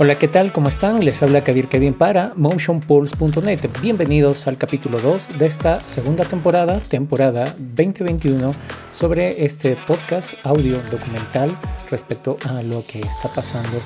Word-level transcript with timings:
Hola, 0.00 0.16
¿qué 0.16 0.28
tal? 0.28 0.52
¿Cómo 0.52 0.68
están? 0.68 1.04
Les 1.04 1.24
habla 1.24 1.42
Kadir 1.42 1.66
Kevin 1.66 1.92
para 1.92 2.32
motionpulse.net. 2.36 3.68
Bienvenidos 3.82 4.46
al 4.46 4.56
capítulo 4.56 5.00
2 5.00 5.40
de 5.40 5.46
esta 5.46 5.84
segunda 5.88 6.24
temporada, 6.24 6.80
temporada 6.80 7.52
2021, 7.58 8.52
sobre 8.92 9.44
este 9.44 9.76
podcast 9.88 10.34
audio 10.44 10.80
documental 10.92 11.50
respecto 11.90 12.38
a 12.48 12.62
lo 12.62 12.86
que 12.86 13.00
está 13.00 13.28
pasando 13.28 13.76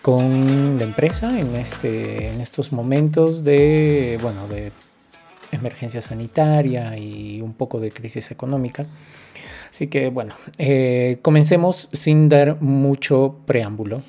con 0.00 0.78
la 0.78 0.84
empresa 0.84 1.36
en, 1.36 1.56
este, 1.56 2.28
en 2.28 2.40
estos 2.40 2.72
momentos 2.72 3.42
de, 3.42 4.16
bueno, 4.22 4.46
de 4.46 4.70
emergencia 5.50 6.00
sanitaria 6.00 6.96
y 6.96 7.40
un 7.40 7.54
poco 7.54 7.80
de 7.80 7.90
crisis 7.90 8.30
económica. 8.30 8.86
Así 9.70 9.88
que 9.88 10.08
bueno, 10.08 10.34
eh, 10.56 11.18
comencemos 11.20 11.90
sin 11.92 12.28
dar 12.28 12.62
mucho 12.62 13.40
preámbulo. 13.44 14.04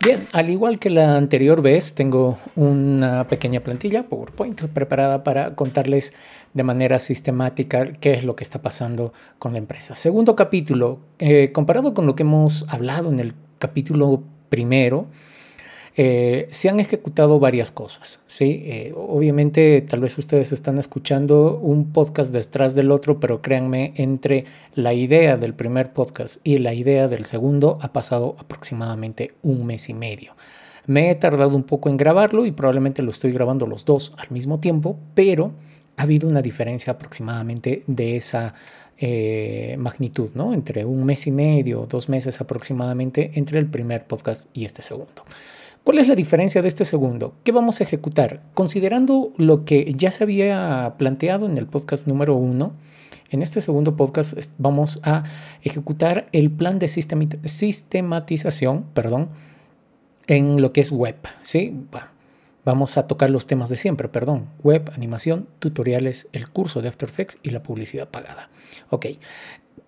Bien, 0.00 0.28
al 0.32 0.48
igual 0.48 0.78
que 0.78 0.90
la 0.90 1.16
anterior 1.16 1.60
vez, 1.60 1.94
tengo 1.96 2.38
una 2.54 3.26
pequeña 3.26 3.60
plantilla 3.60 4.04
PowerPoint 4.04 4.62
preparada 4.68 5.24
para 5.24 5.56
contarles 5.56 6.14
de 6.54 6.62
manera 6.62 7.00
sistemática 7.00 7.84
qué 7.94 8.12
es 8.12 8.22
lo 8.22 8.36
que 8.36 8.44
está 8.44 8.62
pasando 8.62 9.12
con 9.40 9.52
la 9.52 9.58
empresa. 9.58 9.96
Segundo 9.96 10.36
capítulo, 10.36 11.00
eh, 11.18 11.50
comparado 11.52 11.94
con 11.94 12.06
lo 12.06 12.14
que 12.14 12.22
hemos 12.22 12.64
hablado 12.68 13.10
en 13.10 13.18
el 13.18 13.34
capítulo 13.58 14.22
primero, 14.48 15.08
eh, 16.00 16.46
se 16.50 16.68
han 16.68 16.78
ejecutado 16.78 17.40
varias 17.40 17.72
cosas. 17.72 18.20
¿sí? 18.28 18.62
Eh, 18.66 18.94
obviamente, 18.96 19.80
tal 19.82 19.98
vez 19.98 20.16
ustedes 20.16 20.52
están 20.52 20.78
escuchando 20.78 21.58
un 21.58 21.92
podcast 21.92 22.32
detrás 22.32 22.76
del 22.76 22.92
otro, 22.92 23.18
pero 23.18 23.42
créanme, 23.42 23.94
entre 23.96 24.44
la 24.76 24.94
idea 24.94 25.36
del 25.36 25.54
primer 25.54 25.92
podcast 25.92 26.38
y 26.44 26.58
la 26.58 26.72
idea 26.72 27.08
del 27.08 27.24
segundo 27.24 27.80
ha 27.82 27.92
pasado 27.92 28.36
aproximadamente 28.38 29.34
un 29.42 29.66
mes 29.66 29.88
y 29.88 29.94
medio. 29.94 30.36
Me 30.86 31.10
he 31.10 31.16
tardado 31.16 31.56
un 31.56 31.64
poco 31.64 31.88
en 31.88 31.96
grabarlo 31.96 32.46
y 32.46 32.52
probablemente 32.52 33.02
lo 33.02 33.10
estoy 33.10 33.32
grabando 33.32 33.66
los 33.66 33.84
dos 33.84 34.12
al 34.18 34.30
mismo 34.30 34.60
tiempo, 34.60 34.96
pero 35.16 35.50
ha 35.96 36.02
habido 36.02 36.28
una 36.28 36.42
diferencia 36.42 36.92
aproximadamente 36.92 37.82
de 37.88 38.16
esa 38.16 38.54
eh, 38.98 39.74
magnitud, 39.80 40.30
¿no? 40.34 40.54
Entre 40.54 40.84
un 40.84 41.04
mes 41.04 41.26
y 41.26 41.32
medio, 41.32 41.86
dos 41.90 42.08
meses 42.08 42.40
aproximadamente 42.40 43.32
entre 43.34 43.58
el 43.58 43.66
primer 43.66 44.06
podcast 44.06 44.48
y 44.56 44.64
este 44.64 44.82
segundo. 44.82 45.24
¿Cuál 45.88 46.00
es 46.00 46.06
la 46.06 46.14
diferencia 46.14 46.60
de 46.60 46.68
este 46.68 46.84
segundo? 46.84 47.32
¿Qué 47.44 47.50
vamos 47.50 47.80
a 47.80 47.84
ejecutar? 47.84 48.42
Considerando 48.52 49.32
lo 49.38 49.64
que 49.64 49.90
ya 49.96 50.10
se 50.10 50.22
había 50.22 50.96
planteado 50.98 51.46
en 51.46 51.56
el 51.56 51.66
podcast 51.66 52.06
número 52.06 52.36
uno, 52.36 52.74
en 53.30 53.40
este 53.40 53.62
segundo 53.62 53.96
podcast 53.96 54.34
vamos 54.58 55.00
a 55.02 55.24
ejecutar 55.62 56.28
el 56.32 56.50
plan 56.50 56.78
de 56.78 56.88
sistematización 56.88 58.84
perdón, 58.92 59.30
en 60.26 60.60
lo 60.60 60.74
que 60.74 60.82
es 60.82 60.92
web. 60.92 61.16
¿sí? 61.40 61.74
Vamos 62.66 62.98
a 62.98 63.06
tocar 63.06 63.30
los 63.30 63.46
temas 63.46 63.70
de 63.70 63.78
siempre, 63.78 64.10
perdón. 64.10 64.44
Web, 64.62 64.90
animación, 64.94 65.48
tutoriales, 65.58 66.28
el 66.32 66.50
curso 66.50 66.82
de 66.82 66.88
After 66.88 67.08
Effects 67.08 67.38
y 67.42 67.48
la 67.48 67.62
publicidad 67.62 68.10
pagada. 68.10 68.50
Ok, 68.90 69.06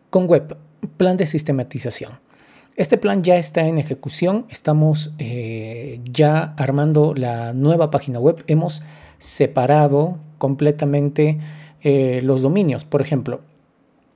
con 0.08 0.24
web, 0.28 0.56
plan 0.96 1.18
de 1.18 1.26
sistematización. 1.26 2.29
Este 2.76 2.96
plan 2.96 3.22
ya 3.22 3.36
está 3.36 3.66
en 3.66 3.78
ejecución, 3.78 4.46
estamos 4.48 5.12
eh, 5.18 6.00
ya 6.04 6.54
armando 6.56 7.14
la 7.14 7.52
nueva 7.52 7.90
página 7.90 8.18
web, 8.18 8.42
hemos 8.46 8.82
separado 9.18 10.18
completamente 10.38 11.38
eh, 11.82 12.20
los 12.22 12.42
dominios. 12.42 12.84
Por 12.84 13.02
ejemplo, 13.02 13.42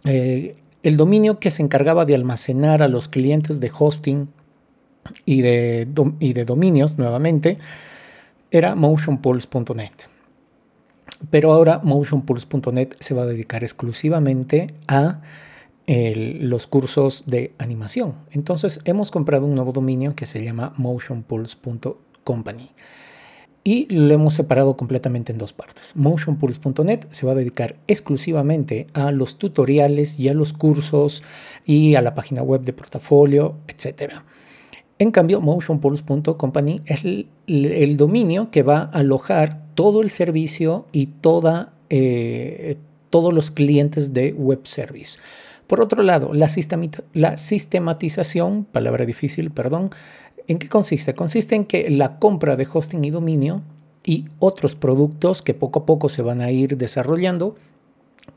eh, 0.05 0.57
el 0.83 0.97
dominio 0.97 1.39
que 1.39 1.51
se 1.51 1.63
encargaba 1.63 2.05
de 2.05 2.15
almacenar 2.15 2.83
a 2.83 2.89
los 2.89 3.09
clientes 3.09 3.61
de 3.61 3.71
hosting 3.77 4.29
y 5.25 5.43
de, 5.43 5.89
y 6.21 6.33
de 6.33 6.45
dominios 6.45 6.99
nuevamente 6.99 7.59
era 8.51 8.75
motionpulse.net. 8.75 9.93
Pero 11.31 11.53
ahora 11.53 11.81
motionpulse.net 11.83 12.97
se 13.01 13.15
va 13.15 13.23
a 13.23 13.27
dedicar 13.27 13.63
exclusivamente 13.63 14.75
a 14.89 15.21
los 15.87 16.67
cursos 16.67 17.25
de 17.27 17.53
animación. 17.59 18.15
Entonces 18.31 18.81
hemos 18.85 19.11
comprado 19.11 19.47
un 19.47 19.55
nuevo 19.55 19.73
dominio 19.73 20.15
que 20.15 20.27
se 20.27 20.43
llama 20.43 20.73
motionpulse.company 20.77 22.71
y 23.65 23.87
lo 23.87 24.13
hemos 24.13 24.35
separado 24.35 24.77
completamente 24.77 25.33
en 25.33 25.39
dos 25.39 25.55
partes. 25.55 25.97
Motionpulse.net 25.97 27.07
se 27.11 27.27
va 27.27 27.33
a 27.33 27.35
dedicar 27.35 27.77
exclusivamente 27.87 28.87
a 28.93 29.11
los 29.11 29.39
tutoriales 29.39 30.21
y 30.21 30.29
a 30.29 30.35
los 30.35 30.53
cursos 30.53 31.23
y 31.65 31.95
a 31.95 32.03
la 32.03 32.15
página 32.15 32.43
web 32.43 32.61
de 32.61 32.75
portafolio, 32.75 33.57
etc. 33.67 34.17
En 34.99 35.11
cambio, 35.11 35.41
motionpulse.company 35.41 36.83
es 36.85 37.01
el, 37.47 37.97
dominio 37.97 38.51
que 38.51 38.63
va 38.63 38.91
a 38.93 38.99
alojar 38.99 39.75
todo 39.75 40.03
el 40.03 40.11
servicio 40.11 40.87
y 40.93 41.07
toda, 41.07 41.73
eh, 41.89 42.77
todos 43.09 43.33
los 43.33 43.51
clientes 43.51 44.13
de 44.13 44.35
web 44.35 44.61
service. 44.65 45.19
Por 45.67 45.81
otro 45.81 46.03
lado, 46.03 46.35
la, 46.35 46.49
sistematización, 46.49 48.65
palabra 48.65 49.07
difícil, 49.07 49.51
perdón, 49.51 49.89
¿en 50.47 50.59
qué 50.59 50.69
consiste? 50.69 51.15
Consiste 51.15 51.55
en 51.55 51.65
que 51.65 51.89
la 51.91 52.19
compra 52.19 52.57
de 52.57 52.69
hosting 52.71 53.03
y 53.05 53.11
dominio 53.11 53.63
y 54.05 54.27
otros 54.39 54.75
productos 54.75 55.41
que 55.41 55.55
poco 55.55 55.79
a 55.81 55.87
poco 55.87 56.11
se 56.11 56.23
van 56.23 56.43
a 56.43 56.51
ir 56.51 56.77
desarrollando, 56.77 57.57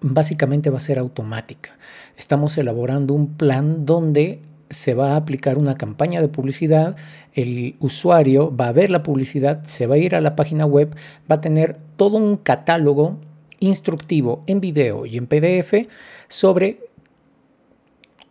básicamente 0.02 0.70
va 0.70 0.78
a 0.78 0.82
ser 0.82 1.00
automática. 1.00 1.78
Estamos 2.16 2.58
elaborando 2.58 3.14
un 3.14 3.34
plan 3.34 3.86
donde 3.86 4.40
se 4.70 4.94
va 4.94 5.14
a 5.14 5.16
aplicar 5.18 5.58
una 5.58 5.78
campaña 5.78 6.22
de 6.22 6.28
publicidad, 6.28 6.96
el 7.34 7.76
usuario 7.80 8.56
va 8.56 8.70
a 8.70 8.74
ver 8.74 8.90
la 8.90 9.04
publicidad, 9.04 9.64
se 9.64 9.88
va 9.88 9.96
a 9.96 10.00
ir 10.00 10.16
a 10.16 10.22
la 10.22 10.36
página 10.36 10.66
web, 10.66 10.96
va 11.30 11.36
a 11.36 11.42
tener 11.42 11.78
todo 11.96 12.18
un 12.18 12.38
catálogo 12.38 13.18
instructivo 13.60 14.44
en 14.48 14.62
video 14.62 15.06
y 15.06 15.18
en 15.18 15.28
PDF 15.28 15.88
sobre 16.28 16.87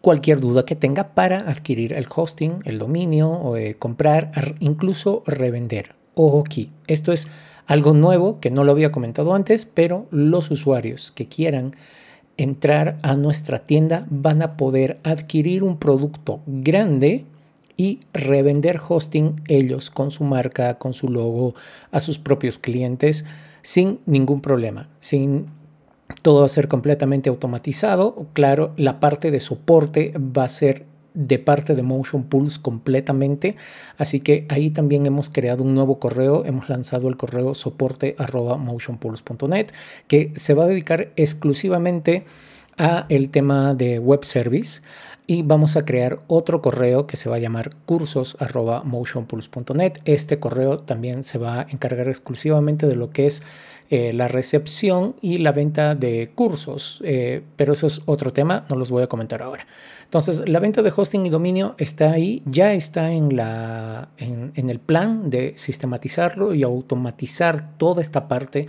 cualquier 0.07 0.39
duda 0.39 0.65
que 0.65 0.77
tenga 0.77 1.15
para 1.15 1.39
adquirir 1.51 1.93
el 1.93 2.07
hosting, 2.15 2.61
el 2.65 2.79
dominio, 2.79 3.29
o 3.29 3.57
eh, 3.57 3.75
comprar, 3.75 4.31
incluso 4.61 5.25
revender. 5.27 5.97
Ojo 6.15 6.45
aquí, 6.47 6.71
esto 6.87 7.11
es 7.11 7.27
algo 7.67 7.93
nuevo 7.93 8.39
que 8.39 8.53
no 8.53 8.63
lo 8.63 8.71
había 8.71 8.93
comentado 8.93 9.35
antes, 9.35 9.67
pero 9.67 10.07
los 10.13 10.53
usuarios 10.53 11.11
que 11.11 11.27
quieran 11.27 11.73
entrar 12.37 13.01
a 13.03 13.17
nuestra 13.17 13.67
tienda 13.67 14.07
van 14.09 14.43
a 14.43 14.57
poder 14.57 15.01
adquirir 15.03 15.65
un 15.65 15.77
producto 15.77 16.39
grande 16.47 17.25
y 17.77 17.99
revender 18.13 18.79
hosting 18.89 19.43
ellos 19.49 19.91
con 19.91 20.13
su 20.13 20.23
marca, 20.23 20.79
con 20.79 20.93
su 20.93 21.09
logo, 21.09 21.57
a 21.91 21.99
sus 21.99 22.21
propios 22.21 22.61
clientes 22.61 23.25
sin 23.63 23.99
ningún 24.07 24.41
problema, 24.41 24.89
sin 25.01 25.47
todo 26.23 26.41
va 26.41 26.47
a 26.47 26.49
ser 26.51 26.69
completamente 26.69 27.29
automatizado. 27.29 28.27
Claro, 28.33 28.73
la 28.77 29.01
parte 29.01 29.31
de 29.31 29.41
soporte 29.41 30.13
va 30.19 30.45
a 30.45 30.49
ser 30.49 30.87
de 31.17 31.39
parte 31.39 31.75
de 31.75 31.83
Motion 31.83 32.25
Pulse 32.25 32.61
completamente. 32.61 33.57
Así 33.97 34.21
que 34.21 34.47
ahí 34.49 34.71
también 34.71 35.07
hemos 35.07 35.31
creado 35.31 35.65
un 35.65 35.75
nuevo 35.75 35.99
correo, 35.99 36.45
hemos 36.45 36.69
lanzado 36.69 37.09
el 37.09 37.17
correo 37.17 37.55
soporte 37.55 38.15
que 40.07 40.33
se 40.37 40.55
va 40.55 40.65
a 40.65 40.67
dedicar 40.67 41.13
exclusivamente 41.17 42.19
a 42.19 42.25
el 43.09 43.31
tema 43.31 43.75
de 43.75 43.99
web 43.99 44.25
service 44.25 44.83
y 45.27 45.43
vamos 45.43 45.77
a 45.77 45.85
crear 45.85 46.21
otro 46.29 46.63
correo 46.63 47.07
que 47.07 47.17
se 47.17 47.29
va 47.29 47.37
a 47.37 47.41
llamar 47.41 47.75
cursos 47.85 48.37
arroba 48.39 48.83
motionpulse.net. 48.85 49.95
Este 50.05 50.39
correo 50.39 50.79
también 50.79 51.25
se 51.25 51.39
va 51.39 51.61
a 51.61 51.67
encargar 51.69 52.09
exclusivamente 52.09 52.87
de 52.87 52.95
lo 52.95 53.11
que 53.11 53.27
es 53.27 53.43
eh, 53.89 54.13
la 54.13 54.29
recepción 54.29 55.17
y 55.21 55.39
la 55.39 55.53
venta 55.53 55.95
de 55.95 56.31
cursos, 56.35 57.01
eh, 57.05 57.43
pero 57.57 57.73
eso 57.73 57.87
es 57.87 58.03
otro 58.07 58.33
tema, 58.33 58.67
no 58.69 58.77
los 58.77 58.91
voy 58.91 59.05
a 59.05 59.07
comentar 59.07 59.43
ahora. 59.43 59.67
Entonces, 60.03 60.49
la 60.49 60.61
venta 60.61 60.83
de 60.83 60.93
hosting 60.95 61.27
y 61.27 61.31
dominio 61.31 61.75
está 61.79 62.11
ahí, 62.11 62.43
ya 62.47 62.73
está 62.73 63.11
en, 63.13 63.37
la, 63.37 64.09
en, 64.19 64.53
el 64.57 64.79
plan 64.81 65.31
de 65.31 65.53
sistematizarlo 65.57 66.55
y 66.55 66.63
automatizar 66.63 67.77
toda 67.79 68.03
esta 68.03 68.29
parte 68.29 68.67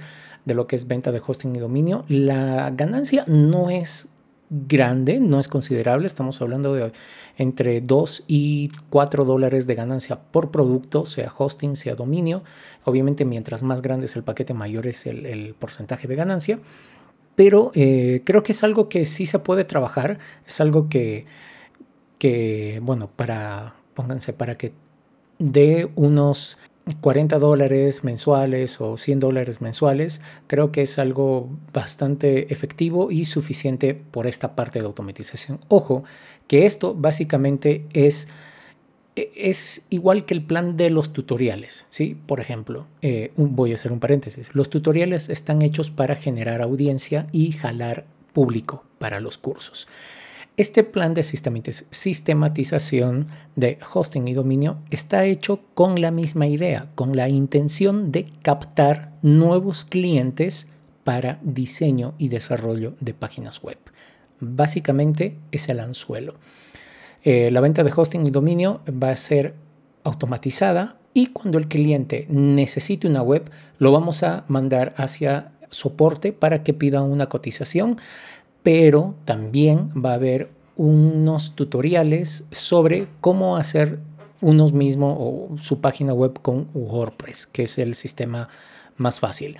de 0.48 0.56
lo 0.56 0.66
que 0.66 0.76
es 0.76 0.88
venta 0.88 1.12
de 1.12 1.22
hosting 1.26 1.56
y 1.56 1.60
dominio. 1.60 2.06
La 2.08 2.72
ganancia 2.72 3.26
no 3.28 3.70
es 3.70 4.10
grande, 4.50 5.20
no 5.20 5.42
es 5.42 5.50
considerable, 5.50 6.08
estamos 6.08 6.42
hablando 6.42 6.74
de 6.74 6.94
entre 7.38 7.82
2 7.82 8.24
y 8.28 8.70
4 8.90 9.26
dólares 9.26 9.68
de 9.68 9.76
ganancia 9.76 10.20
por 10.20 10.52
producto, 10.52 11.06
sea 11.06 11.32
hosting, 11.38 11.76
sea 11.76 11.96
dominio. 11.96 12.44
Obviamente 12.86 13.26
mientras 13.26 13.62
más 13.62 13.82
grande 13.82 14.06
es 14.06 14.16
el 14.16 14.24
paquete, 14.24 14.54
mayor 14.54 14.88
es 14.88 15.06
el, 15.06 15.54
porcentaje 15.60 16.08
de 16.08 16.16
ganancia. 16.16 16.60
Pero 17.36 17.72
eh, 17.76 18.22
creo 18.26 18.42
que 18.42 18.54
es 18.54 18.64
algo 18.64 18.90
que 18.90 19.06
sí 19.06 19.26
se 19.26 19.40
puede 19.40 19.66
trabajar, 19.66 20.18
es 20.48 20.60
algo 20.62 20.88
que, 20.90 21.26
que 22.18 22.80
bueno, 22.82 23.12
para, 23.16 23.76
pónganse, 23.94 24.34
para 24.34 24.58
que 24.58 24.72
dé 25.38 25.92
unos 25.96 26.58
40 27.02 27.40
dólares 27.40 28.04
mensuales 28.04 28.80
o 28.82 28.98
100 28.98 29.20
dólares 29.20 29.62
mensuales, 29.62 30.22
creo 30.48 30.72
que 30.72 30.82
es 30.82 31.00
algo 31.00 31.50
bastante 31.74 32.52
efectivo 32.52 33.12
y 33.12 33.26
suficiente 33.26 33.94
por 33.96 34.28
esta 34.28 34.56
parte 34.56 34.80
de 34.80 34.86
automatización. 34.86 35.60
Ojo, 35.68 36.04
que 36.48 36.66
esto 36.66 36.94
básicamente 36.94 37.86
es, 37.94 38.28
e, 39.16 39.32
es 39.36 39.86
igual 39.90 40.26
que 40.26 40.34
el 40.34 40.44
plan 40.44 40.78
de 40.78 40.90
los 40.90 41.14
tutoriales. 41.14 41.86
¿sí? 41.90 42.18
Por 42.26 42.40
ejemplo, 42.40 42.88
eh, 43.02 43.32
voy 43.36 43.72
a 43.72 43.76
hacer 43.76 43.92
un 43.92 44.00
paréntesis. 44.00 44.50
Los 44.54 44.70
tutoriales 44.70 45.30
están 45.30 45.62
hechos 45.62 45.92
para 45.92 46.16
generar 46.16 46.62
audiencia 46.62 47.28
y 47.32 47.52
jalar 47.52 48.06
público 48.34 48.84
para 49.00 49.20
los 49.20 49.38
cursos. 49.38 49.88
Este 50.58 50.84
plan 50.84 51.14
de 51.14 51.22
sistematización 51.22 53.28
de 53.56 53.78
hosting 53.94 54.28
y 54.28 54.34
dominio 54.34 54.80
está 54.90 55.24
hecho 55.26 55.60
con 55.76 56.02
la 56.02 56.10
misma 56.10 56.48
idea, 56.48 56.90
con 56.96 57.16
la 57.16 57.30
intención 57.30 58.12
de 58.12 58.26
captar 58.42 59.14
nuevos 59.22 59.86
clientes 59.86 60.68
para 61.04 61.38
diseño 61.44 62.16
y 62.18 62.30
desarrollo 62.30 62.96
de 63.00 63.14
páginas 63.14 63.62
web. 63.62 63.78
Básicamente 64.40 65.38
es 65.52 65.70
el 65.70 65.80
anzuelo. 65.80 66.34
Eh, 67.24 67.52
la 67.52 67.62
venta 67.62 67.84
de 67.84 67.94
hosting 67.96 68.26
y 68.26 68.32
dominio 68.32 68.82
va 68.92 69.12
a 69.12 69.16
ser 69.16 69.54
automatizada 70.04 70.98
y 71.14 71.28
cuando 71.28 71.60
el 71.60 71.68
cliente 71.68 72.26
necesite 72.32 73.08
una 73.08 73.22
web, 73.22 73.48
lo 73.78 73.92
vamos 73.92 74.24
a 74.24 74.44
mandar 74.48 74.96
hacia 74.98 75.52
soporte 75.70 76.34
para 76.34 76.64
que 76.64 76.74
pida 76.74 77.02
una 77.02 77.28
cotización 77.28 77.98
pero 78.68 79.16
también 79.24 79.92
va 79.96 80.12
a 80.12 80.16
haber 80.16 80.50
unos 80.76 81.56
tutoriales 81.56 82.48
sobre 82.52 83.08
cómo 83.22 83.56
hacer 83.56 84.00
unos 84.42 84.74
mismos 84.74 85.16
o 85.18 85.58
su 85.58 85.80
página 85.80 86.14
web 86.14 86.42
con 86.42 86.68
WordPress, 86.74 87.48
que 87.48 87.64
es 87.64 87.78
el 87.78 87.96
sistema 87.96 88.50
más 88.98 89.22
fácil. 89.22 89.56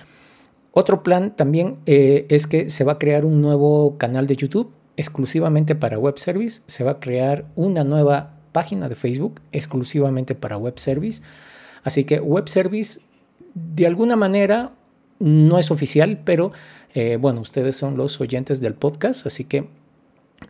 Otro 0.72 1.02
plan 1.02 1.34
también 1.34 1.78
eh, 1.86 2.26
es 2.28 2.46
que 2.46 2.68
se 2.68 2.84
va 2.84 2.92
a 2.92 2.98
crear 2.98 3.24
un 3.24 3.40
nuevo 3.40 3.96
canal 3.96 4.26
de 4.26 4.36
YouTube 4.36 4.70
exclusivamente 4.98 5.74
para 5.74 5.98
web 5.98 6.18
service. 6.18 6.60
Se 6.66 6.84
va 6.84 6.90
a 6.90 7.00
crear 7.00 7.46
una 7.56 7.84
nueva 7.84 8.34
página 8.52 8.90
de 8.90 8.94
Facebook 8.94 9.40
exclusivamente 9.52 10.34
para 10.34 10.58
web 10.58 10.78
service. 10.78 11.22
Así 11.82 12.04
que 12.04 12.20
web 12.20 12.46
service 12.46 13.00
de 13.54 13.86
alguna 13.86 14.16
manera 14.16 14.72
no 15.18 15.58
es 15.58 15.70
oficial, 15.70 16.20
pero 16.24 16.52
eh, 16.94 17.16
bueno, 17.20 17.40
ustedes 17.40 17.76
son 17.76 17.96
los 17.96 18.20
oyentes 18.20 18.60
del 18.60 18.74
podcast, 18.74 19.26
así 19.26 19.44
que 19.44 19.68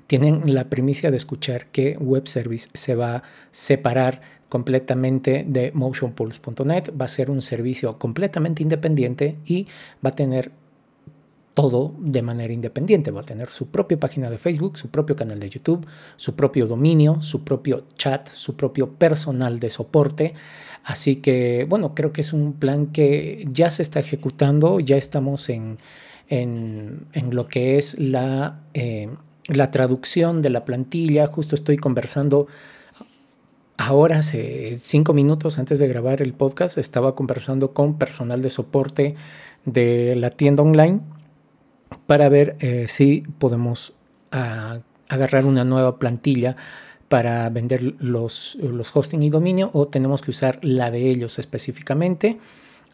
tienen 0.07 0.55
la 0.55 0.69
primicia 0.69 1.11
de 1.11 1.17
escuchar 1.17 1.67
que 1.67 1.97
Web 1.99 2.29
Service 2.29 2.69
se 2.75 2.95
va 2.95 3.17
a 3.17 3.23
separar 3.51 4.21
completamente 4.49 5.45
de 5.47 5.73
motionpulse.net, 5.73 6.93
va 6.99 7.05
a 7.05 7.09
ser 7.09 7.31
un 7.31 7.43
servicio 7.43 7.99
completamente 7.99 8.63
independiente 8.63 9.37
y 9.45 9.67
va 10.05 10.11
a 10.11 10.15
tener 10.15 10.53
todo 11.59 11.93
de 11.99 12.23
manera 12.23 12.53
independiente. 12.53 13.11
Va 13.11 13.23
a 13.23 13.25
tener 13.25 13.49
su 13.49 13.67
propia 13.67 13.99
página 13.99 14.31
de 14.31 14.39
Facebook, 14.39 14.79
su 14.79 14.91
propio 14.91 15.17
canal 15.17 15.41
de 15.41 15.51
YouTube, 15.51 15.85
su 16.17 16.37
propio 16.37 16.69
dominio, 16.69 17.21
su 17.21 17.43
propio 17.43 17.85
chat, 17.95 18.29
su 18.29 18.55
propio 18.55 18.93
personal 18.93 19.59
de 19.59 19.69
soporte. 19.69 20.35
Así 20.85 21.17
que, 21.17 21.67
bueno, 21.69 21.97
creo 21.97 22.13
que 22.13 22.21
es 22.21 22.33
un 22.33 22.53
plan 22.53 22.87
que 22.87 23.45
ya 23.51 23.71
se 23.71 23.83
está 23.83 23.99
ejecutando, 23.99 24.79
ya 24.79 24.97
estamos 24.97 25.49
en, 25.49 25.79
en, 26.29 27.07
lo 27.31 27.49
que 27.49 27.79
es 27.79 27.99
la, 27.99 28.61
eh, 28.75 29.09
la 29.47 29.71
traducción 29.71 30.43
de 30.43 30.51
la 30.51 30.65
plantilla. 30.65 31.27
Justo 31.27 31.55
estoy 31.55 31.77
conversando 31.77 32.47
ahora, 33.77 34.19
hace 34.19 34.79
cinco 34.79 35.15
minutos 35.15 35.59
antes 35.59 35.79
de 35.79 35.89
grabar 35.89 36.21
el 36.21 36.35
podcast, 36.35 36.79
estaba 36.79 37.15
conversando 37.15 37.73
con 37.73 37.99
personal 37.99 38.43
de 38.43 38.51
soporte 38.51 39.15
de 39.65 40.17
la 40.17 40.31
tienda 40.31 40.63
online 40.63 41.01
para 42.07 42.29
ver 42.29 42.57
eh, 42.61 42.87
si 42.89 43.23
podemos 43.39 43.95
ah, 44.33 44.81
agarrar 45.09 45.47
una 45.47 45.65
nueva 45.65 45.99
plantilla 45.99 46.57
para 47.09 47.49
vender 47.49 47.95
los, 48.01 48.59
los 48.61 48.95
hosting 48.95 49.23
y 49.23 49.31
dominio 49.31 49.71
o 49.73 49.89
tenemos 49.89 50.21
que 50.21 50.31
usar 50.31 50.59
la 50.63 50.91
de 50.91 51.09
ellos 51.09 51.39
específicamente. 51.39 52.39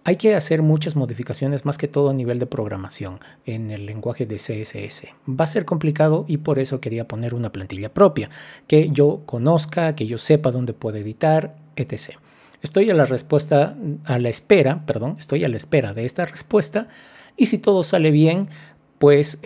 Hay 0.06 0.16
que 0.16 0.34
hacer 0.34 0.60
muchas 0.60 0.96
modificaciones, 0.96 1.64
más 1.64 1.78
que 1.78 1.88
todo 1.88 2.10
a 2.10 2.12
nivel 2.12 2.38
de 2.38 2.44
programación 2.44 3.20
en 3.46 3.70
el 3.70 3.86
lenguaje 3.86 4.26
de 4.26 4.36
CSS. 4.36 5.08
Va 5.26 5.44
a 5.44 5.46
ser 5.46 5.64
complicado 5.64 6.26
y 6.28 6.36
por 6.36 6.58
eso 6.58 6.78
quería 6.78 7.08
poner 7.08 7.34
una 7.34 7.50
plantilla 7.50 7.92
propia, 7.92 8.28
que 8.66 8.90
yo 8.90 9.22
conozca, 9.24 9.94
que 9.94 10.06
yo 10.06 10.18
sepa 10.18 10.50
dónde 10.50 10.74
puedo 10.74 10.98
editar, 10.98 11.56
etc. 11.76 12.18
Estoy 12.60 12.90
a 12.90 12.94
la 12.94 13.06
respuesta, 13.06 13.76
a 14.04 14.18
la 14.18 14.28
espera, 14.28 14.84
perdón, 14.84 15.16
estoy 15.18 15.42
a 15.42 15.48
la 15.48 15.56
espera 15.56 15.94
de 15.94 16.04
esta 16.04 16.26
respuesta 16.26 16.88
y 17.38 17.46
si 17.46 17.56
todo 17.56 17.82
sale 17.82 18.10
bien, 18.10 18.48
pues 19.04 19.38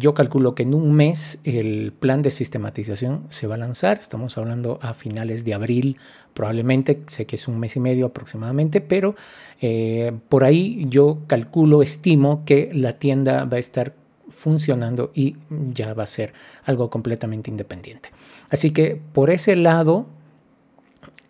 yo 0.00 0.12
calculo 0.12 0.56
que 0.56 0.64
en 0.64 0.74
un 0.74 0.92
mes 0.92 1.38
el 1.44 1.92
plan 1.92 2.20
de 2.20 2.32
sistematización 2.32 3.28
se 3.28 3.46
va 3.46 3.54
a 3.54 3.58
lanzar. 3.58 4.00
Estamos 4.00 4.36
hablando 4.38 4.80
a 4.82 4.92
finales 4.92 5.44
de 5.44 5.54
abril, 5.54 5.98
probablemente, 6.32 7.00
sé 7.06 7.24
que 7.24 7.36
es 7.36 7.46
un 7.46 7.60
mes 7.60 7.76
y 7.76 7.80
medio 7.80 8.06
aproximadamente, 8.06 8.80
pero 8.80 9.14
eh, 9.60 10.10
por 10.28 10.42
ahí 10.42 10.86
yo 10.88 11.18
calculo, 11.28 11.80
estimo 11.80 12.44
que 12.44 12.70
la 12.72 12.96
tienda 12.96 13.44
va 13.44 13.58
a 13.58 13.60
estar 13.60 13.94
funcionando 14.30 15.12
y 15.14 15.36
ya 15.72 15.94
va 15.94 16.02
a 16.02 16.06
ser 16.08 16.32
algo 16.64 16.90
completamente 16.90 17.52
independiente. 17.52 18.10
Así 18.50 18.72
que 18.72 19.00
por 19.12 19.30
ese 19.30 19.54
lado, 19.54 20.06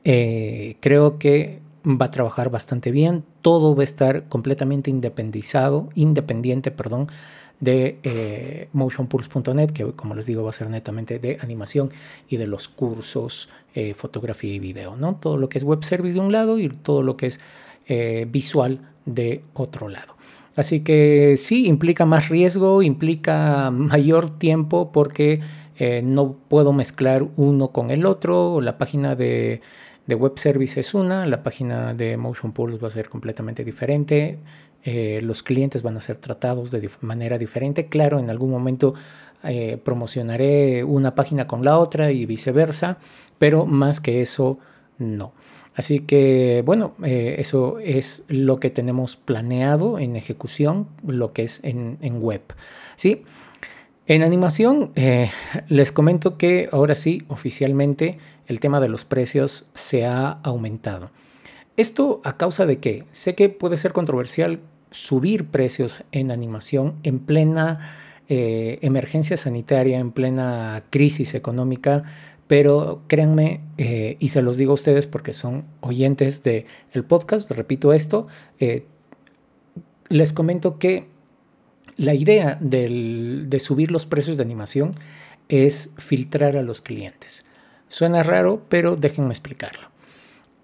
eh, 0.05 0.79
creo 0.81 1.19
que 1.19 1.61
va 1.87 2.07
a 2.07 2.11
trabajar 2.11 2.49
bastante 2.49 2.91
bien, 2.91 3.25
todo 3.43 3.77
va 3.77 3.83
a 3.83 3.85
estar 3.85 4.27
completamente 4.31 4.89
independizado, 4.89 5.91
independiente, 5.95 6.71
perdón, 6.71 7.09
de 7.65 7.99
eh, 8.03 8.69
motionpulse.net, 8.73 9.71
que 9.71 9.85
como 9.93 10.15
les 10.15 10.27
digo 10.27 10.43
va 10.45 10.51
a 10.51 10.53
ser 10.53 10.69
netamente 10.69 11.19
de 11.19 11.39
animación 11.41 11.91
y 12.29 12.37
de 12.37 12.47
los 12.47 12.69
cursos, 12.69 13.49
eh, 13.75 13.95
fotografía 13.95 14.55
y 14.55 14.59
video, 14.59 14.97
¿no? 14.97 15.17
Todo 15.17 15.39
lo 15.39 15.49
que 15.49 15.59
es 15.59 15.65
web 15.65 15.83
service 15.83 16.15
de 16.15 16.21
un 16.21 16.31
lado 16.31 16.59
y 16.59 16.69
todo 16.69 17.03
lo 17.03 17.17
que 17.17 17.27
es 17.27 17.41
eh, 17.87 18.27
visual 18.31 18.81
de 19.07 19.43
otro 19.55 19.89
lado. 19.89 20.17
Así 20.57 20.81
que 20.81 21.37
sí, 21.37 21.67
implica 21.67 22.07
más 22.07 22.29
riesgo, 22.29 22.83
implica 22.83 23.71
mayor 23.73 24.31
tiempo 24.31 24.93
porque 24.93 25.41
no 26.05 26.37
puedo 26.47 26.73
mezclar 26.73 27.27
uno 27.37 27.73
con 27.73 27.91
el 27.91 28.07
otro. 28.07 28.61
La 28.61 28.79
página 28.79 29.17
de, 29.17 29.61
de 30.07 30.15
web 30.15 30.35
service 30.37 30.79
es 30.79 30.95
una, 30.95 31.27
la 31.27 31.43
página 31.43 31.93
de 31.93 32.17
Motion 32.17 32.53
Pulse 32.53 32.79
va 32.79 32.87
a 32.87 32.93
ser 32.93 33.09
completamente 33.09 33.65
diferente. 33.65 34.39
Eh, 34.87 35.21
los 35.23 35.43
clientes 35.43 35.83
van 35.83 35.97
a 35.97 36.03
ser 36.03 36.17
tratados 36.17 36.71
de 36.71 36.91
manera 37.01 37.39
diferente. 37.39 37.87
Claro, 37.87 38.19
en 38.19 38.29
algún 38.29 38.51
momento 38.51 38.95
eh, 39.43 39.79
promocionaré 39.83 40.85
una 40.85 41.15
página 41.15 41.47
con 41.47 41.65
la 41.65 41.79
otra 41.79 42.13
y 42.13 42.27
viceversa, 42.27 42.99
pero 43.39 43.65
más 43.65 44.01
que 44.01 44.21
eso, 44.21 44.59
no. 44.99 45.33
Así 45.75 46.01
que, 46.01 46.63
bueno, 46.67 46.93
eh, 47.03 47.37
eso 47.39 47.79
es 47.81 48.25
lo 48.29 48.61
que 48.61 48.71
tenemos 48.71 49.17
planeado 49.17 49.99
en 49.99 50.17
ejecución, 50.17 50.87
lo 51.05 51.33
que 51.33 51.45
es 51.45 51.61
en, 51.65 51.99
web. 52.21 52.43
¿sí? 52.95 53.23
En 54.07 54.23
animación, 54.23 54.93
les 55.69 55.93
comento 55.93 56.37
que 56.37 56.69
ahora 56.71 56.95
sí, 56.95 57.25
oficialmente, 57.29 58.19
el 58.47 58.61
tema 58.61 58.81
de 58.81 58.89
los 58.89 59.07
precios 59.07 59.65
se 59.73 60.05
ha 60.05 60.29
aumentado. 60.43 61.11
Esto 61.77 62.21
a 62.23 62.37
causa 62.37 62.67
de 62.67 62.79
que 62.79 63.05
sé 63.11 63.35
que 63.35 63.49
puede 63.49 63.77
ser 63.77 63.93
controversial 63.93 64.61
subir 64.95 65.47
precios 65.47 66.05
en 66.13 66.31
animación 66.31 66.95
en 67.03 67.19
plena 67.19 67.81
eh, 68.29 68.79
emergencia 68.83 69.37
sanitaria, 69.37 69.99
en 69.99 70.13
plena 70.13 70.85
crisis 70.91 71.35
económica, 71.35 72.05
pero 72.47 73.03
créanme, 73.09 73.61
eh, 73.77 74.17
y 74.21 74.29
se 74.29 74.41
los 74.41 74.57
digo 74.57 74.71
a 74.71 74.75
ustedes 74.75 75.09
porque 75.09 75.33
son 75.33 75.65
oyentes 75.81 76.45
del 76.45 77.05
podcast, 77.09 77.51
repito 77.51 77.93
esto, 77.93 78.29
eh, 78.61 78.87
les 80.11 80.33
comento 80.33 80.79
que 80.79 81.09
la 81.97 82.15
idea 82.15 82.57
de 82.61 83.59
subir 83.61 83.91
los 83.91 84.07
precios 84.07 84.37
de 84.37 84.45
animación 84.45 84.95
es 85.49 85.93
filtrar 85.99 86.57
a 86.57 86.63
los 86.63 86.81
clientes. 86.81 87.45
Suena 87.89 88.23
raro, 88.23 88.63
pero 88.69 88.95
déjenme 88.95 89.31
explicarlo. 89.31 89.89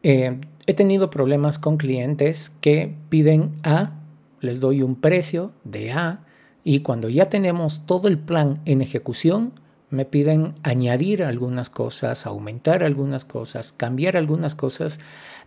he 0.02 0.74
tenido 0.74 1.10
problemas 1.10 1.58
con 1.58 1.76
clientes 1.76 2.52
que 2.60 2.94
piden 3.08 3.56
A 3.64 3.99
les 4.40 4.60
doy 4.60 4.82
un 4.82 4.96
precio 4.96 5.52
de 5.64 5.92
A 5.92 6.24
y 6.64 6.80
cuando 6.80 7.08
ya 7.08 7.26
tenemos 7.26 7.86
todo 7.86 8.08
el 8.08 8.18
plan 8.18 8.60
en 8.64 8.80
ejecución, 8.80 9.52
me 9.90 10.04
piden 10.04 10.54
añadir 10.62 11.22
algunas 11.24 11.68
cosas, 11.68 12.26
aumentar 12.26 12.84
algunas 12.84 13.24
cosas, 13.24 13.72
cambiar 13.72 14.16
algunas 14.16 14.54
cosas 14.54 15.00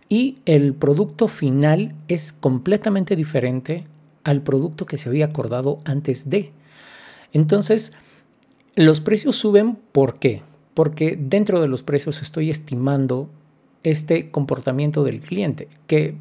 y 0.08 0.38
el 0.44 0.74
producto 0.74 1.28
final 1.28 1.94
es 2.08 2.32
completamente 2.32 3.16
diferente 3.16 3.86
al 4.22 4.42
producto 4.42 4.86
que 4.86 4.98
se 4.98 5.08
había 5.08 5.26
acordado 5.26 5.80
antes 5.84 6.28
de. 6.28 6.52
Entonces, 7.32 7.92
los 8.74 9.00
precios 9.00 9.36
suben, 9.36 9.78
¿por 9.92 10.18
qué? 10.18 10.42
Porque 10.74 11.16
dentro 11.18 11.60
de 11.60 11.68
los 11.68 11.82
precios 11.82 12.20
estoy 12.20 12.50
estimando 12.50 13.30
este 13.82 14.30
comportamiento 14.30 15.04
del 15.04 15.20
cliente, 15.20 15.68
que 15.86 16.16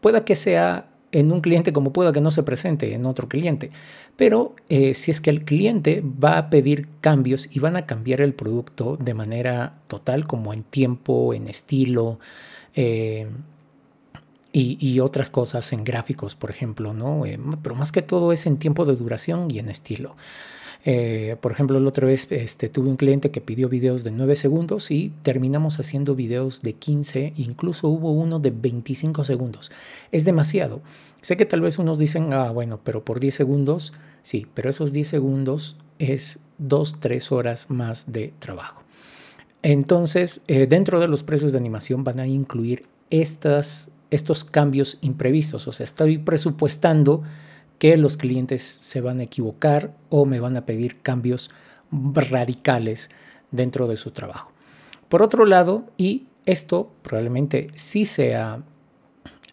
pueda 0.00 0.24
que 0.24 0.34
sea 0.34 0.88
en 1.14 1.30
un 1.30 1.40
cliente 1.40 1.72
como 1.72 1.92
pueda 1.92 2.12
que 2.12 2.20
no 2.20 2.30
se 2.32 2.42
presente 2.42 2.92
en 2.92 3.06
otro 3.06 3.28
cliente. 3.28 3.70
Pero 4.16 4.54
eh, 4.68 4.94
si 4.94 5.10
es 5.10 5.20
que 5.20 5.30
el 5.30 5.44
cliente 5.44 6.02
va 6.02 6.38
a 6.38 6.50
pedir 6.50 6.88
cambios 7.00 7.48
y 7.52 7.60
van 7.60 7.76
a 7.76 7.86
cambiar 7.86 8.20
el 8.20 8.34
producto 8.34 8.96
de 8.96 9.14
manera 9.14 9.78
total, 9.86 10.26
como 10.26 10.52
en 10.52 10.64
tiempo, 10.64 11.32
en 11.32 11.46
estilo 11.46 12.18
eh, 12.74 13.28
y, 14.52 15.00
otras 15.00 15.30
cosas, 15.30 15.72
en 15.72 15.82
gráficos, 15.82 16.36
por 16.36 16.50
ejemplo, 16.50 16.92
¿no? 16.92 17.26
Eh, 17.26 17.40
pero 17.62 17.74
más 17.74 17.90
que 17.90 18.02
todo 18.02 18.32
es 18.32 18.46
en 18.46 18.56
tiempo 18.56 18.84
de 18.84 18.94
duración 18.94 19.48
y 19.50 19.58
en 19.58 19.68
estilo. 19.68 20.16
Eh, 20.86 21.36
por 21.40 21.52
ejemplo, 21.52 21.80
la 21.80 21.88
otra 21.88 22.06
vez 22.06 22.26
este, 22.30 22.68
tuve 22.68 22.90
un 22.90 22.96
cliente 22.96 23.30
que 23.30 23.40
pidió 23.40 23.70
videos 23.70 24.04
de 24.04 24.10
9 24.10 24.36
segundos 24.36 24.90
y 24.90 25.12
terminamos 25.22 25.80
haciendo 25.80 26.14
videos 26.14 26.60
de 26.60 26.74
15, 26.74 27.32
incluso 27.36 27.88
hubo 27.88 28.12
uno 28.12 28.38
de 28.38 28.50
25 28.50 29.24
segundos. 29.24 29.72
Es 30.12 30.26
demasiado. 30.26 30.82
Sé 31.22 31.38
que 31.38 31.46
tal 31.46 31.62
vez 31.62 31.78
unos 31.78 31.98
dicen, 31.98 32.34
ah, 32.34 32.50
bueno, 32.50 32.80
pero 32.84 33.02
por 33.02 33.18
10 33.18 33.34
segundos, 33.34 33.94
sí, 34.22 34.46
pero 34.52 34.68
esos 34.68 34.92
10 34.92 35.08
segundos 35.08 35.78
es 35.98 36.40
2, 36.58 37.00
3 37.00 37.32
horas 37.32 37.70
más 37.70 38.12
de 38.12 38.34
trabajo. 38.38 38.84
Entonces, 39.62 40.42
eh, 40.48 40.66
dentro 40.66 41.00
de 41.00 41.08
los 41.08 41.22
precios 41.22 41.52
de 41.52 41.56
animación 41.56 42.04
van 42.04 42.20
a 42.20 42.26
incluir 42.26 42.84
estas, 43.08 43.90
estos 44.10 44.44
cambios 44.44 44.98
imprevistos. 45.00 45.66
O 45.66 45.72
sea, 45.72 45.84
estoy 45.84 46.18
presupuestando 46.18 47.22
que 47.78 47.96
los 47.96 48.16
clientes 48.16 48.62
se 48.62 49.00
van 49.00 49.20
a 49.20 49.24
equivocar 49.24 49.94
o 50.08 50.26
me 50.26 50.40
van 50.40 50.56
a 50.56 50.66
pedir 50.66 51.00
cambios 51.00 51.50
radicales 51.90 53.10
dentro 53.50 53.86
de 53.86 53.96
su 53.96 54.10
trabajo. 54.10 54.52
Por 55.08 55.22
otro 55.22 55.44
lado, 55.44 55.86
y 55.96 56.26
esto 56.46 56.92
probablemente 57.02 57.68
sí 57.74 58.04
sea 58.04 58.62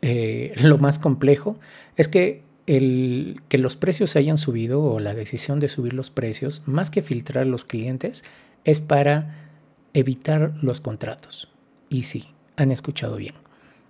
eh, 0.02 0.54
lo 0.58 0.78
más 0.78 1.00
complejo, 1.00 1.60
es 1.96 2.08
que 2.08 2.44
el 2.68 3.42
que 3.50 3.58
los 3.58 3.76
precios 3.76 4.12
se 4.12 4.20
hayan 4.20 4.38
subido 4.38 4.84
o 4.84 5.00
la 5.00 5.14
decisión 5.14 5.60
de 5.60 5.68
subir 5.68 5.94
los 5.94 6.10
precios, 6.10 6.62
más 6.66 6.90
que 6.90 7.02
filtrar 7.02 7.48
los 7.48 7.66
clientes, 7.66 8.24
es 8.64 8.80
para 8.80 9.50
evitar 9.94 10.54
los 10.62 10.80
contratos. 10.80 11.50
Y 11.90 12.04
sí, 12.04 12.30
han 12.56 12.72
escuchado 12.72 13.18
bien. 13.18 13.36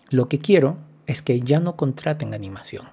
Lo 0.09 0.27
que 0.29 0.39
quiero 0.39 0.77
es 1.05 1.21
que 1.21 1.39
ya 1.39 1.59
no 1.59 1.75
contraten 1.75 2.33
animación. 2.33 2.87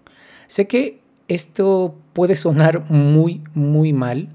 Sé 0.46 0.68
que 0.68 1.00
esto 1.28 1.94
puede 2.14 2.34
sonar 2.34 2.90
muy, 2.90 3.42
muy 3.54 3.92
mal 3.92 4.30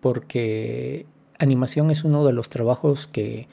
porque 0.00 1.06
animación 1.38 1.90
es 1.90 2.04
uno 2.04 2.24
de 2.24 2.32
los 2.32 2.48
trabajos 2.48 3.06
que, 3.06 3.48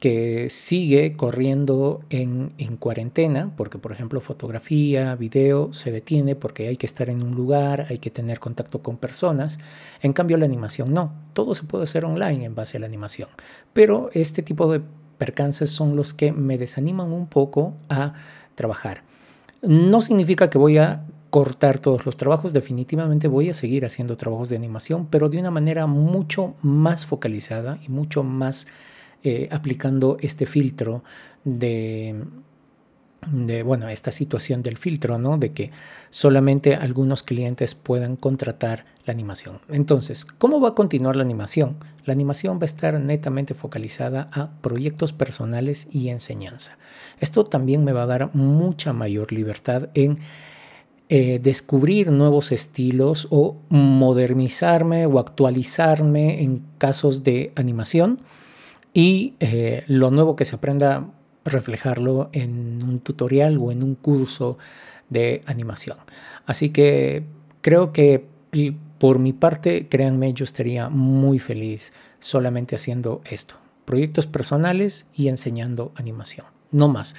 que 0.00 0.48
sigue 0.48 1.16
corriendo 1.16 2.02
en, 2.10 2.52
en, 2.58 2.76
cuarentena, 2.76 3.52
porque 3.56 3.78
por 3.78 3.92
ejemplo 3.92 4.20
fotografía, 4.20 5.14
video 5.14 5.72
se 5.72 5.92
detiene 5.92 6.34
porque 6.34 6.68
hay 6.68 6.76
que 6.76 6.86
estar 6.86 7.08
en 7.08 7.22
un 7.22 7.34
lugar, 7.34 7.86
hay 7.88 7.98
que 7.98 8.10
tener 8.10 8.40
contacto 8.40 8.82
con 8.82 8.96
personas. 8.96 9.58
En 10.02 10.12
cambio 10.12 10.36
la 10.36 10.44
animación 10.44 10.92
no, 10.92 11.12
todo 11.32 11.54
se 11.54 11.62
puede 11.62 11.84
hacer 11.84 12.04
online 12.04 12.44
en 12.44 12.54
base 12.54 12.76
a 12.76 12.80
la 12.80 12.86
animación. 12.86 13.28
Pero 13.72 14.10
este 14.12 14.42
tipo 14.42 14.70
de 14.70 14.82
percances 15.18 15.70
son 15.70 15.96
los 15.96 16.12
que 16.12 16.32
me 16.32 16.58
desaniman 16.58 17.12
un 17.12 17.26
poco 17.28 17.74
a 17.88 18.14
trabajar. 18.56 19.02
No 19.62 20.00
significa 20.00 20.50
que 20.50 20.58
voy 20.58 20.78
a 20.78 21.04
cortar 21.34 21.80
todos 21.80 22.06
los 22.06 22.16
trabajos, 22.16 22.52
definitivamente 22.52 23.26
voy 23.26 23.50
a 23.50 23.54
seguir 23.54 23.84
haciendo 23.84 24.16
trabajos 24.16 24.50
de 24.50 24.56
animación, 24.56 25.08
pero 25.08 25.28
de 25.28 25.40
una 25.40 25.50
manera 25.50 25.88
mucho 25.88 26.54
más 26.62 27.06
focalizada 27.06 27.80
y 27.84 27.90
mucho 27.90 28.22
más 28.22 28.68
eh, 29.24 29.48
aplicando 29.50 30.16
este 30.20 30.46
filtro 30.46 31.02
de, 31.42 32.22
de, 33.32 33.64
bueno, 33.64 33.88
esta 33.88 34.12
situación 34.12 34.62
del 34.62 34.76
filtro, 34.76 35.18
¿no? 35.18 35.36
De 35.36 35.52
que 35.52 35.72
solamente 36.08 36.76
algunos 36.76 37.24
clientes 37.24 37.74
puedan 37.74 38.14
contratar 38.14 38.84
la 39.04 39.12
animación. 39.12 39.58
Entonces, 39.68 40.24
¿cómo 40.24 40.60
va 40.60 40.68
a 40.68 40.74
continuar 40.76 41.16
la 41.16 41.24
animación? 41.24 41.78
La 42.04 42.12
animación 42.12 42.58
va 42.58 42.62
a 42.62 42.66
estar 42.66 43.00
netamente 43.00 43.54
focalizada 43.54 44.28
a 44.32 44.52
proyectos 44.60 45.12
personales 45.12 45.88
y 45.90 46.10
enseñanza. 46.10 46.78
Esto 47.18 47.42
también 47.42 47.82
me 47.82 47.92
va 47.92 48.04
a 48.04 48.06
dar 48.06 48.32
mucha 48.36 48.92
mayor 48.92 49.32
libertad 49.32 49.90
en 49.94 50.20
eh, 51.08 51.38
descubrir 51.42 52.10
nuevos 52.10 52.50
estilos 52.50 53.28
o 53.30 53.56
modernizarme 53.68 55.06
o 55.06 55.18
actualizarme 55.18 56.42
en 56.42 56.62
casos 56.78 57.24
de 57.24 57.52
animación 57.56 58.20
y 58.94 59.34
eh, 59.40 59.84
lo 59.86 60.10
nuevo 60.10 60.34
que 60.34 60.44
se 60.44 60.56
aprenda 60.56 61.10
reflejarlo 61.44 62.30
en 62.32 62.82
un 62.82 63.00
tutorial 63.00 63.58
o 63.58 63.70
en 63.70 63.82
un 63.82 63.96
curso 63.96 64.56
de 65.10 65.42
animación. 65.46 65.98
Así 66.46 66.70
que 66.70 67.24
creo 67.60 67.92
que 67.92 68.26
por 68.98 69.18
mi 69.18 69.32
parte, 69.32 69.88
créanme, 69.88 70.32
yo 70.32 70.44
estaría 70.44 70.88
muy 70.88 71.38
feliz 71.38 71.92
solamente 72.18 72.76
haciendo 72.76 73.20
esto, 73.28 73.56
proyectos 73.84 74.26
personales 74.26 75.06
y 75.14 75.28
enseñando 75.28 75.92
animación, 75.96 76.46
no 76.70 76.88
más. 76.88 77.14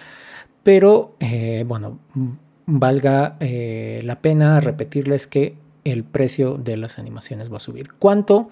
Pero 0.63 1.15
eh, 1.19 1.63
bueno, 1.67 1.99
valga 2.65 3.37
eh, 3.39 4.01
la 4.03 4.21
pena 4.21 4.59
repetirles 4.59 5.27
que 5.27 5.57
el 5.83 6.03
precio 6.03 6.57
de 6.57 6.77
las 6.77 6.97
animaciones 6.97 7.51
va 7.51 7.57
a 7.57 7.59
subir. 7.59 7.93
¿Cuánto? 7.93 8.49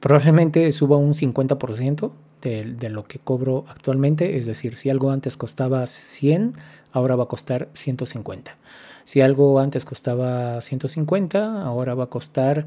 Probablemente 0.00 0.70
suba 0.70 0.96
un 0.96 1.14
50% 1.14 2.12
de, 2.42 2.64
de, 2.64 2.88
lo 2.90 3.04
que 3.04 3.18
cobro 3.18 3.64
actualmente, 3.68 4.36
es 4.36 4.44
decir, 4.44 4.76
si 4.76 4.90
algo 4.90 5.10
antes 5.10 5.38
costaba 5.38 5.86
100, 5.86 6.52
ahora 6.92 7.16
va 7.16 7.24
a 7.24 7.28
costar 7.28 7.68
150. 7.72 8.56
Si 9.04 9.20
algo 9.20 9.60
antes 9.60 9.84
costaba 9.84 10.60
150, 10.60 11.62
ahora 11.62 11.94
va 11.94 12.04
a 12.04 12.10
costar 12.10 12.66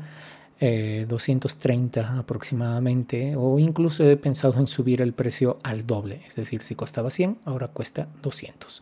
230 0.59 1.99
eh, 1.99 2.03
aproximadamente, 2.17 3.35
o 3.35 3.59
incluso 3.59 4.03
he 4.03 4.17
pensado 4.17 4.59
en 4.59 4.67
subir 4.67 5.01
el 5.01 5.13
precio 5.13 5.59
al 5.63 5.85
doble, 5.85 6.21
es 6.25 6.35
decir, 6.35 6.61
si 6.61 6.73
costaba 6.75 7.11
100, 7.11 7.39
ahora 7.45 7.67
cuesta 7.67 8.07
200. 8.23 8.81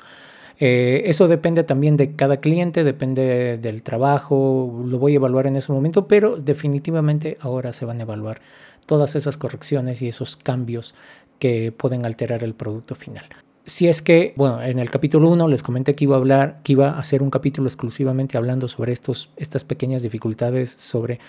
Eh, 0.59 1.03
eso 1.05 1.27
depende 1.27 1.63
también 1.63 1.97
de 1.97 2.15
cada 2.15 2.37
cliente, 2.37 2.83
depende 2.83 3.57
del 3.57 3.83
trabajo, 3.83 4.83
lo 4.85 4.99
voy 4.99 5.13
a 5.13 5.15
evaluar 5.17 5.47
en 5.47 5.57
ese 5.57 5.71
momento, 5.71 6.07
pero 6.07 6.37
definitivamente 6.37 7.37
ahora 7.41 7.73
se 7.73 7.85
van 7.85 7.99
a 7.99 8.03
evaluar 8.03 8.41
todas 8.85 9.15
esas 9.15 9.37
correcciones 9.37 10.01
y 10.01 10.07
esos 10.07 10.37
cambios 10.37 10.95
que 11.39 11.71
pueden 11.71 12.05
alterar 12.05 12.43
el 12.43 12.53
producto 12.53 12.95
final. 12.95 13.25
Si 13.65 13.87
es 13.87 14.03
que, 14.03 14.33
bueno, 14.35 14.61
en 14.61 14.77
el 14.77 14.91
capítulo 14.91 15.27
1 15.31 15.47
les 15.47 15.63
comenté 15.63 15.95
que 15.95 16.03
iba 16.03 16.15
a 16.15 16.19
hablar, 16.19 16.59
que 16.63 16.73
iba 16.73 16.91
a 16.91 16.99
hacer 16.99 17.23
un 17.23 17.31
capítulo 17.31 17.67
exclusivamente 17.67 18.37
hablando 18.37 18.67
sobre 18.67 18.93
estos, 18.93 19.31
estas 19.37 19.63
pequeñas 19.63 20.03
dificultades 20.03 20.69
sobre 20.69 21.19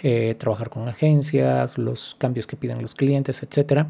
eh, 0.00 0.34
trabajar 0.38 0.68
con 0.68 0.86
agencias, 0.90 1.78
los 1.78 2.14
cambios 2.18 2.46
que 2.46 2.56
piden 2.56 2.82
los 2.82 2.94
clientes, 2.94 3.42
etc. 3.42 3.86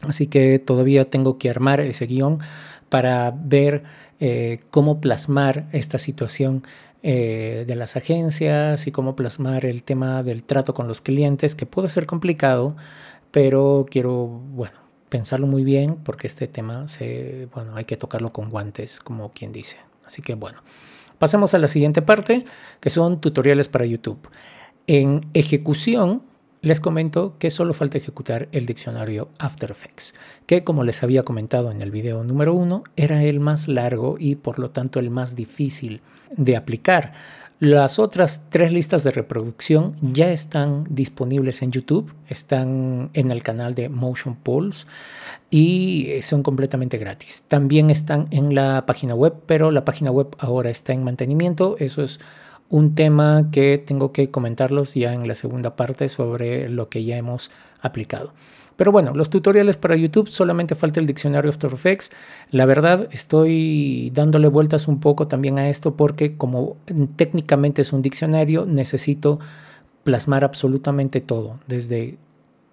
Así 0.00 0.26
que 0.26 0.58
todavía 0.58 1.04
tengo 1.04 1.38
que 1.38 1.48
armar 1.48 1.80
ese 1.80 2.06
guion 2.06 2.40
para 2.88 3.32
ver 3.32 3.84
eh, 4.20 4.60
cómo 4.70 5.00
plasmar 5.00 5.68
esta 5.72 5.98
situación 5.98 6.62
eh, 7.02 7.64
de 7.66 7.76
las 7.76 7.96
agencias 7.96 8.86
y 8.88 8.92
cómo 8.92 9.14
plasmar 9.14 9.64
el 9.64 9.84
tema 9.84 10.22
del 10.22 10.42
trato 10.42 10.74
con 10.74 10.88
los 10.88 11.00
clientes, 11.00 11.54
que 11.54 11.66
puede 11.66 11.88
ser 11.88 12.06
complicado, 12.06 12.76
pero 13.30 13.86
quiero, 13.88 14.26
bueno, 14.26 14.76
pensarlo 15.08 15.46
muy 15.46 15.62
bien 15.62 15.96
porque 15.96 16.26
este 16.26 16.48
tema 16.48 16.88
se, 16.88 17.48
bueno, 17.54 17.76
hay 17.76 17.84
que 17.84 17.96
tocarlo 17.96 18.32
con 18.32 18.50
guantes, 18.50 19.00
como 19.00 19.30
quien 19.30 19.52
dice. 19.52 19.76
Así 20.04 20.22
que 20.22 20.34
bueno, 20.34 20.62
pasemos 21.18 21.54
a 21.54 21.58
la 21.58 21.68
siguiente 21.68 22.02
parte, 22.02 22.44
que 22.80 22.90
son 22.90 23.20
tutoriales 23.20 23.68
para 23.68 23.86
YouTube. 23.86 24.18
En 24.86 25.20
ejecución, 25.34 26.22
les 26.60 26.80
comento 26.80 27.36
que 27.38 27.50
solo 27.50 27.74
falta 27.74 27.98
ejecutar 27.98 28.48
el 28.52 28.66
diccionario 28.66 29.28
After 29.38 29.70
Effects, 29.70 30.14
que 30.46 30.64
como 30.64 30.84
les 30.84 31.02
había 31.02 31.22
comentado 31.22 31.70
en 31.70 31.82
el 31.82 31.90
video 31.90 32.24
número 32.24 32.54
uno, 32.54 32.84
era 32.96 33.22
el 33.24 33.40
más 33.40 33.68
largo 33.68 34.16
y 34.18 34.36
por 34.36 34.58
lo 34.58 34.70
tanto 34.70 34.98
el 34.98 35.10
más 35.10 35.36
difícil 35.36 36.00
de 36.36 36.56
aplicar. 36.56 37.12
Las 37.60 37.98
otras 37.98 38.42
tres 38.50 38.70
listas 38.70 39.02
de 39.02 39.10
reproducción 39.10 39.96
ya 40.00 40.30
están 40.30 40.86
disponibles 40.90 41.60
en 41.62 41.72
YouTube, 41.72 42.14
están 42.28 43.10
en 43.14 43.32
el 43.32 43.42
canal 43.42 43.74
de 43.74 43.88
Motion 43.88 44.36
Pulse 44.36 44.86
y 45.50 46.08
son 46.22 46.44
completamente 46.44 46.98
gratis. 46.98 47.42
También 47.48 47.90
están 47.90 48.28
en 48.30 48.54
la 48.54 48.86
página 48.86 49.16
web, 49.16 49.34
pero 49.46 49.72
la 49.72 49.84
página 49.84 50.12
web 50.12 50.36
ahora 50.38 50.70
está 50.70 50.92
en 50.92 51.02
mantenimiento, 51.02 51.74
eso 51.80 52.04
es 52.04 52.20
un 52.70 52.94
tema 52.94 53.48
que 53.50 53.78
tengo 53.78 54.12
que 54.12 54.30
comentarlos 54.30 54.94
ya 54.94 55.14
en 55.14 55.26
la 55.26 55.34
segunda 55.34 55.76
parte 55.76 56.08
sobre 56.08 56.68
lo 56.68 56.88
que 56.88 57.04
ya 57.04 57.16
hemos 57.16 57.50
aplicado. 57.80 58.32
Pero 58.78 58.92
bueno, 58.92 59.12
los 59.12 59.28
tutoriales 59.28 59.76
para 59.76 59.96
YouTube 59.96 60.28
solamente 60.28 60.76
falta 60.76 61.00
el 61.00 61.06
diccionario 61.06 61.50
After 61.50 61.72
Effects. 61.72 62.12
La 62.52 62.64
verdad, 62.64 63.08
estoy 63.10 64.12
dándole 64.14 64.46
vueltas 64.46 64.86
un 64.86 65.00
poco 65.00 65.26
también 65.26 65.58
a 65.58 65.68
esto 65.68 65.96
porque 65.96 66.36
como 66.36 66.76
técnicamente 67.16 67.82
es 67.82 67.92
un 67.92 68.02
diccionario, 68.02 68.66
necesito 68.66 69.40
plasmar 70.04 70.44
absolutamente 70.44 71.20
todo, 71.20 71.58
desde 71.66 72.18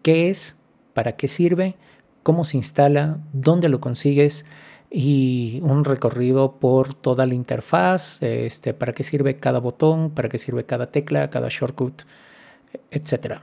qué 0.04 0.30
es, 0.30 0.58
para 0.94 1.14
qué 1.14 1.28
sirve, 1.28 1.76
cómo 2.22 2.44
se 2.44 2.58
instala, 2.58 3.18
dónde 3.34 3.68
lo 3.68 3.82
consigues, 3.82 4.46
y 4.98 5.60
un 5.62 5.84
recorrido 5.84 6.54
por 6.54 6.94
toda 6.94 7.26
la 7.26 7.34
interfaz, 7.34 8.24
este, 8.24 8.74
para 8.74 8.94
qué 8.94 9.04
sirve 9.04 9.36
cada 9.36 9.60
botón, 9.60 10.10
para 10.12 10.30
qué 10.30 10.38
sirve 10.38 10.64
cada 10.64 10.90
tecla, 10.90 11.30
cada 11.30 11.50
shortcut, 11.50 12.04
etc. 12.92 13.40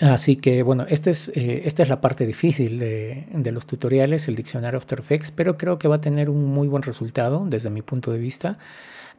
Así 0.00 0.36
que 0.36 0.62
bueno, 0.62 0.86
este 0.88 1.10
es, 1.10 1.28
eh, 1.34 1.64
esta 1.66 1.82
es 1.82 1.90
la 1.90 2.00
parte 2.00 2.24
difícil 2.24 2.78
de, 2.78 3.52
los 3.52 3.66
tutoriales, 3.66 4.26
el 4.26 4.34
diccionario 4.34 4.78
After 4.78 5.00
Effects, 5.00 5.32
pero 5.32 5.58
creo 5.58 5.78
que 5.78 5.86
va 5.86 5.96
a 5.96 6.00
tener 6.00 6.30
un 6.30 6.46
muy 6.46 6.66
buen 6.66 6.82
resultado 6.82 7.44
desde 7.46 7.68
mi 7.68 7.82
punto 7.82 8.10
de 8.10 8.18
vista. 8.18 8.56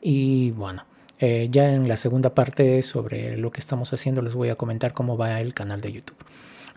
Y 0.01 0.49
bueno, 0.49 0.83
eh, 1.19 1.47
ya 1.51 1.71
en 1.71 1.87
la 1.87 1.95
segunda 1.95 2.33
parte 2.33 2.81
sobre 2.81 3.37
lo 3.37 3.51
que 3.51 3.59
estamos 3.59 3.93
haciendo 3.93 4.23
les 4.23 4.33
voy 4.33 4.49
a 4.49 4.55
comentar 4.55 4.93
cómo 4.93 5.15
va 5.15 5.39
el 5.41 5.53
canal 5.53 5.79
de 5.79 5.91
YouTube. 5.91 6.17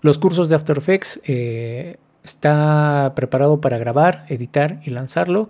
Los 0.03 0.19
cursos 0.19 0.51
de 0.51 0.57
After 0.57 0.77
Effects 0.77 1.23
eh, 1.25 1.97
está 2.27 3.13
preparado 3.15 3.61
para 3.61 3.79
grabar, 3.79 4.27
editar 4.29 4.81
y 4.85 4.91
lanzarlo. 4.91 5.49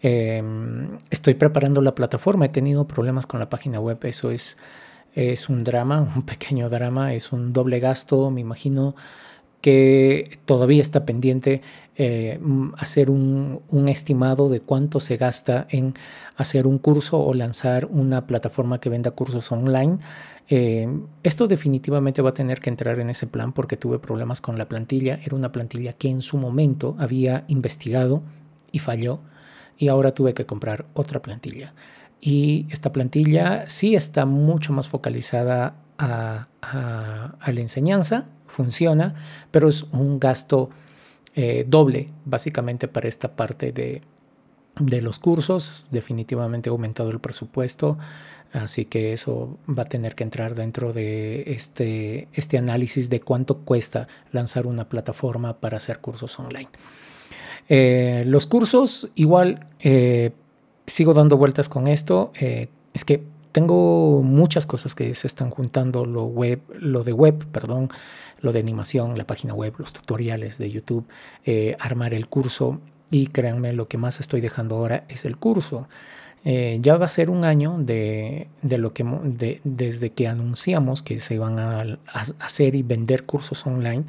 Em, 0.00 0.98
estoy 1.10 1.34
preparando 1.34 1.80
la 1.82 1.94
plataforma, 1.94 2.46
he 2.46 2.48
tenido 2.48 2.86
problemas 2.86 3.26
con 3.26 3.40
la 3.40 3.50
página 3.50 3.80
web, 3.80 3.98
eso 4.04 4.30
es, 4.30 4.56
es 5.14 5.48
un 5.48 5.64
drama, 5.64 6.00
un 6.16 6.22
pequeño 6.22 6.70
drama, 6.70 7.12
es 7.14 7.32
un 7.32 7.52
doble 7.52 7.80
gasto, 7.80 8.30
me 8.30 8.40
imagino 8.40 8.94
que 9.60 10.40
todavía 10.44 10.82
está 10.82 11.06
pendiente 11.06 11.62
eh, 11.96 12.40
hacer 12.78 13.10
un, 13.10 13.62
estimado 13.88 14.48
de 14.48 14.60
cuánto 14.60 14.98
se 14.98 15.16
gasta 15.16 15.66
en 15.70 15.94
hacer 16.36 16.66
un 16.66 16.78
curso 16.78 17.20
o 17.20 17.34
lanzar 17.34 17.86
una 17.86 18.26
plataforma 18.26 18.80
que 18.80 18.88
venda 18.88 19.10
cursos 19.12 19.52
online. 19.52 19.98
Eh, 20.48 20.88
esto 21.22 21.46
definitivamente 21.46 22.20
va 22.20 22.30
a 22.30 22.34
tener 22.34 22.60
que 22.60 22.70
entrar 22.70 22.98
en 22.98 23.10
ese 23.10 23.26
plan 23.26 23.52
porque 23.52 23.76
tuve 23.76 23.98
problemas 23.98 24.40
con 24.40 24.58
la 24.58 24.68
plantilla. 24.68 25.20
Era 25.24 25.36
una 25.36 25.52
plantilla 25.52 25.92
que 25.94 26.08
en 26.08 26.22
su 26.22 26.36
momento 26.36 26.96
había 26.98 27.44
investigado 27.48 28.22
y 28.70 28.78
falló 28.78 29.20
y 29.78 29.88
ahora 29.88 30.12
tuve 30.12 30.34
que 30.34 30.46
comprar 30.46 30.86
otra 30.94 31.22
plantilla. 31.22 31.74
Y 32.20 32.66
esta 32.70 32.92
plantilla 32.92 33.68
sí 33.68 33.94
está 33.94 34.26
mucho 34.26 34.72
más 34.72 34.88
focalizada 34.88 35.76
a 35.98 36.48
la 36.60 37.60
enseñanza, 37.60 38.26
funciona, 38.46 39.14
pero 39.50 39.68
es 39.68 39.84
un 39.92 40.18
gasto 40.18 40.70
eh, 41.34 41.64
doble 41.66 42.10
básicamente 42.26 42.88
para 42.88 43.08
esta 43.08 43.34
parte 43.34 43.72
de, 43.72 44.02
los 44.76 45.18
cursos. 45.18 45.88
Definitivamente 45.90 46.70
ha 46.70 46.72
aumentado 46.72 47.10
el 47.10 47.20
presupuesto, 47.20 47.98
así 48.52 48.84
que 48.84 49.12
eso 49.12 49.58
va 49.68 49.82
a 49.82 49.86
tener 49.86 50.14
que 50.14 50.24
entrar 50.24 50.54
dentro 50.54 50.92
de 50.92 51.44
este, 51.46 52.28
este 52.32 52.58
análisis 52.58 53.10
de 53.10 53.20
cuánto 53.20 53.58
cuesta 53.58 54.08
lanzar 54.30 54.66
una 54.66 54.88
plataforma 54.88 55.60
para 55.60 55.76
hacer 55.76 55.98
cursos 55.98 56.38
online. 56.38 56.68
Eh, 57.68 58.24
los 58.26 58.46
cursos, 58.46 59.10
igual, 59.14 59.68
eh, 59.80 60.32
sigo 60.86 61.14
dando 61.14 61.36
vueltas 61.36 61.68
con 61.68 61.86
esto. 61.86 62.32
es 62.34 63.04
que 63.04 63.22
tengo 63.52 64.22
muchas 64.22 64.66
cosas 64.66 64.94
que 64.94 65.14
se 65.14 65.26
están 65.26 65.50
juntando, 65.50 66.04
lo 66.04 66.24
web, 66.24 66.60
lo 66.78 67.04
de 67.04 67.12
web, 67.12 67.46
perdón, 67.52 67.88
lo 68.40 68.52
de 68.52 68.58
animación, 68.58 69.16
la 69.16 69.26
página 69.26 69.54
web, 69.54 69.74
los 69.78 69.92
tutoriales 69.92 70.58
de 70.58 70.70
YouTube, 70.70 71.06
eh, 71.44 71.76
armar 71.78 72.14
el 72.14 72.28
curso 72.28 72.80
y 73.12 73.26
créanme, 73.26 73.74
lo 73.74 73.88
que 73.88 73.98
más 73.98 74.18
estoy 74.20 74.40
dejando 74.40 74.76
ahora 74.76 75.04
es 75.08 75.26
el 75.26 75.36
curso. 75.36 75.86
Eh, 76.44 76.78
ya 76.80 76.96
va 76.96 77.04
a 77.04 77.08
ser 77.08 77.28
un 77.28 77.44
año 77.44 77.76
de, 77.78 78.48
lo 78.62 78.94
que 78.94 79.04
desde 79.62 80.10
que 80.10 80.26
anunciamos 80.26 81.02
que 81.02 81.20
se 81.20 81.34
iban 81.34 81.60
a, 81.60 81.98
hacer 82.40 82.74
y 82.74 82.82
vender 82.82 83.24
cursos 83.24 83.64
online 83.66 84.04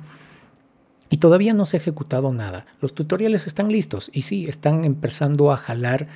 y 1.10 1.18
todavía 1.18 1.54
no 1.54 1.66
se 1.66 1.78
ha 1.78 1.82
ejecutado 1.82 2.32
nada. 2.32 2.66
Los 2.80 2.96
tutoriales 2.96 3.46
están 3.46 3.68
listos 3.68 4.10
y 4.14 4.22
sí, 4.22 4.46
están 4.48 4.86
empezando 4.86 5.52
a 5.52 5.58
jalar 5.58 6.08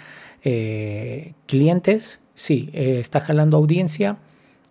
eh, 0.44 1.34
clientes, 1.46 2.22
sí, 2.34 2.70
está 2.74 3.20
jalando 3.20 3.58
audiencia, 3.58 4.17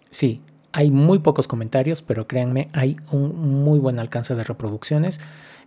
sí, 0.09 0.41
hay 0.73 0.91
muy 0.91 1.19
pocos 1.19 1.47
comentarios, 1.47 2.01
pero 2.01 2.27
créanme, 2.27 2.71
hay 2.73 2.97
un 3.13 3.63
muy 3.63 3.79
buen 3.79 3.99
alcance 3.99 4.35
de 4.35 4.43
reproducciones 4.43 5.21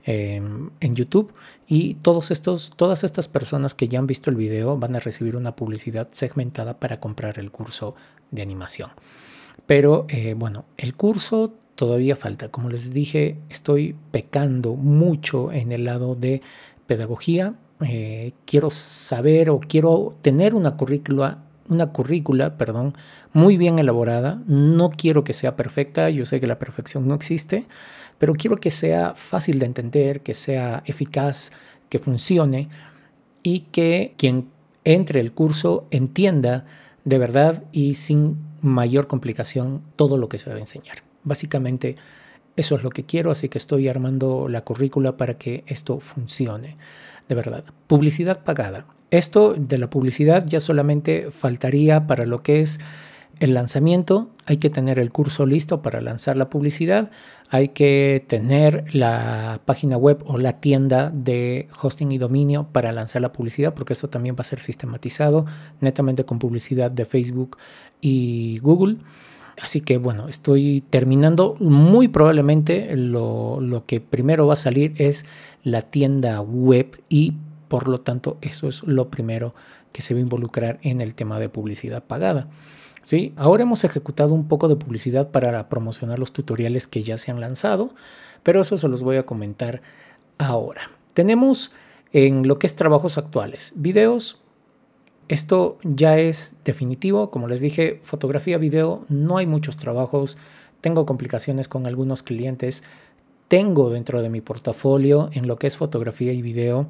em, 0.04 0.70
en 0.80 0.96
YouTube 0.96 1.34
y 1.68 1.96
todos 1.96 2.32
estos, 2.32 2.72
todas 2.76 3.04
estas 3.04 3.28
personas 3.28 3.76
que 3.76 3.88
ya 3.88 4.00
han 4.00 4.08
visto 4.08 4.30
el 4.30 4.36
video 4.36 4.78
van 4.78 4.96
a 4.96 5.00
recibir 5.00 5.36
una 5.36 5.56
publicidad 5.56 6.08
segmentada 6.12 6.80
para 6.80 7.00
comprar 7.00 7.40
el 7.40 7.52
curso 7.52 7.96
de 8.32 8.42
animación. 8.42 8.92
Pero 9.66 10.06
eh, 10.10 10.34
bueno, 10.36 10.66
el 10.78 10.96
curso 10.96 11.54
todavía 11.76 12.16
falta. 12.16 12.50
Como 12.50 12.70
les 12.70 12.92
dije, 12.92 13.38
estoy 13.50 13.96
pecando 14.12 14.76
mucho 14.76 15.52
en 15.52 15.72
el 15.72 15.86
lado 15.86 16.16
de 16.16 16.42
pedagogía. 16.88 17.56
Eh, 17.82 18.34
quiero 18.46 18.70
saber 18.70 19.50
o 19.50 19.60
quiero 19.60 20.16
tener 20.22 20.56
una 20.56 20.76
currícula 20.76 21.44
una 21.70 21.92
currícula, 21.92 22.58
perdón, 22.58 22.94
muy 23.32 23.58
bien 23.58 23.80
elaborada. 23.80 24.42
No 24.48 24.90
quiero 24.90 25.24
que 25.24 25.34
sea 25.34 25.56
perfecta, 25.56 26.10
yo 26.10 26.26
sé 26.26 26.40
que 26.40 26.48
la 26.48 26.60
perfección 26.60 27.08
no 27.08 27.14
existe, 27.14 27.68
pero 28.20 28.36
quiero 28.36 28.58
que 28.58 28.70
sea 28.70 29.16
fácil 29.16 29.58
de 29.58 29.66
entender, 29.66 30.22
que 30.22 30.36
sea 30.36 30.84
eficaz, 30.86 31.52
que 31.90 31.98
funcione 31.98 32.70
y 33.42 33.62
que 33.72 34.14
quien 34.18 34.50
entre 34.84 35.20
el 35.20 35.34
curso 35.34 35.88
entienda 35.90 36.66
de 37.06 37.18
verdad 37.18 37.64
y 37.72 37.96
sin 37.96 38.38
mayor 38.62 39.08
complicación 39.08 39.82
todo 39.96 40.18
lo 40.18 40.30
que 40.30 40.38
se 40.38 40.50
va 40.50 40.58
a 40.58 40.60
enseñar. 40.60 40.98
Básicamente 41.24 41.96
eso 42.56 42.76
es 42.76 42.84
lo 42.84 42.90
que 42.90 43.06
quiero, 43.06 43.32
así 43.32 43.48
que 43.48 43.58
estoy 43.58 43.88
armando 43.88 44.48
la 44.50 44.62
currícula 44.62 45.16
para 45.16 45.38
que 45.38 45.64
esto 45.66 46.00
funcione. 46.00 46.78
De 47.28 47.36
verdad. 47.36 47.64
Publicidad 47.88 48.44
pagada. 48.44 48.86
Esto 49.12 49.54
de 49.54 49.78
la 49.78 49.90
publicidad 49.90 50.46
ya 50.46 50.60
solamente 50.60 51.32
faltaría 51.32 52.06
para 52.06 52.26
lo 52.26 52.44
que 52.44 52.60
es 52.60 52.80
el 53.40 53.54
lanzamiento. 53.54 54.30
Hay 54.46 54.58
que 54.58 54.70
tener 54.70 55.00
el 55.00 55.12
curso 55.12 55.46
listo 55.46 55.82
para 55.82 56.02
lanzar 56.02 56.38
la 56.38 56.50
publicidad. 56.50 57.12
Hay 57.50 57.70
que 57.70 58.24
tener 58.28 58.94
la 58.94 59.62
página 59.66 59.98
web 59.98 60.24
o 60.26 60.38
la 60.38 60.60
tienda 60.60 61.10
de 61.10 61.68
hosting 61.82 62.12
y 62.12 62.18
dominio 62.18 62.68
para 62.72 62.92
lanzar 62.92 63.22
la 63.22 63.32
publicidad, 63.32 63.74
porque 63.74 63.94
esto 63.94 64.10
también 64.10 64.36
va 64.36 64.42
a 64.42 64.44
ser 64.44 64.60
sistematizado 64.60 65.46
netamente 65.82 66.26
con 66.26 66.40
publicidad 66.40 66.92
de 66.92 67.06
Facebook 67.06 67.58
y 68.02 68.60
Google. 68.60 68.98
Así 69.62 69.82
que 69.82 69.98
bueno, 69.98 70.28
estoy 70.28 70.82
terminando. 70.90 71.56
Muy 71.60 72.08
probablemente 72.08 72.96
lo, 72.96 73.60
lo 73.62 73.86
que 73.86 74.00
primero 74.00 74.48
va 74.48 74.54
a 74.54 74.58
salir 74.58 74.94
es 74.98 75.26
la 75.64 75.82
tienda 75.82 76.40
web 76.42 77.02
y 77.10 77.34
por 77.70 77.88
lo 77.88 78.02
tanto, 78.02 78.38
eso 78.42 78.68
es 78.68 78.84
lo 78.84 79.10
primero 79.10 79.54
que 79.94 80.02
se 80.02 80.14
va 80.14 80.18
a 80.18 80.24
involucrar 80.24 80.80
en 80.82 81.00
el 81.00 81.16
tema 81.16 81.40
de 81.40 81.50
publicidad 81.50 82.04
pagada. 82.04 82.48
¿Sí? 83.04 83.34
Ahora 83.36 83.64
hemos 83.64 83.84
ejecutado 83.84 84.34
un 84.34 84.48
poco 84.48 84.68
de 84.68 84.76
publicidad 84.76 85.32
para 85.32 85.70
promocionar 85.70 86.20
los 86.20 86.34
tutoriales 86.34 86.88
que 86.88 87.02
ya 87.02 87.18
se 87.18 87.32
han 87.32 87.40
lanzado, 87.40 87.94
pero 88.44 88.62
eso 88.62 88.78
se 88.78 88.88
los 88.88 89.04
voy 89.04 89.18
a 89.18 89.26
comentar 89.26 89.82
ahora. 90.38 90.92
Tenemos 91.14 91.72
en 92.12 92.48
lo 92.48 92.60
que 92.60 92.68
es 92.68 92.76
trabajos 92.76 93.18
actuales, 93.18 93.74
videos. 93.76 94.42
Esto 95.28 95.78
ya 95.84 96.18
es 96.18 96.56
definitivo, 96.66 97.30
como 97.30 97.48
les 97.48 97.62
dije, 97.62 98.00
fotografía, 98.04 98.58
video, 98.58 99.06
no 99.10 99.38
hay 99.38 99.46
muchos 99.46 99.78
trabajos, 99.78 100.38
tengo 100.82 101.06
complicaciones 101.06 101.68
con 101.68 101.86
algunos 101.86 102.24
clientes, 102.24 102.84
tengo 103.48 103.90
dentro 103.90 104.22
de 104.22 104.30
mi 104.30 104.42
portafolio 104.42 105.30
en 105.34 105.48
lo 105.48 105.58
que 105.58 105.68
es 105.68 105.78
fotografía 105.78 106.34
y 106.34 106.42
video 106.42 106.88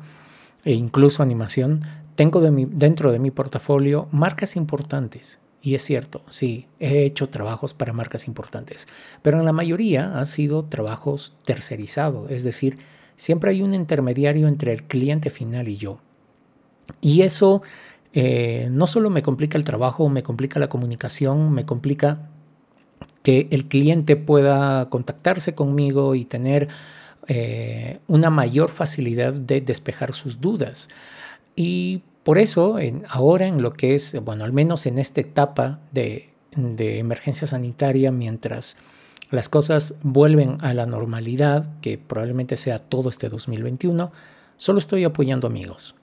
e 0.63 0.73
incluso 0.73 1.23
animación, 1.23 1.81
tengo 2.15 2.41
dentro 2.41 3.11
de 3.11 3.19
mi 3.19 3.31
portafolio 3.31 4.07
marcas 4.11 4.55
importantes. 4.55 5.39
Y 5.61 5.75
es 5.75 5.83
cierto, 5.83 6.21
sí, 6.29 6.67
he 6.79 7.03
hecho 7.03 7.29
trabajos 7.29 7.73
para 7.73 7.91
marcas 7.91 8.27
importantes, 8.27 8.87
pero 9.21 9.39
en 9.39 9.45
la 9.45 9.51
mayoría 9.51 10.17
han 10.17 10.25
sido 10.25 10.65
trabajos 10.65 11.35
tercerizados, 11.43 12.31
es 12.31 12.43
decir, 12.43 12.77
siempre 13.17 13.51
hay 13.51 13.61
un 13.61 13.73
intermediario 13.73 14.47
entre 14.47 14.71
el 14.71 14.83
cliente 14.83 15.29
final 15.29 15.67
y 15.67 15.75
yo. 15.75 15.99
Y 17.01 17.21
eso 17.21 17.61
eh, 18.13 18.69
no 18.71 18.87
solo 18.87 19.09
me 19.09 19.21
complica 19.21 19.57
el 19.57 19.63
trabajo, 19.63 20.07
me 20.07 20.23
complica 20.23 20.59
la 20.59 20.69
comunicación, 20.69 21.51
me 21.51 21.65
complica 21.65 22.29
que 23.21 23.47
el 23.51 23.67
cliente 23.67 24.15
pueda 24.15 24.89
contactarse 24.89 25.53
conmigo 25.53 26.15
y 26.15 26.25
tener 26.25 26.69
eh, 27.27 27.99
una 28.07 28.29
mayor 28.29 28.69
facilidad 28.69 29.33
de 29.33 29.61
despejar 29.61 30.13
sus 30.13 30.41
dudas. 30.41 30.89
Y 31.55 32.01
por 32.23 32.37
eso, 32.37 32.77
ahora 33.07 33.47
en 33.47 33.61
lo 33.61 33.73
que 33.73 33.95
es, 33.95 34.19
bueno, 34.23 34.43
al 34.43 34.53
menos 34.53 34.85
en 34.85 34.99
esta 34.99 35.21
etapa 35.21 35.79
de, 35.91 36.29
de 36.55 36.99
emergencia 36.99 37.47
sanitaria, 37.47 38.11
mientras 38.11 38.77
las 39.31 39.49
cosas 39.49 39.95
vuelven 40.01 40.57
a 40.61 40.73
la 40.73 40.85
normalidad, 40.85 41.69
que 41.81 41.97
probablemente 41.97 42.57
sea 42.57 42.79
todo 42.79 43.09
este 43.09 43.29
2021, 43.29 44.11
solo 44.57 44.79
estoy 44.79 45.03
apoyando 45.03 45.47
amigos. 45.47 45.95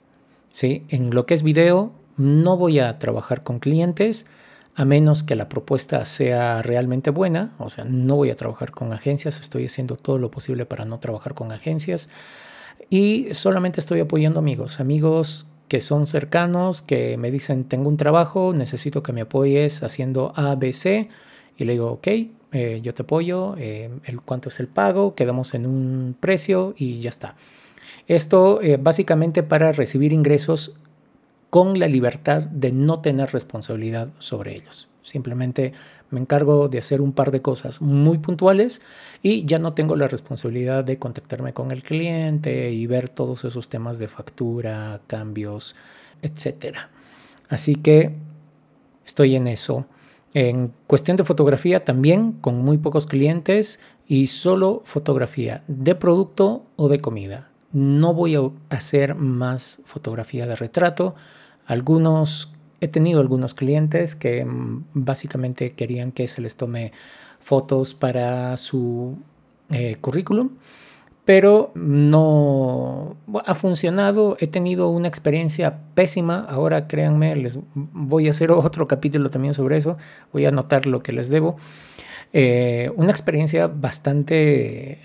¿sí? 0.53 0.85
En 0.89 1.11
lo 1.11 1.27
que 1.27 1.35
es 1.35 1.43
video, 1.43 1.93
no 2.17 2.57
voy 2.57 2.79
a 2.79 2.99
trabajar 2.99 3.43
con 3.43 3.59
clientes, 3.59 4.27
a 4.75 4.85
menos 4.85 5.23
que 5.23 5.37
la 5.37 5.49
propuesta 5.49 6.05
sea 6.05 6.63
realmente 6.63 7.11
buena, 7.11 7.55
o 7.59 7.71
sea, 7.71 7.85
no 7.85 8.17
voy 8.17 8.31
a 8.31 8.37
trabajar 8.37 8.71
con 8.71 8.93
agencias, 8.93 9.41
estoy 9.41 9.67
haciendo 9.67 9.97
todo 9.97 10.19
lo 10.19 10.31
posible 10.31 10.67
para 10.67 10.85
no 10.85 10.99
trabajar 10.99 11.35
con 11.35 11.51
agencias. 11.53 12.09
y 12.91 13.29
solamente 13.33 13.81
estoy 13.81 14.01
apoyando 14.01 14.39
amigos, 14.39 14.81
amigos 14.81 15.47
que 15.69 15.81
son 15.81 16.07
cercanos, 16.07 16.83
que 16.83 17.17
me 17.17 17.31
dicen, 17.31 17.65
tengo 17.65 17.89
un 17.89 17.97
trabajo, 17.97 18.53
necesito 18.55 19.03
que 19.03 19.13
me 19.13 19.23
apoyes 19.23 19.83
haciendo 19.83 20.33
ABC. 20.37 21.09
Y 21.59 21.65
le 21.65 21.73
digo, 21.73 21.93
ok, 21.93 22.07
eh, 22.53 22.81
yo 22.83 22.95
te 22.95 23.03
apoyo, 23.03 23.55
eh, 23.59 23.91
el, 24.05 24.21
cuánto 24.21 24.49
es 24.49 24.61
el 24.61 24.69
pago, 24.69 25.15
quedamos 25.15 25.55
en 25.55 25.67
un 25.67 26.17
precio 26.19 26.75
y 26.77 27.01
ya 27.01 27.09
está. 27.09 27.35
Esto 28.07 28.63
eh, 28.63 28.77
básicamente 28.77 29.43
para 29.43 29.73
recibir 29.73 30.13
ingresos 30.13 30.75
con 31.51 31.79
la 31.79 31.89
libertad 31.89 32.43
de 32.43 32.73
no 32.73 33.01
tener 33.01 33.33
responsabilidad 33.33 34.11
sobre 34.19 34.55
ellos. 34.55 34.89
Simplemente 35.07 35.73
me 36.11 36.19
encargo 36.19 36.69
de 36.69 36.79
hacer 36.79 37.01
un 37.01 37.13
par 37.13 37.31
de 37.31 37.43
cosas 37.43 37.81
muy 37.81 38.19
puntuales 38.19 38.83
y 39.23 39.45
ya 39.45 39.61
no 39.61 39.73
tengo 39.73 39.95
la 39.95 40.09
responsabilidad 40.09 40.83
de 40.83 40.99
contactarme 40.99 41.53
con 41.53 41.71
el 41.71 41.85
cliente 41.85 42.73
y 42.73 42.87
ver 42.89 43.09
todos 43.09 43.45
esos 43.45 43.69
temas 43.69 44.01
de 44.01 44.09
factura, 44.09 45.01
cambios, 45.07 45.77
etc. 46.23 46.77
Así 47.49 47.77
que 47.77 48.17
estoy 49.05 49.37
en 49.37 49.47
eso. 49.47 49.87
En 50.35 50.73
cuestión 50.89 51.17
de 51.17 51.23
fotografía 51.25 51.85
también 51.85 52.33
con 52.33 52.57
muy 52.57 52.79
pocos 52.79 53.07
clientes 53.07 53.79
y 54.09 54.27
solo 54.27 54.83
fotografía 54.85 55.63
de 55.69 55.95
producto 55.95 56.67
o 56.75 56.89
de 56.89 57.01
comida. 57.01 57.51
No 57.73 58.13
voy 58.13 58.35
a 58.35 58.51
hacer 58.71 59.15
más 59.15 59.81
fotografía 59.85 60.47
de 60.47 60.57
retrato. 60.57 61.15
Algunos 61.65 62.53
he 62.81 62.89
tenido 62.89 63.21
algunos 63.21 63.55
clientes 63.55 64.15
que 64.15 64.45
mm, 64.45 64.85
básicamente 64.95 65.73
querían 65.73 66.13
que 66.13 66.29
se 66.29 66.41
les 66.41 66.57
tome 66.57 66.93
fotos 67.41 67.95
para 67.95 68.57
su 68.57 69.19
eh, 69.71 69.97
currículum, 70.01 70.51
pero 71.25 71.73
no 71.75 73.17
ha 73.45 73.55
funcionado. 73.55 74.37
He 74.41 74.47
tenido 74.47 74.89
una 74.89 75.09
experiencia 75.09 75.79
pésima. 75.95 76.47
Ahora 76.49 76.87
créanme, 76.87 77.35
les 77.35 77.59
voy 77.75 78.27
a 78.29 78.31
hacer 78.31 78.53
otro 78.53 78.87
capítulo 78.87 79.31
también 79.31 79.55
sobre 79.55 79.77
eso. 79.77 79.97
Voy 80.33 80.45
a 80.45 80.49
anotar 80.49 80.87
lo 80.87 81.03
que 81.03 81.13
les 81.13 81.29
debo. 81.29 81.57
Eh, 82.33 82.91
una 82.97 83.11
experiencia 83.11 83.67
bastante 83.67 85.01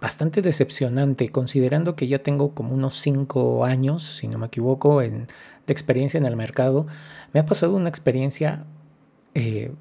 bastante 0.00 0.42
decepcionante, 0.42 1.30
considerando 1.30 1.96
que 1.96 2.06
ya 2.06 2.22
tengo 2.22 2.54
como 2.54 2.74
unos 2.74 2.94
cinco 2.94 3.64
años, 3.64 4.02
si 4.02 4.28
no 4.28 4.38
me 4.38 4.46
equivoco, 4.46 5.02
en, 5.02 5.26
de 5.66 5.72
experiencia 5.72 6.18
en 6.18 6.26
el 6.26 6.36
mercado. 6.36 6.86
Me 7.32 7.40
ha 7.40 7.46
pasado 7.46 7.74
una 7.74 7.88
experiencia 7.88 8.64
eh, 9.34 9.72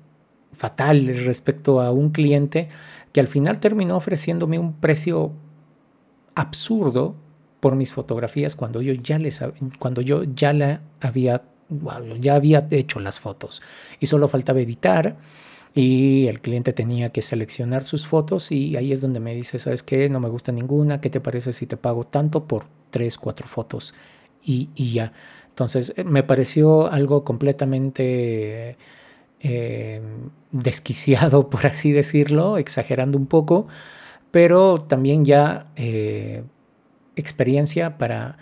fatal 0.51 1.07
respecto 1.25 1.81
a 1.81 1.91
un 1.91 2.09
cliente 2.09 2.69
que 3.11 3.19
al 3.19 3.27
final 3.27 3.59
terminó 3.59 3.95
ofreciéndome 3.95 4.59
un 4.59 4.73
precio 4.73 5.31
absurdo 6.35 7.15
por 7.59 7.75
mis 7.75 7.91
fotografías 7.91 8.55
cuando 8.55 8.81
yo 8.81 8.93
ya 8.93 9.17
les 9.17 9.43
cuando 9.79 10.01
yo 10.01 10.23
ya 10.23 10.53
la 10.53 10.81
había 11.01 11.43
ya 12.19 12.35
había 12.35 12.67
hecho 12.69 12.99
las 12.99 13.19
fotos 13.19 13.61
y 13.99 14.05
solo 14.05 14.27
faltaba 14.27 14.61
editar 14.61 15.17
y 15.77 16.27
el 16.27 16.41
cliente 16.41 16.73
tenía 16.73 17.11
que 17.11 17.21
seleccionar 17.21 17.83
sus 17.83 18.07
fotos 18.07 18.51
y 18.51 18.75
ahí 18.77 18.91
es 18.91 18.99
donde 18.99 19.19
me 19.19 19.35
dice, 19.35 19.59
¿sabes 19.59 19.83
qué? 19.83 20.09
No 20.09 20.19
me 20.19 20.27
gusta 20.27 20.51
ninguna, 20.51 20.99
¿qué 21.01 21.11
te 21.11 21.19
parece 21.21 21.53
si 21.53 21.67
te 21.67 21.77
pago 21.77 22.03
tanto 22.03 22.47
por 22.47 22.65
tres, 22.89 23.19
cuatro 23.19 23.47
fotos? 23.47 23.93
Y, 24.43 24.69
ya. 24.75 25.13
Entonces 25.49 25.93
eh, 25.95 26.03
me 26.03 26.23
pareció 26.23 26.91
algo 26.91 27.23
completamente 27.23 28.75
eh, 29.39 30.01
desquiciado, 30.51 31.47
por 31.51 31.67
así 31.67 31.91
decirlo, 31.91 32.57
exagerando 32.57 33.19
un 33.19 33.27
poco, 33.27 33.67
pero 34.31 34.79
también 34.79 35.25
ya 35.25 35.67
eh, 35.75 36.43
experiencia 37.15 37.99
para... 37.99 38.37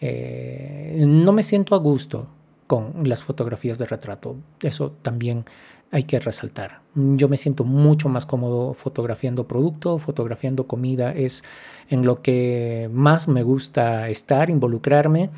no 0.00 1.32
me 1.32 1.42
siento 1.44 1.76
a 1.76 1.78
gusto 1.78 2.28
con 2.66 3.08
las 3.08 3.22
fotografías 3.22 3.78
de 3.78 3.84
retrato. 3.84 4.36
Eso 4.62 4.92
también 5.02 5.44
hay 5.90 6.04
que 6.04 6.18
resaltar. 6.18 6.80
Yo 6.94 7.28
me 7.28 7.36
siento 7.36 7.64
mucho 7.64 8.08
más 8.08 8.26
cómodo 8.26 8.74
fotografiando 8.74 9.48
producto, 9.48 9.98
fotografiando 9.98 10.66
comida, 10.66 11.12
es 11.12 11.42
en 11.88 12.04
lo 12.04 12.22
que 12.22 12.88
más 12.92 13.28
me 13.28 13.42
gusta 13.42 14.08
estar, 14.08 14.50
involucrarme. 14.50 15.30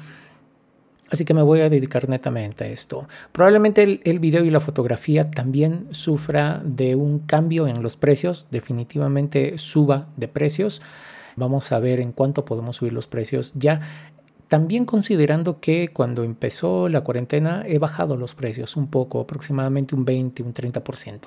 Así 1.11 1.27
que 1.27 1.35
me 1.35 1.43
voy 1.43 1.61
a 1.61 1.69
dedicar 1.69 2.09
netamente 2.09 2.65
a 2.65 2.69
esto. 2.69 3.07
Probablemente 3.33 4.01
el, 4.03 4.19
video 4.19 4.45
y 4.45 4.51
la 4.51 4.61
fotografía 4.61 5.31
también 5.31 5.87
sufra 5.91 6.63
de 6.65 6.97
un 6.97 7.19
cambio 7.19 7.67
en 7.67 7.83
los 7.83 7.97
precios, 7.97 8.47
definitivamente 8.51 9.59
suba 9.59 10.09
de 10.17 10.29
precios. 10.29 10.81
Vamos 11.37 11.71
a 11.73 11.81
ver 11.81 12.01
en 12.01 12.13
cuánto 12.13 12.47
podemos 12.47 12.77
subir 12.77 12.95
los 12.95 13.07
precios. 13.07 13.53
Ya 13.55 13.81
también 14.53 14.85
considerando 14.85 15.61
que 15.61 15.89
cuando 15.89 16.25
empezó 16.25 16.91
la 16.91 17.01
cuarentena 17.01 17.65
he 17.67 17.79
bajado 17.79 18.19
los 18.19 18.35
precios 18.35 18.77
un 18.77 18.87
poco, 18.87 19.21
aproximadamente 19.21 19.95
un 19.95 20.05
20, 20.05 20.43
un 20.43 20.53
30% 20.53 21.21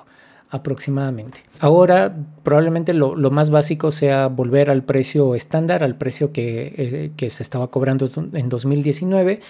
aproximadamente. 0.50 1.40
Ahora 1.58 2.14
probablemente 2.44 2.94
lo, 2.94 3.16
más 3.32 3.50
básico 3.50 3.90
sea 3.90 4.28
volver 4.28 4.70
al 4.70 4.84
precio 4.84 5.34
estándar, 5.34 5.82
al 5.82 5.96
precio 5.96 6.30
que, 6.32 7.10
eh, 7.18 7.30
se 7.30 7.42
estaba 7.42 7.68
cobrando 7.68 8.08
en 8.32 8.48
2019 8.48 9.40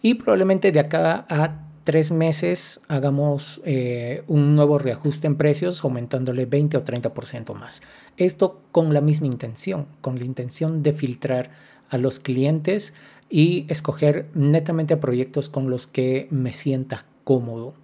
y 0.00 0.14
probablemente 0.14 0.70
de 0.70 0.78
acá 0.78 1.26
a 1.28 1.56
tres 1.82 2.12
meses 2.12 2.82
hagamos 2.86 3.62
eh, 3.64 4.22
un 4.28 4.54
nuevo 4.54 4.78
reajuste 4.78 5.26
en 5.26 5.34
precios 5.34 5.82
aumentándole 5.82 6.46
20 6.46 6.76
o 6.76 6.84
30% 6.84 7.52
más. 7.54 7.82
Esto 8.16 8.60
con 8.70 8.94
la 8.94 9.00
misma 9.00 9.26
intención, 9.26 9.86
con 10.02 10.20
la 10.20 10.24
intención 10.24 10.84
de 10.84 10.92
filtrar 10.92 11.50
a 11.90 11.98
los 11.98 12.18
clientes 12.18 12.94
y 13.30 13.66
escoger 13.68 14.28
netamente 14.34 14.96
proyectos 14.96 15.48
con 15.48 15.70
los 15.70 15.86
que 15.86 16.28
me 16.30 16.52
sienta 16.52 17.04
cómodo 17.24 17.74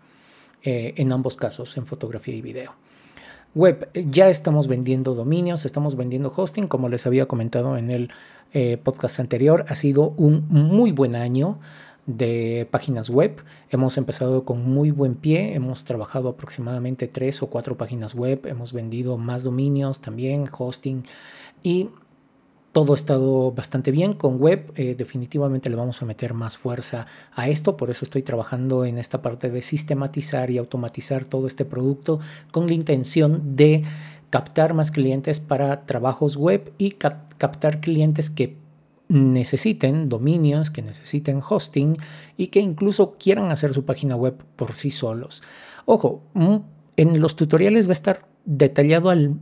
eh, 0.63 0.95
en 0.97 1.13
ambos 1.13 1.37
casos, 1.37 1.77
en 1.77 1.87
fotografía 1.87 2.35
y 2.35 2.43
video. 2.43 2.75
Web, 3.55 3.91
ya 3.95 4.29
estamos 4.29 4.69
vendiendo 4.69 5.15
dominios, 5.15 5.65
estamos 5.65 5.97
vendiendo 5.97 6.33
hosting, 6.35 6.69
como 6.69 6.89
les 6.89 7.07
había 7.07 7.27
comentado 7.27 7.77
en 7.77 7.91
el 7.91 8.11
eh, 8.53 8.77
podcast 8.77 9.19
anterior, 9.19 9.65
ha 9.69 9.75
sido 9.75 10.15
un 10.17 10.47
muy 10.49 10.93
buen 10.93 11.17
año 11.17 11.59
de 12.07 12.69
páginas 12.71 13.11
web. 13.11 13.43
Hemos 13.71 13.99
empezado 13.99 14.45
con 14.45 14.65
muy 14.69 14.91
buen 14.91 15.15
pie, 15.15 15.55
hemos 15.55 15.85
trabajado 15.85 16.29
aproximadamente 16.29 17.09
tres 17.09 17.43
o 17.43 17.49
cuatro 17.49 17.77
páginas 17.77 18.15
web, 18.15 18.47
hemos 18.47 18.73
vendido 18.73 19.19
más 19.19 19.43
dominios 19.43 20.01
también, 20.01 20.45
hosting 20.57 21.05
y 21.63 21.91
todo 22.73 22.93
ha 22.93 22.95
estado 22.95 23.53
bastante 23.53 23.91
bien 23.91 24.15
con 24.15 24.39
web. 24.39 24.73
Eh, 24.77 24.95
definitivamente 24.97 25.69
le 25.69 25.77
vamos 25.77 26.03
a 26.03 26.07
meter 26.07 26.35
más 26.35 26.57
fuerza 26.57 27.07
a 27.35 27.49
esto. 27.49 27.77
Por 27.77 27.91
eso 27.91 28.05
estoy 28.05 28.23
trabajando 28.23 28.85
en 28.85 28.99
esta 28.99 29.23
parte 29.23 29.51
de 29.51 29.63
sistematizar 29.63 30.51
y 30.51 30.59
automatizar 30.59 31.25
todo 31.25 31.47
este 31.47 31.65
producto 31.65 32.21
con 32.53 32.67
la 32.67 32.75
intención 32.75 33.57
de 33.57 33.85
captar 34.31 34.75
más 34.75 34.93
clientes 34.93 35.41
para 35.41 35.85
trabajos 35.87 36.37
web 36.37 36.73
y 36.79 36.93
captar 36.93 37.81
clientes 37.81 38.31
que 38.31 38.57
necesiten 39.09 40.09
dominios, 40.09 40.71
que 40.71 40.83
necesiten 40.83 41.41
hosting 41.47 41.97
y 42.37 42.47
que 42.47 42.61
incluso 42.61 43.17
quieran 43.19 43.51
hacer 43.51 43.73
su 43.73 43.85
página 43.85 44.15
web 44.15 44.37
por 44.55 44.75
sí 44.75 44.93
solos. 44.93 45.43
Ojo, 45.85 46.23
mm, 46.35 46.57
en 46.97 47.21
los 47.21 47.35
tutoriales 47.35 47.89
va 47.89 47.91
a 47.91 47.93
estar 47.93 48.29
detallado 48.45 49.11
al, 49.11 49.35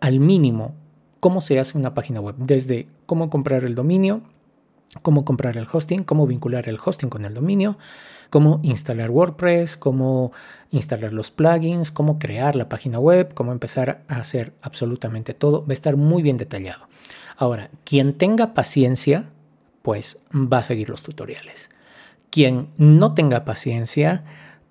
al 0.00 0.20
mínimo 0.20 0.74
cómo 1.20 1.40
se 1.40 1.58
hace 1.58 1.78
una 1.78 1.94
página 1.94 2.20
web, 2.20 2.34
desde 2.38 2.88
cómo 3.06 3.30
comprar 3.30 3.64
el 3.64 3.74
dominio, 3.74 4.22
cómo 5.02 5.24
comprar 5.24 5.56
el 5.56 5.66
hosting, 5.70 6.04
cómo 6.04 6.26
vincular 6.26 6.68
el 6.68 6.78
hosting 6.82 7.08
con 7.08 7.24
el 7.24 7.34
dominio, 7.34 7.78
cómo 8.30 8.60
instalar 8.62 9.10
WordPress, 9.10 9.76
cómo 9.76 10.32
instalar 10.70 11.12
los 11.12 11.30
plugins, 11.30 11.90
cómo 11.90 12.18
crear 12.18 12.56
la 12.56 12.68
página 12.68 12.98
web, 12.98 13.34
cómo 13.34 13.52
empezar 13.52 14.04
a 14.08 14.16
hacer 14.16 14.52
absolutamente 14.62 15.34
todo. 15.34 15.62
Va 15.62 15.70
a 15.70 15.72
estar 15.74 15.96
muy 15.96 16.22
bien 16.22 16.36
detallado. 16.36 16.88
Ahora, 17.36 17.70
quien 17.84 18.14
tenga 18.14 18.54
paciencia, 18.54 19.30
pues 19.82 20.22
va 20.32 20.58
a 20.58 20.62
seguir 20.62 20.88
los 20.88 21.02
tutoriales. 21.02 21.70
Quien 22.30 22.68
no 22.76 23.14
tenga 23.14 23.44
paciencia, 23.44 24.24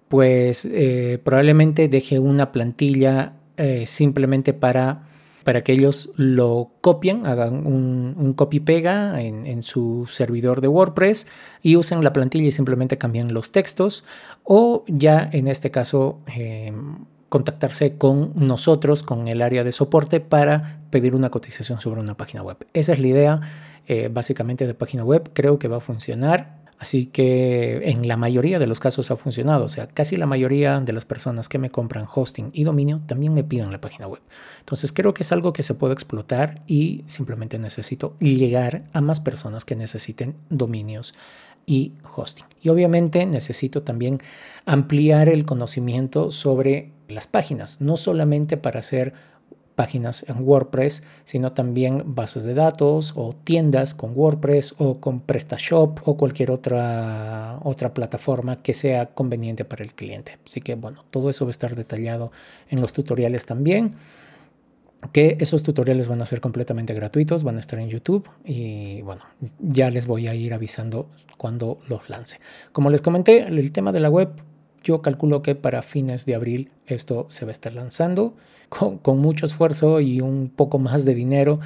pues 0.08 0.66
eh, 0.66 1.20
probablemente 1.24 1.88
deje 1.88 2.20
una 2.20 2.52
plantilla 2.52 3.34
eh, 3.58 3.86
simplemente 3.88 4.54
para 4.54 5.08
para 5.46 5.62
que 5.62 5.74
ellos 5.74 6.10
lo 6.16 6.72
copien, 6.82 7.28
hagan 7.28 7.68
un, 7.68 8.34
copy-pega 8.34 9.22
en, 9.22 9.62
su 9.62 10.08
servidor 10.12 10.60
de 10.60 10.68
WordPress 10.68 11.28
y 11.62 11.76
usen 11.76 12.04
la 12.04 12.12
plantilla 12.14 12.48
y 12.48 12.52
simplemente 12.52 12.98
cambien 12.98 13.32
los 13.32 13.52
textos 13.52 14.04
o 14.44 14.84
ya 14.88 15.30
en 15.32 15.48
este 15.48 15.70
caso 15.70 16.18
em, 16.26 17.06
contactarse 17.30 17.96
con 17.96 18.34
nosotros, 18.36 19.04
con 19.04 19.28
el 19.28 19.44
área 19.44 19.64
de 19.64 19.72
soporte 19.72 20.20
para 20.20 20.80
pedir 20.90 21.16
una 21.16 21.30
cotización 21.30 21.80
sobre 21.80 22.02
una 22.02 22.18
página 22.18 22.42
web. 22.42 22.58
Esa 22.74 22.94
es 22.94 23.00
la 23.00 23.08
idea 23.08 23.42
eh, 23.86 24.10
básicamente 24.12 24.66
de 24.66 24.74
página 24.74 25.04
web, 25.04 25.30
creo 25.34 25.60
que 25.60 25.68
va 25.68 25.78
a 25.78 25.82
funcionar. 25.82 26.65
Así 26.86 27.08
que 27.08 27.90
en 27.90 28.08
la 28.08 28.16
mayoría 28.16 28.60
de 28.60 28.68
los 28.68 28.80
casos 28.80 29.10
ha 29.10 29.16
funcionado. 29.16 29.66
O 29.66 29.68
sea, 29.68 29.88
casi 29.88 30.18
la 30.18 30.28
mayoría 30.28 30.80
de 30.82 30.94
las 30.94 31.04
personas 31.04 31.50
que 31.50 31.58
me 31.58 31.72
compran 31.72 32.06
hosting 32.14 32.52
y 32.54 32.64
dominio 32.64 33.02
también 33.08 33.34
me 33.34 33.44
piden 33.44 33.72
la 33.72 33.82
página 33.82 34.06
web. 34.06 34.22
Entonces 34.60 34.94
creo 34.94 35.12
que 35.12 35.24
es 35.24 35.32
algo 35.32 35.52
que 35.52 35.64
se 35.64 35.74
puede 35.74 35.94
explotar 35.94 36.62
y 36.68 37.04
simplemente 37.08 37.58
necesito 37.58 38.16
llegar 38.20 38.84
a 38.94 39.02
más 39.02 39.20
personas 39.20 39.66
que 39.66 39.76
necesiten 39.76 40.36
dominios 40.52 41.16
y 41.66 41.94
hosting. 42.16 42.46
Y 42.62 42.70
obviamente 42.70 43.26
necesito 43.26 43.82
también 43.82 44.20
ampliar 44.68 45.28
el 45.28 45.44
conocimiento 45.44 46.30
sobre 46.30 46.92
las 47.08 47.26
páginas, 47.26 47.82
no 47.82 47.98
solamente 47.98 48.58
para 48.58 48.82
hacer 48.82 49.16
páginas 49.76 50.26
en 50.28 50.48
WordPress, 50.48 51.04
sino 51.24 51.52
también 51.52 52.02
bases 52.06 52.44
de 52.44 52.54
datos 52.54 53.14
o 53.16 53.34
tiendas 53.34 53.94
con 53.94 54.14
WordPress 54.16 54.76
o 54.78 55.00
con 55.00 55.20
PrestaShop 55.20 56.00
o 56.08 56.18
cualquier 56.18 56.52
otra, 56.52 57.60
otra 57.64 57.94
plataforma 57.94 58.62
que 58.62 58.74
sea 58.74 59.08
conveniente 59.08 59.66
para 59.66 59.84
el 59.84 59.94
cliente. 59.94 60.38
Así 60.46 60.62
que 60.62 60.76
bueno, 60.76 61.04
todo 61.12 61.30
eso 61.30 61.46
va 61.46 61.50
a 61.50 61.52
estar 61.52 61.76
detallado 61.76 62.32
en 62.70 62.82
los 62.82 62.94
tutoriales 62.94 63.46
también 63.46 63.96
que 65.12 65.38
esos 65.40 65.64
tutoriales 65.64 66.08
van 66.08 66.22
a 66.22 66.26
ser 66.26 66.42
completamente 66.42 66.94
gratuitos, 66.94 67.44
van 67.44 67.58
a 67.58 67.60
estar 67.60 67.80
en 67.80 67.90
YouTube 67.90 68.28
y 68.44 69.02
bueno, 69.02 69.22
ya 69.60 69.90
les 69.90 70.08
voy 70.08 70.28
a 70.28 70.36
ir 70.36 70.54
avisando 70.54 71.10
cuando 71.38 71.80
los 71.88 72.10
lance. 72.10 72.40
Como 72.72 72.90
les 72.90 73.02
comenté, 73.02 73.48
el 73.48 73.72
tema 73.72 73.92
de 73.92 74.00
la 74.00 74.10
web, 74.10 74.30
yo 74.86 75.02
calculo 75.02 75.42
que 75.42 75.56
para 75.56 75.82
fines 75.82 76.26
de 76.26 76.36
abril 76.36 76.70
esto 76.86 77.26
se 77.30 77.44
va 77.44 77.50
a 77.50 77.52
estar 77.52 77.74
lanzando 77.74 78.36
con, 78.70 79.20
mucho 79.20 79.46
esfuerzo 79.46 80.00
y 80.00 80.22
un 80.22 80.52
poco 80.56 80.78
más 80.78 81.06
de 81.06 81.16
dinero, 81.16 81.60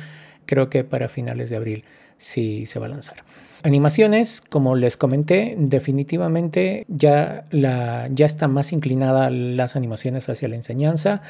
creo 0.45 0.69
que 0.69 0.83
para 0.83 1.09
finales 1.09 1.49
de 1.49 1.57
abril 1.57 1.83
sí 2.17 2.65
se 2.65 2.79
va 2.79 2.85
a 2.85 2.89
lanzar. 2.89 3.17
Animaciones, 3.61 4.41
como 4.41 4.75
les 4.75 4.95
comenté, 4.95 5.55
definitivamente 5.57 6.85
ya, 6.87 7.45
la, 7.51 8.07
ya 8.11 8.25
está 8.25 8.47
más 8.47 8.71
inclinada 8.71 9.29
las 9.29 9.75
animaciones 9.75 10.29
hacia 10.29 10.47
la 10.47 10.55
enseñanza. 10.55 11.21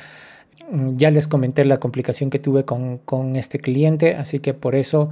Ya 0.95 1.09
les 1.09 1.27
comenté 1.27 1.65
la 1.65 1.77
complicación 1.77 2.29
que 2.29 2.37
tuve 2.37 2.65
con, 2.65 2.99
con 2.99 3.35
este 3.35 3.57
cliente, 3.57 4.15
así 4.15 4.37
que 4.39 4.53
por 4.53 4.75
eso 4.75 5.09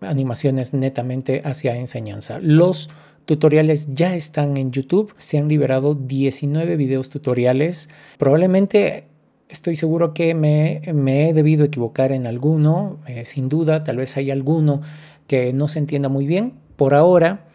animaciones 0.00 0.74
netamente 0.74 1.42
hacia 1.44 1.76
enseñanza. 1.76 2.38
Los 2.40 2.90
tutoriales 3.24 3.94
ya 3.94 4.14
están 4.14 4.56
en 4.56 4.70
YouTube, 4.70 5.12
se 5.16 5.38
han 5.38 5.48
liberado 5.48 5.94
19 5.94 6.76
videos 6.76 7.10
tutoriales. 7.10 7.90
Probablemente 8.18 9.08
Estoy 9.48 9.76
seguro 9.76 10.12
que 10.12 10.34
me, 10.34 10.82
he 10.84 11.32
debido 11.32 11.64
equivocar 11.64 12.12
en 12.12 12.26
alguno, 12.26 12.98
eh, 13.06 13.24
sin 13.24 13.48
duda, 13.48 13.82
tal 13.82 13.96
vez 13.96 14.14
hay 14.18 14.30
alguno 14.30 14.82
que 15.26 15.54
no 15.54 15.68
se 15.68 15.78
entienda 15.78 16.10
muy 16.10 16.26
bien. 16.26 16.52
Por 16.76 16.94
ahora 16.94 17.46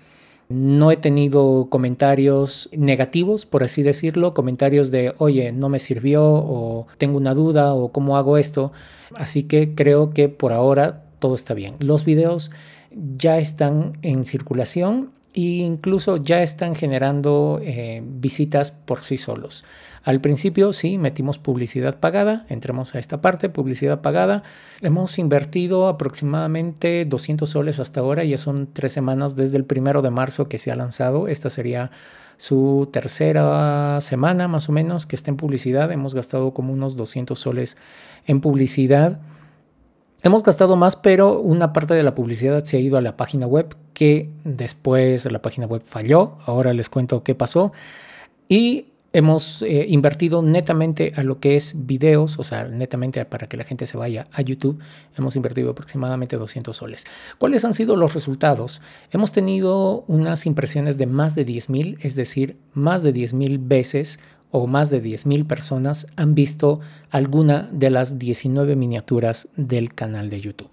no 0.49 0.91
he 0.91 0.97
tenido 0.97 1.67
comentarios 1.69 2.69
negativos, 2.75 3.45
por 3.45 3.63
así 3.63 3.83
decirlo, 3.83 4.33
comentarios 4.33 4.89
de, 4.89 5.13
oye, 5.19 5.51
no 5.51 5.69
me 5.69 5.77
sirvió 5.77 6.23
o 6.23 6.87
tengo 6.97 7.17
una 7.17 7.35
duda 7.35 7.75
o 7.75 7.91
cómo 7.91 8.17
hago 8.17 8.37
esto. 8.39 8.71
Así 9.15 9.43
que 9.43 9.75
creo 9.75 10.09
que 10.09 10.29
por 10.29 10.51
ahora 10.51 11.02
todo 11.23 11.35
está 11.35 11.53
bien. 11.53 11.77
Los 11.79 12.03
videos 12.03 12.51
ya 12.91 13.37
están 13.37 13.97
en 14.01 14.25
circulación 14.25 15.11
e 15.33 15.63
incluso 15.63 16.17
ya 16.17 16.43
están 16.43 16.75
generando 16.75 17.61
eh, 17.63 18.03
visitas 18.05 18.73
por 18.73 19.05
sí 19.05 19.15
solos. 19.15 19.63
Al 20.03 20.19
principio 20.19 20.73
sí, 20.73 20.97
metimos 20.97 21.39
publicidad 21.39 22.01
pagada, 22.01 22.45
entremos 22.49 22.93
a 22.93 22.99
esta 22.99 23.21
parte, 23.21 23.47
publicidad 23.47 24.01
pagada. 24.01 24.43
Hemos 24.81 25.17
invertido 25.17 25.87
aproximadamente 25.87 27.05
200 27.05 27.49
soles 27.49 27.79
hasta 27.79 28.01
ahora, 28.01 28.25
ya 28.25 28.37
son 28.37 28.67
tres 28.73 28.91
semanas 28.91 29.37
desde 29.37 29.55
el 29.55 29.63
primero 29.63 30.01
de 30.01 30.09
marzo 30.09 30.49
que 30.49 30.57
se 30.57 30.73
ha 30.73 30.75
lanzado. 30.75 31.29
Esta 31.29 31.49
sería 31.49 31.89
su 32.35 32.89
tercera 32.91 34.01
semana 34.01 34.49
más 34.49 34.67
o 34.67 34.73
menos 34.73 35.05
que 35.05 35.15
está 35.15 35.31
en 35.31 35.37
publicidad. 35.37 35.89
Hemos 35.89 36.15
gastado 36.15 36.53
como 36.53 36.73
unos 36.73 36.97
200 36.97 37.39
soles 37.39 37.77
en 38.25 38.41
publicidad. 38.41 39.21
Hemos 40.25 40.41
gastado 40.41 40.77
más, 40.77 40.95
pero 40.95 41.41
una 41.41 41.73
parte 41.73 41.93
de 41.93 42.01
la 42.01 42.15
publicidad 42.15 42.63
se 42.63 42.77
ha 42.77 42.79
ido 42.79 42.97
a 42.97 43.01
la 43.01 43.17
página 43.17 43.45
web, 43.45 43.75
que 43.93 44.29
después 44.45 45.29
la 45.29 45.41
página 45.41 45.67
web 45.67 45.81
falló. 45.83 46.37
Ahora 46.45 46.71
les 46.71 46.89
cuento 46.89 47.25
qué 47.25 47.35
pasó. 47.35 47.73
Y 48.47 48.93
hemos 49.11 49.61
eh, 49.63 49.85
invertido 49.89 50.41
netamente 50.41 51.11
a 51.17 51.23
lo 51.23 51.41
que 51.41 51.57
es 51.57 51.85
videos, 51.85 52.39
o 52.39 52.43
sea, 52.43 52.63
netamente 52.63 53.25
para 53.25 53.47
que 53.47 53.57
la 53.57 53.65
gente 53.65 53.85
se 53.85 53.97
vaya 53.97 54.27
a 54.31 54.41
YouTube, 54.41 54.81
hemos 55.17 55.35
invertido 55.35 55.71
aproximadamente 55.71 56.37
200 56.37 56.75
soles. 56.75 57.05
¿Cuáles 57.37 57.65
han 57.65 57.73
sido 57.73 57.97
los 57.97 58.13
resultados? 58.13 58.81
Hemos 59.11 59.33
tenido 59.33 60.05
unas 60.07 60.45
impresiones 60.45 60.97
de 60.97 61.05
más 61.05 61.35
de 61.35 61.45
10.000, 61.45 61.97
es 62.01 62.15
decir, 62.15 62.57
más 62.73 63.03
de 63.03 63.13
10.000 63.13 63.59
veces 63.61 64.19
o 64.53 64.67
más 64.67 64.91
de 64.91 65.01
10.000 65.01 65.47
personas 65.47 66.05
han 66.15 66.35
visto 66.35 66.79
alguna 67.09 67.67
de 67.71 67.89
las 67.89 68.19
19 68.19 68.75
miniaturas 68.75 69.49
del 69.57 69.95
canal 69.95 70.29
de 70.29 70.41
YouTube, 70.41 70.69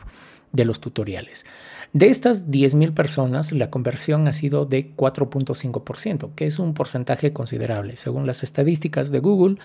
de 0.53 0.67
los 0.67 0.81
tutoriales. 0.81 1.47
De 1.95 2.09
estas 2.09 2.51
10.000 2.51 2.93
personas, 2.93 3.53
la 3.53 3.71
conversión 3.71 4.29
ha 4.29 4.35
sido 4.35 4.67
de 4.67 4.95
4.5%, 4.95 6.35
que 6.35 6.45
es 6.45 6.59
un 6.59 6.75
porcentaje 6.75 7.33
considerable. 7.33 7.97
Según 7.97 8.27
las 8.27 8.43
estadísticas 8.43 9.11
de 9.11 9.21
Google, 9.21 9.57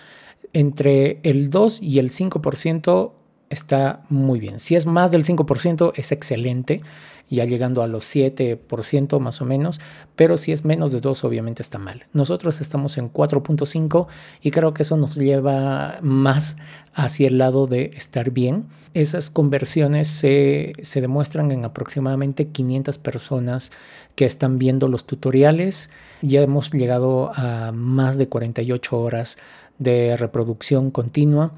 entre 0.54 1.20
el 1.22 1.50
2 1.50 1.82
y 1.82 1.98
el 1.98 2.10
5% 2.10 3.12
está 3.50 4.06
muy 4.08 4.40
bien. 4.40 4.58
Si 4.58 4.76
es 4.76 4.86
más 4.86 5.12
del 5.12 5.24
5% 5.24 5.92
es 5.94 6.10
excelente, 6.10 6.80
ya 7.28 7.44
llegando 7.44 7.82
a 7.82 7.86
los 7.86 8.04
7% 8.04 9.18
más 9.20 9.40
o 9.40 9.44
menos, 9.44 9.80
pero 10.14 10.36
si 10.36 10.52
es 10.52 10.64
menos 10.64 10.92
de 10.92 11.00
2 11.00 11.24
obviamente 11.24 11.62
está 11.62 11.78
mal. 11.78 12.06
Nosotros 12.12 12.60
estamos 12.60 12.98
en 12.98 13.12
4.5 13.12 14.06
y 14.42 14.50
creo 14.50 14.74
que 14.74 14.82
eso 14.82 14.96
nos 14.96 15.16
lleva 15.16 15.98
más 16.02 16.56
hacia 16.94 17.26
el 17.26 17.38
lado 17.38 17.66
de 17.66 17.90
estar 17.94 18.30
bien. 18.30 18.66
Esas 18.94 19.30
conversiones 19.30 20.08
se, 20.08 20.72
se 20.82 21.00
demuestran 21.00 21.50
en 21.50 21.64
aproximadamente 21.64 22.48
500 22.48 22.98
personas 22.98 23.72
que 24.14 24.24
están 24.24 24.58
viendo 24.58 24.88
los 24.88 25.04
tutoriales. 25.06 25.90
Ya 26.22 26.40
hemos 26.40 26.72
llegado 26.72 27.32
a 27.34 27.72
más 27.72 28.16
de 28.16 28.28
48 28.28 28.98
horas 28.98 29.36
de 29.78 30.16
reproducción 30.16 30.90
continua 30.90 31.52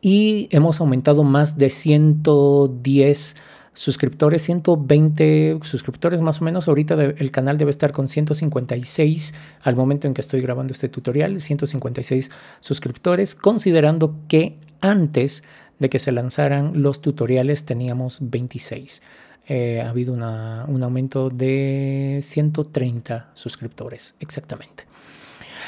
y 0.00 0.48
hemos 0.50 0.80
aumentado 0.80 1.22
más 1.22 1.56
de 1.56 1.70
110 1.70 3.36
suscriptores, 3.74 4.42
120 4.42 5.58
suscriptores 5.62 6.20
más 6.20 6.40
o 6.40 6.44
menos. 6.44 6.68
Ahorita 6.68 6.94
el 6.94 7.30
canal 7.30 7.58
debe 7.58 7.70
estar 7.70 7.92
con 7.92 8.08
156 8.08 9.34
al 9.62 9.76
momento 9.76 10.06
en 10.06 10.14
que 10.14 10.20
estoy 10.20 10.40
grabando 10.40 10.72
este 10.72 10.88
tutorial, 10.88 11.40
156 11.40 12.30
suscriptores, 12.60 13.34
considerando 13.34 14.16
que 14.28 14.58
antes 14.80 15.42
de 15.78 15.90
que 15.90 15.98
se 15.98 16.12
lanzaran 16.12 16.82
los 16.82 17.00
tutoriales 17.00 17.64
teníamos 17.64 18.18
26. 18.20 19.02
Eh, 19.48 19.80
ha 19.80 19.90
habido 19.90 20.14
un 20.14 20.22
aumento 20.22 21.28
de 21.28 22.20
130 22.22 23.30
suscriptores, 23.34 24.14
exactamente. 24.20 24.84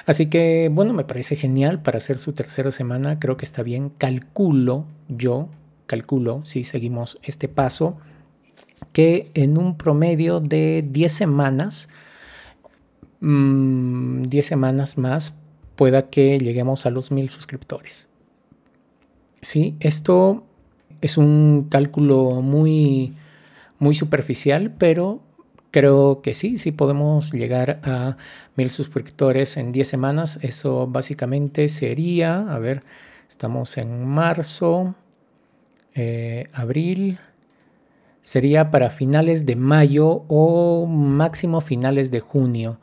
Así 0.07 0.27
que, 0.27 0.71
bueno, 0.73 0.93
me 0.93 1.05
parece 1.05 1.37
genial 1.37 1.83
para 1.83 1.99
hacer 1.99 2.19
su 2.19 2.33
tercera 2.33 2.71
semana. 2.71 3.19
Creo 3.19 3.37
que 3.37 3.45
está 3.45 3.63
bien. 3.63 3.91
Calculo 3.91 4.87
yo, 5.09 5.49
calculo, 5.87 6.45
si 6.45 6.65
seguimos 6.65 7.19
este 7.23 7.49
paso, 7.49 7.97
que 8.93 9.31
en 9.35 9.59
un 9.59 9.77
promedio 9.77 10.41
de 10.41 10.85
10 10.89 11.13
semanas, 11.13 11.89
10 13.21 13.23
mm, 13.23 14.29
semanas 14.41 14.99
más, 14.99 15.39
pueda 15.77 16.11
que 16.11 16.39
lleguemos 16.39 16.87
a 16.87 16.91
los 16.91 17.11
mil 17.11 17.29
suscriptores. 17.29 18.09
Sí, 19.41 19.77
esto 19.81 20.45
es 21.01 21.19
un 21.19 21.67
cálculo 21.71 22.41
muy, 22.43 23.15
muy 23.79 23.95
superficial, 23.95 24.73
pero 24.79 25.23
Creo 25.75 26.23
que 26.23 26.35
sí, 26.35 26.57
sí 26.57 26.71
podemos 26.71 27.33
llegar 27.33 27.81
a 27.83 28.17
mil 28.55 28.71
suscriptores 28.71 29.57
en 29.57 29.73
10 29.73 29.89
semanas. 29.89 30.39
Eso 30.41 30.87
básicamente 30.87 31.67
sería, 31.67 32.43
a 32.55 32.61
ver, 32.61 32.85
estamos 33.29 33.77
en 33.77 34.07
marzo, 34.07 34.95
eh, 35.95 36.47
abril, 36.53 37.19
sería 38.23 38.71
para 38.71 38.91
finales 38.91 39.47
de 39.47 39.57
mayo 39.57 40.25
o 40.29 40.87
máximo 40.87 41.61
finales 41.61 42.11
de 42.11 42.21
junio 42.21 42.79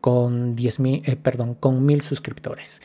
con 0.00 0.54
10 0.54 0.80
eh, 0.80 1.16
perdón, 1.16 1.54
con 1.54 1.84
mil 1.84 2.02
suscriptores. 2.02 2.82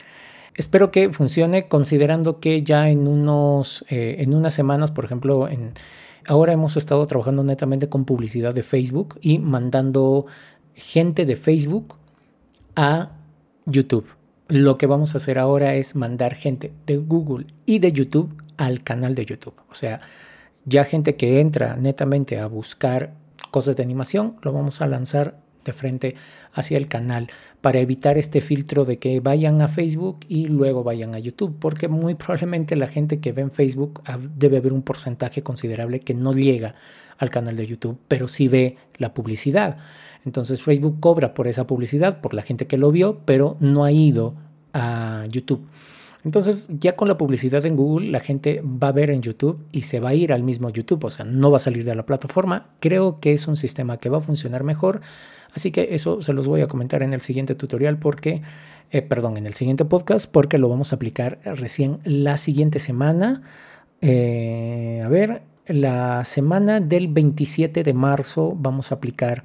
Espero 0.54 0.90
que 0.90 1.10
funcione 1.10 1.68
considerando 1.68 2.40
que 2.40 2.62
ya 2.62 2.90
en 2.90 3.08
unos, 3.08 3.84
eh, 3.88 4.16
en 4.18 4.34
unas 4.34 4.52
semanas, 4.52 4.90
por 4.90 5.04
ejemplo, 5.04 5.48
en 5.48 5.72
Ahora 6.26 6.52
hemos 6.52 6.76
estado 6.76 7.04
trabajando 7.06 7.42
netamente 7.42 7.88
con 7.88 8.04
publicidad 8.04 8.54
de 8.54 8.62
Facebook 8.62 9.18
y 9.20 9.38
mandando 9.38 10.26
gente 10.74 11.26
de 11.26 11.36
Facebook 11.36 11.96
a 12.76 13.12
YouTube. 13.66 14.06
Lo 14.48 14.78
que 14.78 14.86
vamos 14.86 15.14
a 15.14 15.18
hacer 15.18 15.38
ahora 15.38 15.74
es 15.74 15.96
mandar 15.96 16.34
gente 16.34 16.72
de 16.86 16.98
Google 16.98 17.46
y 17.66 17.80
de 17.80 17.92
YouTube 17.92 18.36
al 18.62 18.84
canal 18.84 19.16
de 19.16 19.26
YouTube. 19.26 19.56
O 19.70 19.74
sea, 19.74 20.00
ya 20.64 20.84
gente 20.84 21.16
que 21.16 21.40
entra 21.40 21.76
netamente 21.76 22.38
a 22.38 22.46
buscar 22.46 23.14
cosas 23.50 23.74
de 23.74 23.82
animación, 23.82 24.36
lo 24.42 24.52
vamos 24.52 24.80
a 24.80 24.86
lanzar 24.86 25.36
de 25.64 25.72
frente 25.72 26.14
hacia 26.52 26.78
el 26.78 26.86
canal 26.86 27.28
para 27.60 27.80
evitar 27.80 28.18
este 28.18 28.40
filtro 28.40 28.84
de 28.84 28.98
que 28.98 29.18
vayan 29.18 29.62
a 29.62 29.68
Facebook 29.68 30.20
y 30.28 30.46
luego 30.46 30.84
vayan 30.84 31.14
a 31.16 31.18
YouTube, 31.18 31.56
porque 31.58 31.88
muy 31.88 32.14
probablemente 32.14 32.76
la 32.76 32.86
gente 32.86 33.18
que 33.18 33.32
ve 33.32 33.42
en 33.42 33.50
Facebook 33.50 34.00
ah, 34.06 34.18
debe 34.36 34.58
haber 34.58 34.72
un 34.72 34.82
porcentaje 34.82 35.42
considerable 35.42 35.98
que 35.98 36.14
no 36.14 36.32
llega 36.32 36.76
al 37.18 37.30
canal 37.30 37.56
de 37.56 37.66
YouTube, 37.66 37.98
pero 38.06 38.28
sí 38.28 38.46
ve 38.46 38.76
la 38.96 39.12
publicidad. 39.12 39.78
Entonces 40.24 40.62
Facebook 40.62 41.00
cobra 41.00 41.34
por 41.34 41.48
esa 41.48 41.66
publicidad, 41.66 42.20
por 42.20 42.32
la 42.32 42.42
gente 42.42 42.68
que 42.68 42.78
lo 42.78 42.92
vio, 42.92 43.22
pero 43.24 43.56
no 43.58 43.84
ha 43.84 43.90
ido 43.90 44.34
a 44.72 45.26
YouTube. 45.28 45.66
Entonces, 46.24 46.68
ya 46.78 46.94
con 46.94 47.08
la 47.08 47.18
publicidad 47.18 47.66
en 47.66 47.74
Google, 47.74 48.10
la 48.10 48.20
gente 48.20 48.62
va 48.62 48.88
a 48.88 48.92
ver 48.92 49.10
en 49.10 49.22
YouTube 49.22 49.66
y 49.72 49.82
se 49.82 49.98
va 49.98 50.10
a 50.10 50.14
ir 50.14 50.32
al 50.32 50.44
mismo 50.44 50.70
YouTube, 50.70 51.04
o 51.04 51.10
sea, 51.10 51.24
no 51.24 51.50
va 51.50 51.56
a 51.56 51.60
salir 51.60 51.84
de 51.84 51.94
la 51.94 52.06
plataforma. 52.06 52.68
Creo 52.78 53.18
que 53.18 53.32
es 53.32 53.48
un 53.48 53.56
sistema 53.56 53.96
que 53.96 54.08
va 54.08 54.18
a 54.18 54.20
funcionar 54.20 54.62
mejor, 54.62 55.00
así 55.52 55.72
que 55.72 55.88
eso 55.94 56.22
se 56.22 56.32
los 56.32 56.46
voy 56.46 56.60
a 56.60 56.68
comentar 56.68 57.02
en 57.02 57.12
el 57.12 57.22
siguiente 57.22 57.56
tutorial 57.56 57.98
porque, 57.98 58.42
eh, 58.92 59.02
perdón, 59.02 59.36
en 59.36 59.46
el 59.46 59.54
siguiente 59.54 59.84
podcast 59.84 60.30
porque 60.30 60.58
lo 60.58 60.68
vamos 60.68 60.92
a 60.92 60.96
aplicar 60.96 61.40
recién 61.44 61.98
la 62.04 62.36
siguiente 62.36 62.78
semana. 62.78 63.42
Eh, 64.00 65.02
a 65.04 65.08
ver, 65.08 65.42
la 65.66 66.24
semana 66.24 66.78
del 66.78 67.08
27 67.08 67.82
de 67.82 67.94
marzo 67.94 68.54
vamos 68.56 68.92
a 68.92 68.96
aplicar 68.96 69.44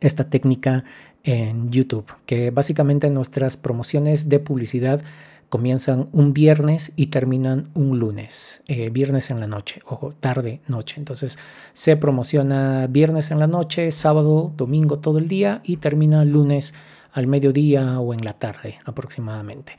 esta 0.00 0.28
técnica 0.28 0.84
en 1.24 1.70
YouTube, 1.70 2.06
que 2.26 2.50
básicamente 2.50 3.10
nuestras 3.10 3.56
promociones 3.56 4.28
de 4.28 4.38
publicidad 4.38 5.02
comienzan 5.48 6.08
un 6.12 6.34
viernes 6.34 6.92
y 6.96 7.06
terminan 7.06 7.68
un 7.74 7.98
lunes, 7.98 8.62
eh, 8.68 8.90
viernes 8.90 9.30
en 9.30 9.40
la 9.40 9.46
noche, 9.46 9.80
ojo, 9.86 10.12
tarde, 10.20 10.60
noche. 10.66 10.96
Entonces 10.98 11.38
se 11.72 11.96
promociona 11.96 12.86
viernes 12.88 13.30
en 13.30 13.38
la 13.38 13.46
noche, 13.46 13.90
sábado, 13.90 14.52
domingo 14.56 14.98
todo 14.98 15.18
el 15.18 15.28
día 15.28 15.60
y 15.64 15.78
termina 15.78 16.24
lunes 16.24 16.74
al 17.12 17.26
mediodía 17.26 17.98
o 18.00 18.12
en 18.12 18.24
la 18.24 18.34
tarde 18.34 18.78
aproximadamente. 18.84 19.76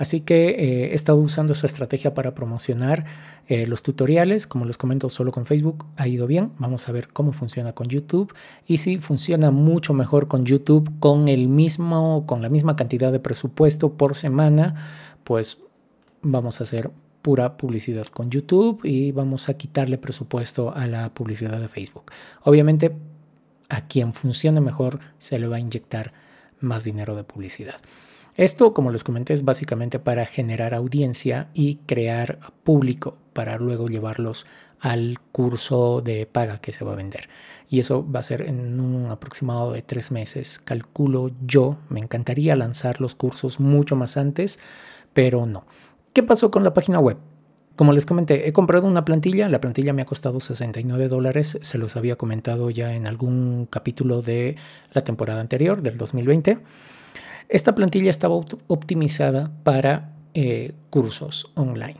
Así 0.00 0.22
que 0.22 0.48
eh, 0.48 0.84
he 0.92 0.94
estado 0.94 1.18
usando 1.18 1.52
esa 1.52 1.66
estrategia 1.66 2.14
para 2.14 2.34
promocionar 2.34 3.04
eh, 3.48 3.66
los 3.66 3.82
tutoriales. 3.82 4.46
Como 4.46 4.64
les 4.64 4.78
comento, 4.78 5.10
solo 5.10 5.30
con 5.30 5.44
Facebook 5.44 5.84
ha 5.96 6.08
ido 6.08 6.26
bien. 6.26 6.52
Vamos 6.58 6.88
a 6.88 6.92
ver 6.92 7.08
cómo 7.08 7.32
funciona 7.32 7.74
con 7.74 7.88
YouTube. 7.88 8.32
Y 8.66 8.78
si 8.78 8.96
funciona 8.96 9.50
mucho 9.50 9.92
mejor 9.92 10.26
con 10.26 10.46
YouTube 10.46 10.90
con 11.00 11.28
el 11.28 11.48
mismo, 11.48 12.24
con 12.26 12.40
la 12.40 12.48
misma 12.48 12.76
cantidad 12.76 13.12
de 13.12 13.20
presupuesto 13.20 13.92
por 13.92 14.16
semana, 14.16 14.74
pues 15.22 15.58
vamos 16.22 16.62
a 16.62 16.64
hacer 16.64 16.90
pura 17.20 17.58
publicidad 17.58 18.06
con 18.06 18.30
YouTube 18.30 18.80
y 18.82 19.12
vamos 19.12 19.50
a 19.50 19.54
quitarle 19.58 19.98
presupuesto 19.98 20.74
a 20.74 20.86
la 20.86 21.12
publicidad 21.12 21.60
de 21.60 21.68
Facebook. 21.68 22.04
Obviamente, 22.44 22.96
a 23.68 23.86
quien 23.86 24.14
funcione 24.14 24.62
mejor 24.62 24.98
se 25.18 25.38
le 25.38 25.46
va 25.46 25.56
a 25.56 25.60
inyectar 25.60 26.14
más 26.58 26.84
dinero 26.84 27.14
de 27.16 27.24
publicidad. 27.24 27.76
Esto, 28.40 28.72
como 28.72 28.90
les 28.90 29.04
comenté, 29.04 29.34
es 29.34 29.44
básicamente 29.44 29.98
para 29.98 30.24
generar 30.24 30.72
audiencia 30.72 31.50
y 31.52 31.74
crear 31.84 32.38
público 32.64 33.18
para 33.34 33.58
luego 33.58 33.86
llevarlos 33.86 34.46
al 34.80 35.18
curso 35.30 36.00
de 36.00 36.24
paga 36.24 36.58
que 36.58 36.72
se 36.72 36.82
va 36.82 36.94
a 36.94 36.96
vender. 36.96 37.28
Y 37.68 37.80
eso 37.80 38.10
va 38.10 38.20
a 38.20 38.22
ser 38.22 38.40
en 38.40 38.80
un 38.80 39.10
aproximado 39.10 39.72
de 39.72 39.82
tres 39.82 40.10
meses. 40.10 40.58
Calculo 40.58 41.32
yo, 41.46 41.76
me 41.90 42.00
encantaría 42.00 42.56
lanzar 42.56 43.02
los 43.02 43.14
cursos 43.14 43.60
mucho 43.60 43.94
más 43.94 44.16
antes, 44.16 44.58
pero 45.12 45.44
no. 45.44 45.66
¿Qué 46.14 46.22
pasó 46.22 46.50
con 46.50 46.64
la 46.64 46.72
página 46.72 46.98
web? 46.98 47.18
Como 47.76 47.92
les 47.92 48.06
comenté, 48.06 48.48
he 48.48 48.54
comprado 48.54 48.86
una 48.86 49.04
plantilla, 49.04 49.50
la 49.50 49.60
plantilla 49.60 49.92
me 49.92 50.00
ha 50.00 50.06
costado 50.06 50.40
69 50.40 51.08
dólares, 51.08 51.58
se 51.60 51.76
los 51.76 51.94
había 51.94 52.16
comentado 52.16 52.70
ya 52.70 52.94
en 52.94 53.06
algún 53.06 53.66
capítulo 53.68 54.22
de 54.22 54.56
la 54.94 55.04
temporada 55.04 55.42
anterior, 55.42 55.82
del 55.82 55.98
2020. 55.98 56.56
Esta 57.50 57.74
plantilla 57.74 58.10
estaba 58.10 58.36
optimizada 58.68 59.50
para 59.64 60.12
eh, 60.34 60.72
cursos 60.88 61.50
online. 61.56 61.96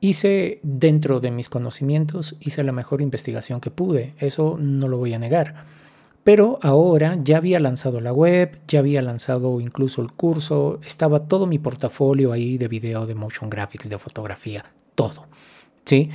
Hice 0.00 0.60
dentro 0.62 1.18
de 1.18 1.30
mis 1.30 1.48
conocimientos, 1.48 2.36
hice 2.40 2.62
la 2.62 2.72
mejor 2.72 3.00
investigación 3.00 3.62
que 3.62 3.70
pude, 3.70 4.14
eso 4.18 4.58
no 4.60 4.88
lo 4.88 4.98
voy 4.98 5.14
a 5.14 5.18
negar. 5.18 5.64
Pero 6.24 6.58
ahora 6.60 7.18
ya 7.24 7.38
había 7.38 7.58
lanzado 7.58 8.02
la 8.02 8.12
web, 8.12 8.60
ya 8.68 8.80
había 8.80 9.00
lanzado 9.00 9.60
incluso 9.60 10.02
el 10.02 10.12
curso, 10.12 10.78
estaba 10.84 11.26
todo 11.26 11.46
mi 11.46 11.58
portafolio 11.58 12.30
ahí 12.30 12.58
de 12.58 12.68
video, 12.68 13.06
de 13.06 13.14
motion 13.14 13.48
graphics, 13.48 13.88
de 13.88 13.98
fotografía, 13.98 14.66
todo. 14.94 15.26
¿Sí? 15.86 16.10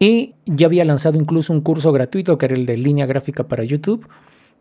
Y 0.00 0.34
ya 0.46 0.66
había 0.66 0.84
lanzado 0.84 1.16
incluso 1.16 1.52
un 1.52 1.60
curso 1.60 1.92
gratuito 1.92 2.36
que 2.38 2.46
era 2.46 2.56
el 2.56 2.66
de 2.66 2.76
línea 2.76 3.06
gráfica 3.06 3.46
para 3.46 3.62
YouTube 3.62 4.04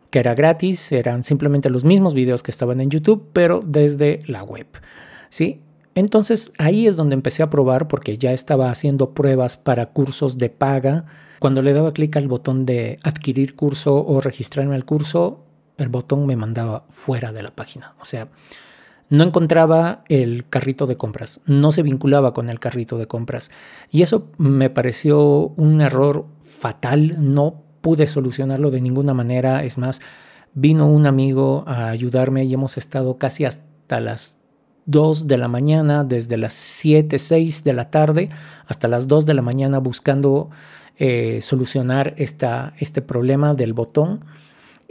que 0.10 0.20
era 0.20 0.36
gratis, 0.36 0.92
eran 0.92 1.24
simplemente 1.24 1.70
los 1.70 1.84
mismos 1.84 2.14
videos 2.14 2.44
que 2.44 2.52
estaban 2.52 2.82
en 2.82 2.90
YouTube, 2.90 3.30
pero 3.34 3.62
desde 3.66 4.20
la 4.26 4.44
web. 4.44 4.68
¿sí? 5.30 5.62
Entonces 5.96 6.52
ahí 6.58 6.88
es 6.88 6.96
donde 6.96 7.16
empecé 7.16 7.44
a 7.44 7.50
probar 7.50 7.88
porque 7.88 8.18
ya 8.18 8.32
estaba 8.32 8.70
haciendo 8.70 9.14
pruebas 9.14 9.58
para 9.58 9.88
cursos 9.88 10.38
de 10.38 10.50
paga. 10.50 11.06
Cuando 11.40 11.62
le 11.62 11.74
daba 11.74 11.94
clic 11.94 12.16
al 12.18 12.28
botón 12.28 12.66
de 12.66 13.00
adquirir 13.04 13.56
curso 13.56 14.06
o 14.06 14.20
registrarme 14.22 14.76
al 14.76 14.86
curso, 14.86 15.46
el 15.78 15.90
botón 15.90 16.26
me 16.26 16.36
mandaba 16.36 16.86
fuera 16.90 17.32
de 17.32 17.44
la 17.44 17.50
página. 17.50 17.96
O 18.02 18.06
sea, 18.06 18.28
no 19.10 19.24
encontraba 19.24 20.04
el 20.08 20.48
carrito 20.48 20.86
de 20.86 20.98
compras, 20.98 21.42
no 21.46 21.72
se 21.72 21.82
vinculaba 21.82 22.34
con 22.34 22.50
el 22.50 22.60
carrito 22.60 22.98
de 22.98 23.08
compras. 23.08 23.50
Y 23.90 24.02
eso 24.04 24.30
me 24.38 24.70
pareció 24.70 25.48
un 25.48 25.82
error 25.82 26.28
fatal, 26.42 27.16
no 27.34 27.64
pude 27.82 28.08
solucionarlo 28.08 28.72
de 28.72 28.82
ninguna 28.82 29.14
manera. 29.14 29.64
Es 29.64 29.78
más, 29.78 30.02
vino 30.54 30.88
un 30.88 31.08
amigo 31.08 31.64
a 31.68 31.90
ayudarme 31.90 32.46
y 32.46 32.54
hemos 32.54 32.78
estado 32.78 33.18
casi 33.18 33.46
hasta 33.46 34.00
las 34.00 34.38
2 34.86 35.28
de 35.28 35.38
la 35.38 35.48
mañana, 35.48 36.04
desde 36.04 36.38
las 36.38 36.54
7, 36.54 37.18
6 37.18 37.64
de 37.64 37.74
la 37.74 37.92
tarde 37.92 38.30
hasta 38.66 38.88
las 38.88 39.08
2 39.08 39.26
de 39.26 39.34
la 39.36 39.42
mañana 39.42 39.80
buscando 39.80 40.50
eh, 40.98 41.40
solucionar 41.42 42.14
esta, 42.18 42.74
este 42.80 43.02
problema 43.02 43.54
del 43.54 43.74
botón. 43.74 44.26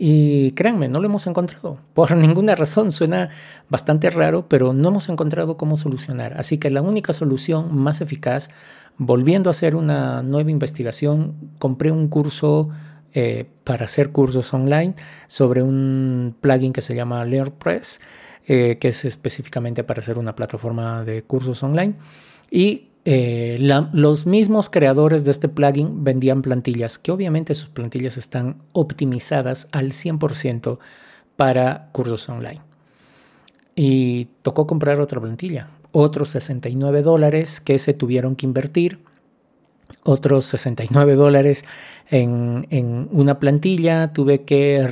Y 0.00 0.52
créanme, 0.52 0.86
no 0.86 1.00
lo 1.00 1.06
hemos 1.06 1.26
encontrado. 1.26 1.80
Por 1.92 2.16
ninguna 2.16 2.54
razón. 2.54 2.92
Suena 2.92 3.30
bastante 3.68 4.08
raro, 4.10 4.48
pero 4.48 4.72
no 4.72 4.88
hemos 4.90 5.08
encontrado 5.08 5.56
cómo 5.56 5.76
solucionar. 5.76 6.38
Así 6.38 6.58
que 6.58 6.70
la 6.70 6.82
única 6.82 7.12
solución 7.12 7.76
más 7.76 8.00
eficaz, 8.00 8.48
volviendo 8.96 9.50
a 9.50 9.52
hacer 9.52 9.74
una 9.74 10.22
nueva 10.22 10.52
investigación, 10.52 11.34
compré 11.58 11.90
un 11.90 12.06
curso 12.06 12.70
eh, 13.12 13.46
para 13.64 13.86
hacer 13.86 14.12
cursos 14.12 14.54
online 14.54 14.94
sobre 15.26 15.62
un 15.62 16.36
plugin 16.40 16.72
que 16.72 16.80
se 16.80 16.94
llama 16.94 17.24
LearnPress, 17.24 18.00
eh, 18.46 18.78
que 18.80 18.88
es 18.88 19.04
específicamente 19.04 19.82
para 19.82 20.00
hacer 20.00 20.16
una 20.16 20.36
plataforma 20.36 21.04
de 21.04 21.24
cursos 21.24 21.60
online. 21.64 21.94
Y 22.52 22.90
eh, 23.04 23.58
los 23.92 24.26
mismos 24.26 24.68
creadores 24.68 25.24
de 25.24 25.30
este 25.30 25.48
plugin 25.48 26.04
vendían 26.04 26.42
plantillas, 26.42 26.98
que 26.98 27.12
obviamente 27.12 27.54
sus 27.54 27.70
plantillas 27.70 28.16
están 28.16 28.56
optimizadas 28.72 29.68
al 29.72 29.92
100% 29.92 30.78
para 31.36 31.88
cursos 31.92 32.28
online. 32.28 32.60
Y 33.74 34.26
tocó 34.42 34.66
comprar 34.66 35.00
otra 35.00 35.20
plantilla, 35.20 35.70
otros 35.92 36.30
69 36.30 37.02
dólares 37.02 37.60
que 37.60 37.78
se 37.78 37.94
tuvieron 37.94 38.36
que 38.36 38.46
invertir, 38.46 38.98
otros 40.04 40.44
69 40.46 41.14
dólares 41.14 41.64
en, 42.10 42.66
en 42.70 43.08
una 43.12 43.38
plantilla, 43.38 44.12
tuve 44.12 44.42
que 44.42 44.88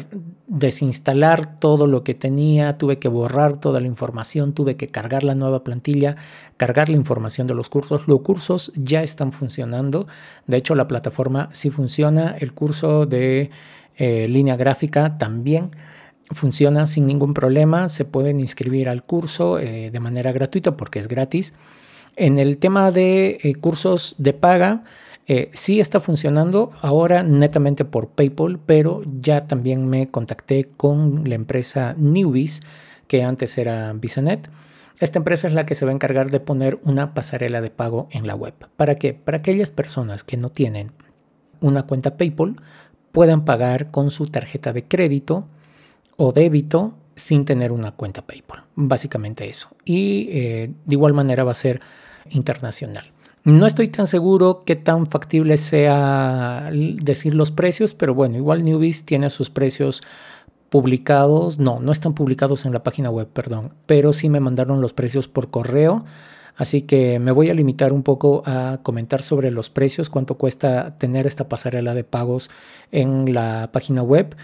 desinstalar 0.47 1.59
todo 1.59 1.87
lo 1.87 2.05
que 2.05 2.15
tenía, 2.15 2.79
tuve 2.79 2.99
que 2.99 3.09
borrar 3.09 3.59
toda 3.59 3.81
la 3.81 3.87
información, 3.87 4.53
tuve 4.53 4.77
que 4.77 4.87
cargar 4.87 5.25
la 5.25 5.35
nueva 5.35 5.65
plantilla, 5.65 6.17
cargar 6.57 6.89
la 6.89 6.97
información 6.97 7.47
de 7.47 7.55
los 7.55 7.69
cursos. 7.69 8.07
Los 8.07 8.21
cursos 8.21 8.73
ya 8.77 9.03
están 9.03 9.33
funcionando. 9.33 10.07
De 10.47 10.57
hecho, 10.57 10.75
la 10.75 10.87
plataforma 10.87 11.49
sí 11.53 11.71
funciona. 11.71 12.37
El 12.39 12.53
curso 12.53 13.07
de 13.07 13.51
eh, 13.97 14.29
línea 14.29 14.57
gráfica 14.57 15.19
también 15.19 15.71
funciona 16.31 16.87
sin 16.87 17.07
ningún 17.07 17.35
problema. 17.35 17.89
Se 17.89 18.05
pueden 18.05 18.39
inscribir 18.39 18.89
al 18.89 19.03
curso 19.03 19.59
eh, 19.59 19.91
de 19.91 20.01
manera 20.01 20.33
gratuita 20.33 20.77
porque 20.77 21.01
es 21.01 21.09
gratis. 21.09 21.55
En 22.17 22.39
el 22.39 22.57
tema 22.57 22.91
de 22.91 23.39
eh, 23.43 23.55
cursos 23.55 24.15
de 24.19 24.33
paga, 24.33 24.85
eh, 25.27 25.51
sí 25.53 25.81
está 25.81 26.01
funcionando 26.01 26.73
ahora 26.81 27.23
netamente 27.23 27.85
por 27.85 28.09
PayPal, 28.09 28.59
pero 28.65 29.03
ya 29.21 29.47
también 29.47 29.87
me 29.87 30.09
contacté 30.09 30.69
con 30.77 31.29
la 31.29 31.35
empresa 31.35 31.95
Newbies, 31.99 32.63
que 33.07 33.23
antes 33.23 33.59
era 33.59 33.93
VisaNet. 33.93 34.49
Esta 34.99 35.19
empresa 35.19 35.47
es 35.47 35.53
la 35.53 35.67
que 35.67 35.75
se 35.75 35.85
va 35.85 35.91
a 35.91 35.95
encargar 35.95 36.31
de 36.31 36.41
poner 36.41 36.79
una 36.85 37.13
pasarela 37.13 37.61
de 37.61 37.71
pago 37.71 38.09
en 38.11 38.27
la 38.27 38.35
web. 38.35 38.55
¿Para 38.77 38.95
qué? 38.95 39.13
Para 39.13 39.39
aquellas 39.39 39.71
personas 39.71 40.25
que 40.25 40.39
no 40.39 40.51
tienen 40.51 40.93
una 41.61 41.83
cuenta 41.83 42.17
PayPal 42.17 42.57
puedan 43.13 43.45
pagar 43.45 43.91
con 43.91 44.11
su 44.11 44.27
tarjeta 44.27 44.73
de 44.73 44.85
crédito 44.85 45.47
o 46.17 46.33
débito 46.33 46.95
sin 47.15 47.45
tener 47.45 47.73
una 47.73 47.93
cuenta 47.93 48.23
PayPal. 48.23 48.65
Básicamente 48.75 49.49
eso. 49.49 49.69
Y 49.85 50.29
eh, 50.31 50.71
de 50.85 50.95
igual 50.95 51.13
manera 51.13 51.45
va 51.45 51.53
a 51.53 51.55
ser 51.55 51.81
internacional. 52.31 53.13
No 53.45 53.65
estoy 53.67 53.89
tan 53.89 54.09
seguro 54.09 54.65
qué 54.67 54.75
tan 54.75 55.07
factible 55.07 55.57
sea 55.57 56.69
decir 56.73 57.35
los 57.35 57.53
precios, 57.53 57.95
pero 57.95 58.13
bueno, 58.13 58.37
igual 58.37 58.65
Newbies 58.65 59.05
tiene 59.05 59.31
sus 59.31 59.51
precios 59.51 60.03
publicados, 60.69 61.59
no, 61.59 61.79
no 61.79 61.93
están 61.93 62.15
publicados 62.15 62.67
en 62.67 62.73
la 62.73 62.83
página 62.83 63.09
web, 63.09 63.29
perdón, 63.29 63.73
pero 63.87 64.13
sí 64.13 64.29
me 64.29 64.41
mandaron 64.41 64.81
los 64.81 64.93
precios 64.93 65.29
por 65.29 65.51
correo. 65.51 66.05
Así 66.57 66.83
que 66.83 67.19
me 67.19 67.33
voy 67.33 67.51
a 67.51 67.55
limitar 67.55 67.93
un 67.93 68.03
poco 68.03 68.43
a 68.47 68.81
comentar 68.83 69.21
sobre 69.23 69.51
los 69.51 69.69
precios, 69.69 70.09
cuánto 70.09 70.39
cuesta 70.39 70.97
tener 70.99 71.27
esta 71.27 71.49
pasarela 71.49 71.95
de 71.95 72.03
pagos 72.03 72.51
en 72.93 73.35
la 73.35 73.71
página 73.73 74.03
web, 74.03 74.35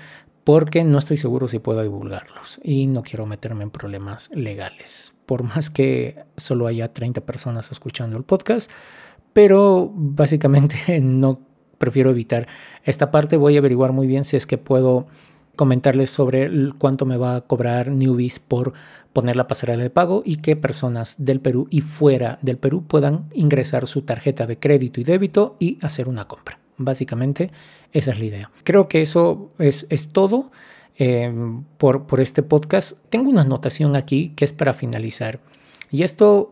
porque 0.44 0.84
no 0.84 0.98
estoy 0.98 1.16
seguro 1.16 1.46
si 1.48 1.58
puedo 1.58 1.82
divulgarlos 1.82 2.60
y 2.62 2.86
no 2.86 3.02
quiero 3.02 3.26
meterme 3.26 3.62
en 3.62 3.70
problemas 3.70 4.30
legales. 4.34 5.14
Por 5.26 5.42
más 5.42 5.70
que 5.70 6.24
solo 6.36 6.66
haya 6.66 6.92
30 6.92 7.20
personas 7.22 7.70
escuchando 7.70 8.16
el 8.16 8.24
podcast, 8.24 8.70
pero 9.32 9.90
básicamente 9.94 11.00
no 11.00 11.40
prefiero 11.78 12.10
evitar 12.10 12.46
esta 12.84 13.10
parte. 13.10 13.36
Voy 13.36 13.56
a 13.56 13.60
averiguar 13.60 13.92
muy 13.92 14.06
bien 14.06 14.24
si 14.24 14.36
es 14.36 14.46
que 14.46 14.58
puedo 14.58 15.06
comentarles 15.56 16.10
sobre 16.10 16.50
cuánto 16.78 17.04
me 17.04 17.16
va 17.16 17.36
a 17.36 17.40
cobrar 17.42 17.90
Newbies 17.90 18.38
por 18.40 18.72
poner 19.12 19.36
la 19.36 19.48
pasarela 19.48 19.82
de 19.82 19.90
pago 19.90 20.22
y 20.24 20.36
que 20.36 20.56
personas 20.56 21.24
del 21.24 21.40
Perú 21.40 21.68
y 21.70 21.82
fuera 21.82 22.38
del 22.42 22.56
Perú 22.56 22.84
puedan 22.86 23.26
ingresar 23.34 23.86
su 23.86 24.02
tarjeta 24.02 24.46
de 24.46 24.58
crédito 24.58 25.00
y 25.00 25.04
débito 25.04 25.56
y 25.58 25.78
hacer 25.82 26.08
una 26.08 26.26
compra. 26.26 26.61
Básicamente 26.84 27.50
esa 27.92 28.12
es 28.12 28.18
la 28.18 28.24
idea. 28.24 28.50
Creo 28.64 28.88
que 28.88 29.02
eso 29.02 29.50
es, 29.58 29.86
todo 30.12 30.50
eh, 30.98 31.32
por, 31.78 32.06
este 32.20 32.42
podcast. 32.42 32.98
Tengo 33.08 33.30
una 33.30 33.42
anotación 33.42 33.96
aquí 33.96 34.32
que 34.36 34.44
es 34.44 34.52
para 34.52 34.74
finalizar. 34.74 35.40
Y 35.90 36.02
esto 36.02 36.50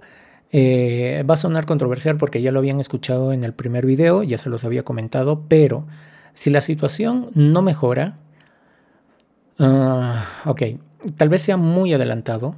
eh, 0.53 1.25
va 1.29 1.35
a 1.35 1.39
sonar 1.39 1.67
controversial 1.67 2.17
porque 2.17 2.43
ya 2.43 2.53
lo 2.53 2.59
habían 2.59 2.81
escuchado 2.81 3.33
en 3.33 3.45
el 3.45 3.55
primer 3.55 3.87
video, 3.87 4.23
ya 4.23 4.39
se 4.39 4.51
los 4.51 4.65
había 4.65 4.83
comentado, 4.83 5.45
pero 5.49 5.87
si 6.35 6.51
la 6.51 6.61
situación 6.61 7.31
no 7.35 7.63
mejora, 7.63 8.19
uh, 9.59 10.49
ok, 10.49 10.63
tal 11.17 11.29
vez 11.29 11.43
sea 11.43 11.57
muy 11.57 11.93
adelantado 11.93 12.57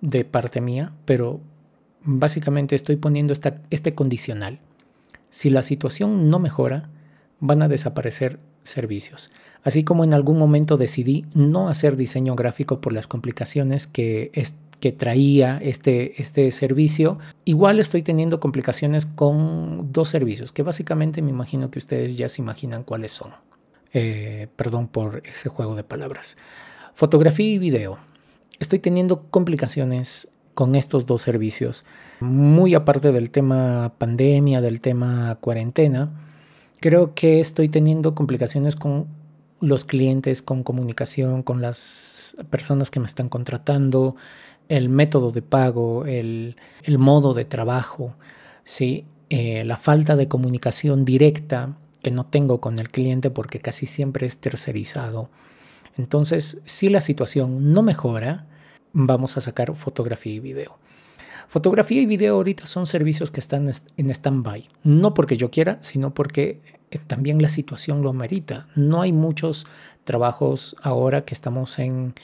de 0.00 0.24
parte 0.24 0.60
mía, 0.60 0.92
pero 1.04 1.40
básicamente 2.04 2.74
estoy 2.74 2.96
poniendo 2.96 3.32
esta, 3.32 3.62
este 3.70 3.94
condicional. 3.94 4.58
Si 5.30 5.50
la 5.50 5.62
situación 5.62 6.28
no 6.28 6.38
mejora, 6.38 6.90
van 7.42 7.60
a 7.60 7.68
desaparecer 7.68 8.38
servicios. 8.62 9.32
Así 9.64 9.82
como 9.82 10.04
en 10.04 10.14
algún 10.14 10.38
momento 10.38 10.76
decidí 10.76 11.26
no 11.34 11.68
hacer 11.68 11.96
diseño 11.96 12.36
gráfico 12.36 12.80
por 12.80 12.92
las 12.92 13.08
complicaciones 13.08 13.88
que, 13.88 14.30
que 14.78 14.92
traía 14.92 15.58
este, 15.60 16.22
este 16.22 16.50
servicio, 16.52 17.18
igual 17.44 17.80
estoy 17.80 18.02
teniendo 18.02 18.38
complicaciones 18.38 19.06
con 19.06 19.92
dos 19.92 20.08
servicios, 20.08 20.52
que 20.52 20.62
básicamente 20.62 21.20
me 21.20 21.30
imagino 21.30 21.70
que 21.70 21.80
ustedes 21.80 22.16
ya 22.16 22.28
se 22.28 22.40
imaginan 22.40 22.84
cuáles 22.84 23.10
son. 23.10 23.32
Eh, 23.92 24.46
perdón 24.54 24.86
por 24.86 25.22
ese 25.26 25.48
juego 25.48 25.74
de 25.74 25.82
palabras. 25.82 26.36
Fotografía 26.94 27.52
y 27.52 27.58
video. 27.58 27.98
Estoy 28.60 28.78
teniendo 28.78 29.24
complicaciones 29.30 30.28
con 30.54 30.76
estos 30.76 31.06
dos 31.06 31.22
servicios, 31.22 31.86
muy 32.20 32.74
aparte 32.74 33.10
del 33.10 33.32
tema 33.32 33.94
pandemia, 33.98 34.60
del 34.60 34.80
tema 34.80 35.38
cuarentena 35.40 36.12
Creo 36.82 37.14
que 37.14 37.38
estoy 37.38 37.68
teniendo 37.68 38.16
complicaciones 38.16 38.74
con 38.74 39.06
los 39.60 39.84
clientes, 39.84 40.42
con 40.42 40.64
comunicación, 40.64 41.44
con 41.44 41.62
las 41.62 42.36
personas 42.50 42.90
que 42.90 42.98
me 42.98 43.06
están 43.06 43.28
contratando, 43.28 44.16
el 44.68 44.88
método 44.88 45.30
de 45.30 45.42
pago, 45.42 46.06
el, 46.06 46.56
modo 46.98 47.34
de 47.34 47.44
trabajo, 47.44 48.16
¿sí? 48.64 49.04
Eh, 49.30 49.62
la 49.64 49.76
falta 49.76 50.16
de 50.16 50.26
comunicación 50.26 51.04
directa 51.04 51.76
que 52.02 52.10
no 52.10 52.26
tengo 52.26 52.60
con 52.60 52.76
el 52.80 52.90
cliente 52.90 53.30
porque 53.30 53.60
casi 53.60 53.86
siempre 53.86 54.26
es 54.26 54.38
tercerizado. 54.38 55.30
Entonces, 55.96 56.62
si 56.64 56.88
la 56.88 57.00
situación 57.00 57.72
no 57.72 57.84
mejora, 57.84 58.46
vamos 58.92 59.36
a 59.36 59.40
sacar 59.40 59.72
fotografía 59.76 60.34
y 60.34 60.40
video. 60.40 60.78
Fotografía 61.52 62.00
y 62.00 62.06
video 62.06 62.36
ahorita 62.36 62.64
son 62.64 62.86
servicios 62.86 63.30
que 63.30 63.38
están 63.38 63.70
en 63.98 64.10
stand-by, 64.10 64.70
no 64.84 65.12
porque 65.12 65.36
yo 65.36 65.50
quiera, 65.50 65.76
sino 65.82 66.14
porque 66.14 66.62
eh, 66.90 66.98
también 67.06 67.42
la 67.42 67.48
situación 67.48 68.00
lo 68.00 68.08
amerita. 68.08 68.68
No 68.74 69.02
hay 69.02 69.12
muchos 69.12 69.66
trabajos 70.04 70.74
ahora 70.80 71.26
que 71.26 71.34
estamos 71.34 71.78
en, 71.78 72.14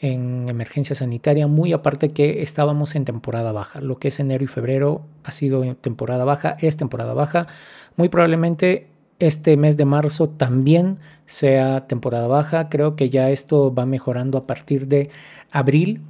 en 0.00 0.48
emergencia 0.48 0.96
sanitaria, 0.96 1.46
muy 1.46 1.74
aparte 1.74 2.08
que 2.08 2.40
estábamos 2.40 2.94
en 2.94 3.04
temporada 3.04 3.52
baja. 3.52 3.82
Lo 3.82 3.98
que 3.98 4.08
es 4.08 4.20
enero 4.20 4.42
y 4.42 4.46
febrero 4.46 5.02
ha 5.22 5.32
sido 5.32 5.62
temporada 5.74 6.24
baja, 6.24 6.56
es 6.58 6.78
temporada 6.78 7.12
baja. 7.12 7.46
Muy 7.96 8.08
probablemente 8.08 8.88
este 9.18 9.58
mes 9.58 9.76
de 9.76 9.84
marzo 9.84 10.30
también 10.30 10.98
sea 11.26 11.86
temporada 11.88 12.26
baja. 12.26 12.70
Creo 12.70 12.96
que 12.96 13.10
ya 13.10 13.28
esto 13.28 13.70
va 13.74 13.84
mejorando 13.84 14.38
a 14.38 14.46
partir 14.46 14.88
de 14.88 15.10
abril 15.50 16.00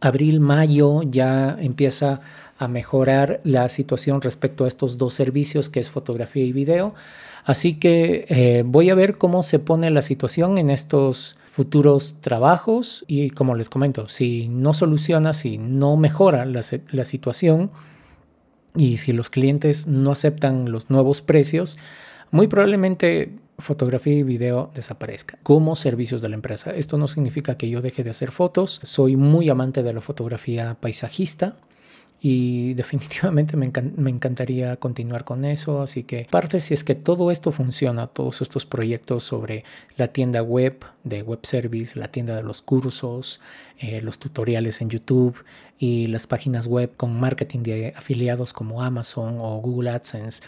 abril, 0.00 0.40
mayo 0.40 1.02
ya 1.02 1.56
empieza 1.60 2.20
a 2.58 2.68
mejorar 2.68 3.40
la 3.44 3.68
situación 3.68 4.20
respecto 4.20 4.64
a 4.64 4.68
estos 4.68 4.98
dos 4.98 5.14
servicios 5.14 5.70
que 5.70 5.80
es 5.80 5.90
fotografía 5.90 6.44
y 6.44 6.52
video. 6.52 6.94
Así 7.44 7.74
que 7.74 8.26
eh, 8.28 8.62
voy 8.66 8.90
a 8.90 8.94
ver 8.94 9.16
cómo 9.16 9.42
se 9.42 9.58
pone 9.58 9.90
la 9.90 10.02
situación 10.02 10.58
en 10.58 10.70
estos 10.70 11.38
futuros 11.46 12.16
trabajos 12.20 13.04
y 13.08 13.30
como 13.30 13.54
les 13.54 13.70
comento, 13.70 14.08
si 14.08 14.48
no 14.48 14.72
soluciona, 14.72 15.32
si 15.32 15.58
no 15.58 15.96
mejora 15.96 16.44
la, 16.44 16.60
la 16.90 17.04
situación 17.04 17.70
y 18.76 18.98
si 18.98 19.12
los 19.12 19.30
clientes 19.30 19.86
no 19.86 20.12
aceptan 20.12 20.70
los 20.70 20.90
nuevos 20.90 21.22
precios, 21.22 21.78
muy 22.30 22.48
probablemente 22.48 23.32
fotografía 23.58 24.14
y 24.14 24.22
video 24.22 24.70
desaparezca 24.74 25.38
como 25.42 25.74
servicios 25.74 26.22
de 26.22 26.28
la 26.28 26.36
empresa. 26.36 26.70
Esto 26.70 26.96
no 26.96 27.08
significa 27.08 27.56
que 27.56 27.68
yo 27.68 27.82
deje 27.82 28.04
de 28.04 28.10
hacer 28.10 28.30
fotos. 28.30 28.80
Soy 28.82 29.16
muy 29.16 29.48
amante 29.48 29.82
de 29.82 29.92
la 29.92 30.00
fotografía 30.00 30.76
paisajista 30.80 31.56
y 32.20 32.74
definitivamente 32.74 33.56
me, 33.56 33.66
encantaría 33.66 34.76
continuar 34.76 35.24
con 35.24 35.44
eso. 35.44 35.82
Así 35.82 36.04
que 36.04 36.26
parte 36.30 36.60
si 36.60 36.72
es 36.72 36.84
que 36.84 36.94
todo 36.94 37.30
esto 37.32 37.50
funciona, 37.50 38.06
todos 38.06 38.42
estos 38.42 38.64
proyectos 38.64 39.24
sobre 39.24 39.64
la 39.96 40.08
tienda 40.08 40.40
web 40.42 40.84
de 41.02 41.22
web 41.22 41.40
service, 41.42 41.98
la 41.98 42.08
tienda 42.08 42.36
de 42.36 42.44
los 42.44 42.62
cursos, 42.62 43.40
eh, 43.78 44.00
los 44.02 44.18
tutoriales 44.20 44.80
en 44.80 44.90
YouTube 44.90 45.44
y 45.80 46.06
las 46.06 46.26
páginas 46.28 46.68
web 46.68 46.92
con 46.96 47.18
marketing 47.18 47.62
de 47.64 47.92
afiliados 47.96 48.52
como 48.52 48.82
Amazon 48.82 49.38
o 49.40 49.60
Google 49.60 49.90
AdSense. 49.90 50.42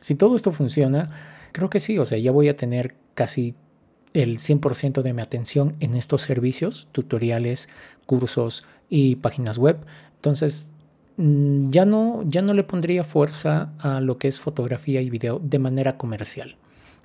Si 0.00 0.16
todo 0.16 0.34
esto 0.34 0.50
funciona, 0.50 1.31
Creo 1.52 1.70
que 1.70 1.80
sí, 1.80 1.98
o 1.98 2.04
sea, 2.04 2.18
ya 2.18 2.32
voy 2.32 2.48
a 2.48 2.56
tener 2.56 2.94
casi 3.14 3.54
el 4.14 4.38
100% 4.38 5.02
de 5.02 5.12
mi 5.12 5.22
atención 5.22 5.76
en 5.80 5.94
estos 5.94 6.22
servicios, 6.22 6.88
tutoriales, 6.92 7.68
cursos 8.06 8.66
y 8.88 9.16
páginas 9.16 9.58
web. 9.58 9.78
Entonces, 10.16 10.70
mm, 11.16 11.70
ya 11.70 11.84
no, 11.84 12.22
ya 12.26 12.42
no 12.42 12.54
le 12.54 12.64
pondría 12.64 13.04
fuerza 13.04 13.72
a 13.78 14.00
lo 14.00 14.18
que 14.18 14.28
es 14.28 14.40
fotografía 14.40 15.00
y 15.00 15.10
video 15.10 15.38
de 15.38 15.58
manera 15.58 15.96
comercial, 15.96 16.56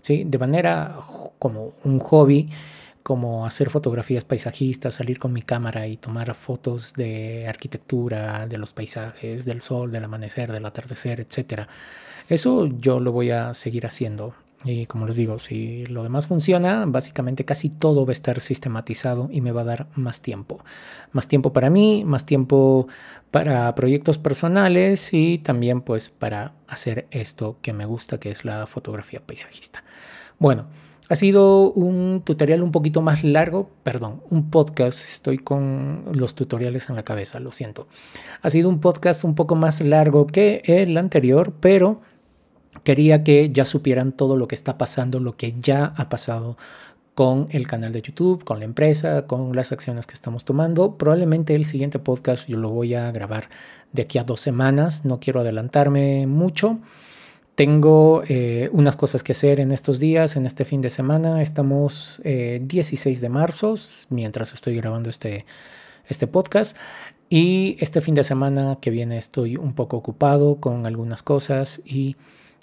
¿sí? 0.01 0.23
De 0.25 0.37
manera 0.37 0.97
como 1.39 1.73
un 1.83 1.99
hobby, 1.99 2.49
como 3.07 3.45
hacer 3.45 3.69
fotografías 3.69 4.25
paisajistas, 4.25 4.95
salir 4.95 5.17
con 5.17 5.31
mi 5.31 5.41
cámara 5.41 5.87
y 5.87 5.95
tomar 5.95 6.35
fotos 6.35 6.93
de 6.93 7.47
arquitectura, 7.47 8.47
de 8.47 8.57
los 8.57 8.73
paisajes, 8.73 9.45
del 9.45 9.61
sol, 9.61 9.93
del 9.93 10.03
amanecer, 10.03 10.51
del 10.51 10.65
atardecer, 10.65 11.21
etc. 11.21 11.69
Eso 12.27 12.67
yo 12.67 12.99
lo 12.99 13.11
voy 13.11 13.31
a 13.31 13.53
seguir 13.53 13.85
haciendo. 13.85 14.33
Y 14.65 14.87
como 14.87 15.05
les 15.05 15.15
digo, 15.15 15.37
si 15.37 15.85
lo 15.85 16.03
demás 16.03 16.27
funciona, 16.27 16.85
básicamente 16.87 17.45
casi 17.45 17.69
todo 17.69 18.05
va 18.05 18.09
a 18.09 18.13
estar 18.13 18.41
sistematizado 18.41 19.29
y 19.31 19.41
me 19.41 19.51
va 19.51 19.61
a 19.61 19.65
dar 19.65 19.87
más 19.95 20.21
tiempo. 20.21 20.63
Más 21.11 21.27
tiempo 21.27 21.53
para 21.53 21.69
mí, 21.69 22.03
más 22.05 22.25
tiempo 22.25 22.87
para 23.29 23.73
proyectos 23.75 24.17
personales 24.17 25.13
y 25.13 25.37
también 25.37 25.81
pues 25.81 26.09
para 26.09 26.53
hacer 26.67 27.07
esto 27.11 27.57
que 27.61 27.71
me 27.71 27.85
gusta, 27.85 28.19
que 28.19 28.31
es 28.31 28.45
la 28.45 28.65
fotografía 28.65 29.21
paisajista. 29.21 29.83
Bueno, 30.39 30.65
ha 31.09 31.15
sido 31.15 31.71
un 31.71 32.21
tutorial 32.25 32.61
un 32.61 32.71
poquito 32.71 33.01
más 33.01 33.23
largo, 33.23 33.69
perdón, 33.83 34.21
un 34.29 34.49
podcast, 34.49 34.99
estoy 34.99 35.37
con 35.37 36.03
los 36.11 36.35
tutoriales 36.35 36.89
en 36.89 36.97
la 36.97 37.03
cabeza, 37.03 37.39
lo 37.39 37.53
siento. 37.53 37.87
Ha 38.41 38.49
sido 38.49 38.67
un 38.67 38.81
podcast 38.81 39.23
un 39.23 39.33
poco 39.33 39.55
más 39.55 39.79
largo 39.79 40.27
que 40.27 40.63
el 40.65 40.97
anterior, 40.97 41.53
pero 41.61 42.01
quería 42.87 43.21
que 43.21 43.49
ya 43.49 43.65
supieran 43.65 44.13
todo 44.13 44.37
lo 44.37 44.47
que 44.47 44.55
está 44.55 44.77
pasando, 44.77 45.19
lo 45.19 45.33
que 45.33 45.53
ya 45.59 45.93
ha 45.97 46.07
pasado 46.07 46.55
con 47.15 47.47
el 47.49 47.67
canal 47.67 47.91
de 47.91 48.01
YouTube, 48.01 48.45
con 48.45 48.59
la 48.59 48.65
empresa, 48.65 49.27
con 49.27 49.53
las 49.53 49.73
acciones 49.73 50.07
que 50.07 50.13
estamos 50.13 50.45
tomando. 50.45 50.95
Probablemente 50.95 51.53
el 51.53 51.65
siguiente 51.65 51.99
podcast 51.99 52.47
yo 52.47 52.55
lo 52.55 52.69
voy 52.69 52.93
a 52.93 53.11
grabar 53.11 53.49
de 53.91 54.03
aquí 54.03 54.19
a 54.19 54.23
dos 54.23 54.39
semanas, 54.39 55.03
no 55.03 55.19
quiero 55.19 55.41
adelantarme 55.41 56.27
mucho. 56.27 56.79
Tengo 57.55 58.23
eh, 58.25 58.69
unas 58.71 58.95
cosas 58.95 59.21
que 59.21 59.33
hacer 59.33 59.59
en 59.59 59.73
estos 59.73 59.99
días, 59.99 60.37
en 60.37 60.45
este 60.45 60.63
fin 60.63 60.79
de 60.79 60.89
semana. 60.89 61.41
Estamos 61.41 62.21
16 62.23 63.05
eh, 63.05 63.19
de 63.19 63.27
marzo, 63.27 63.73
mientras 64.11 64.53
estoy 64.53 64.77
grabando 64.77 65.09
este, 65.09 65.45
este 66.07 66.25
podcast. 66.27 66.77
Y 67.27 67.75
este 67.81 67.99
fin 67.99 68.15
de 68.15 68.23
semana 68.23 68.77
que 68.79 68.91
viene 68.91 69.17
estoy 69.17 69.57
un 69.57 69.73
poco 69.73 69.97
ocupado 69.97 70.61
con 70.61 70.85
algunas 70.85 71.21
cosas 71.21 71.81
y 71.83 72.15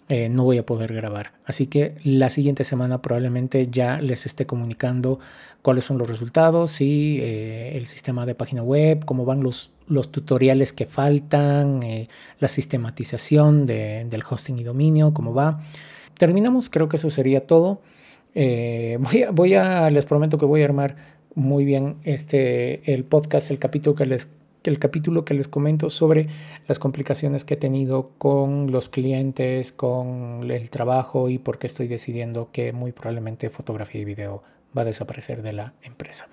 eh, 0.09 0.28
no 0.28 0.44
voy 0.44 0.59
a 0.59 0.66
poder 0.66 0.92
grabar. 0.92 1.32
Así 1.46 1.66
que 1.66 1.96
la 2.05 2.28
siguiente 2.28 2.64
semana 2.64 3.00
probablemente 3.00 3.68
ya 3.68 4.00
les 4.00 4.26
esté 4.26 4.44
comunicando 4.44 5.18
cuáles 5.62 5.84
son 5.84 5.96
los 5.96 6.09
resultados 6.09 6.82
y 6.82 7.18
eh, 7.20 7.76
el 7.76 7.86
sistema 7.86 8.26
de 8.26 8.34
página 8.34 8.62
web, 8.62 9.05
cómo 9.07 9.24
van 9.24 9.42
los, 9.42 9.72
los 9.86 10.12
tutoriales 10.12 10.74
que 10.74 10.84
faltan, 10.84 11.82
eh, 11.82 12.09
la 12.38 12.48
sistematización 12.48 13.64
del 13.64 14.22
hosting 14.28 14.59
y 14.59 14.62
dominio, 14.62 15.14
cómo 15.14 15.32
va. 15.32 15.62
Terminamos, 16.18 16.68
creo 16.68 16.88
que 16.88 16.96
eso 16.96 17.09
sería 17.09 17.46
todo. 17.46 17.80
voy, 18.34 19.22
a, 19.22 19.30
voy 19.30 19.55
a, 19.55 19.88
les 19.88 20.05
prometo 20.05 20.36
que 20.36 20.44
voy 20.44 20.61
a 20.62 20.66
armar 20.66 20.96
muy 21.34 21.64
bien 21.64 21.96
este, 22.05 22.92
el 22.92 23.05
podcast, 23.05 23.50
el 23.50 23.59
capítulo 23.59 23.96
que 23.96 24.07
les 24.07 24.28
el 24.71 24.79
capítulo 24.79 25.25
que 25.25 25.35
les 25.35 25.49
comento 25.49 25.91
sobre 25.91 26.29
las 26.67 26.79
complicaciones 26.79 27.45
que 27.45 27.55
he 27.55 27.57
tenido 27.59 28.11
con 28.19 28.71
los 28.73 28.89
clientes, 28.89 29.73
con 29.73 30.51
el 30.51 30.71
trabajo 30.71 31.29
y 31.29 31.39
por 31.39 31.59
qué 31.59 31.67
estoy 31.67 31.89
decidiendo 31.89 32.51
que 32.53 32.73
muy 32.73 32.93
probablemente 32.93 33.51
fotografía 33.51 34.01
y 34.01 34.05
video 34.05 34.43
va 34.77 34.83
a 34.83 34.87
desaparecer 34.87 35.43
de 35.43 35.53
la 35.53 35.75
empresa. 35.83 36.27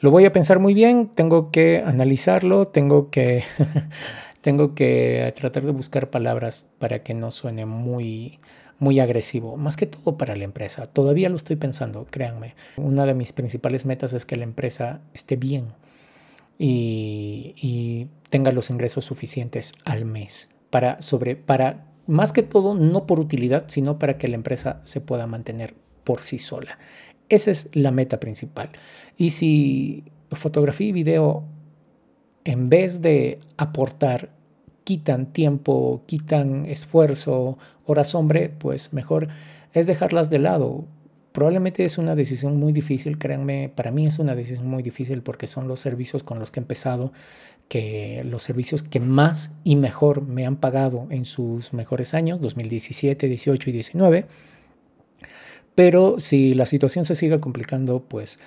Lo 0.00 0.10
voy 0.10 0.24
a 0.26 0.32
pensar 0.32 0.60
muy 0.60 0.74
bien, 0.74 1.08
tengo 1.14 1.50
que 1.50 1.82
analizarlo, 1.84 2.68
tengo 2.68 3.10
que, 3.10 3.42
tengo 4.42 4.74
que 4.74 5.32
tratar 5.36 5.64
de 5.64 5.72
buscar 5.72 6.10
palabras 6.10 6.68
para 6.78 7.02
que 7.02 7.14
no 7.14 7.32
suene 7.32 7.66
muy, 7.66 8.38
muy 8.78 9.00
agresivo, 9.00 9.56
más 9.56 9.76
que 9.76 9.86
todo 9.86 10.16
para 10.16 10.36
la 10.36 10.44
empresa. 10.44 10.86
Todavía 10.86 11.28
lo 11.28 11.36
estoy 11.36 11.56
pensando, 11.56 12.06
créanme. 12.10 12.54
Una 12.76 13.06
de 13.06 13.14
mis 13.14 13.32
principales 13.32 13.86
metas 13.86 14.12
es 14.12 14.24
que 14.24 14.36
la 14.36 14.44
empresa 14.44 15.00
esté 15.14 15.34
bien 15.34 15.72
y, 16.58 18.08
tenga 18.30 18.52
los 18.52 18.68
ingresos 18.68 19.06
suficientes 19.06 19.72
al 19.86 20.04
mes 20.04 20.50
para, 20.68 21.00
sobre, 21.00 21.34
para, 21.34 21.86
más 22.06 22.34
que 22.34 22.42
todo, 22.42 22.74
no 22.74 23.06
por 23.06 23.20
utilidad, 23.20 23.64
sino 23.68 23.98
para 23.98 24.18
que 24.18 24.28
la 24.28 24.34
empresa 24.34 24.80
se 24.82 25.00
pueda 25.00 25.26
mantener 25.26 25.74
por 26.04 26.20
sí 26.20 26.38
sola. 26.38 26.78
Esa 27.30 27.50
es 27.50 27.70
la 27.72 27.90
meta 27.90 28.20
principal. 28.20 28.68
Y 29.16 29.30
si 29.30 30.04
fotografía 30.30 30.88
y 30.88 30.92
video, 30.92 31.44
en 32.44 32.68
vez 32.68 33.00
de 33.00 33.40
aportar, 33.56 34.30
quitan 34.84 35.32
tiempo, 35.32 36.02
quitan 36.06 36.66
esfuerzo, 36.66 37.58
horas 37.84 38.14
hombre, 38.14 38.48
pues 38.48 38.92
mejor 38.92 39.28
es 39.74 39.86
dejarlas 39.86 40.30
de 40.30 40.38
lado. 40.38 40.86
Probablemente 41.38 41.84
es 41.84 41.98
una 41.98 42.16
decisión 42.16 42.56
muy 42.56 42.72
difícil, 42.72 43.16
créanme, 43.16 43.70
para 43.72 43.92
mí 43.92 44.08
es 44.08 44.18
una 44.18 44.34
decisión 44.34 44.66
muy 44.66 44.82
difícil 44.82 45.22
porque 45.22 45.46
son 45.46 45.68
los 45.68 45.78
servicios 45.78 46.24
con 46.24 46.40
los 46.40 46.50
que 46.50 46.58
he 46.58 46.62
empezado, 46.62 47.12
que 47.68 48.24
los 48.24 48.42
servicios 48.42 48.82
que 48.82 48.98
más 48.98 49.52
y 49.62 49.76
mejor 49.76 50.22
me 50.22 50.46
han 50.46 50.56
pagado 50.56 51.06
en 51.10 51.24
sus 51.24 51.72
mejores 51.72 52.12
años, 52.12 52.40
2017, 52.40 53.28
18 53.28 53.70
y 53.70 53.72
19. 53.72 54.26
Pero 55.76 56.18
si 56.18 56.54
la 56.54 56.66
situación 56.66 57.04
se 57.04 57.14
sigue 57.14 57.38
complicando, 57.38 58.02
pues 58.02 58.40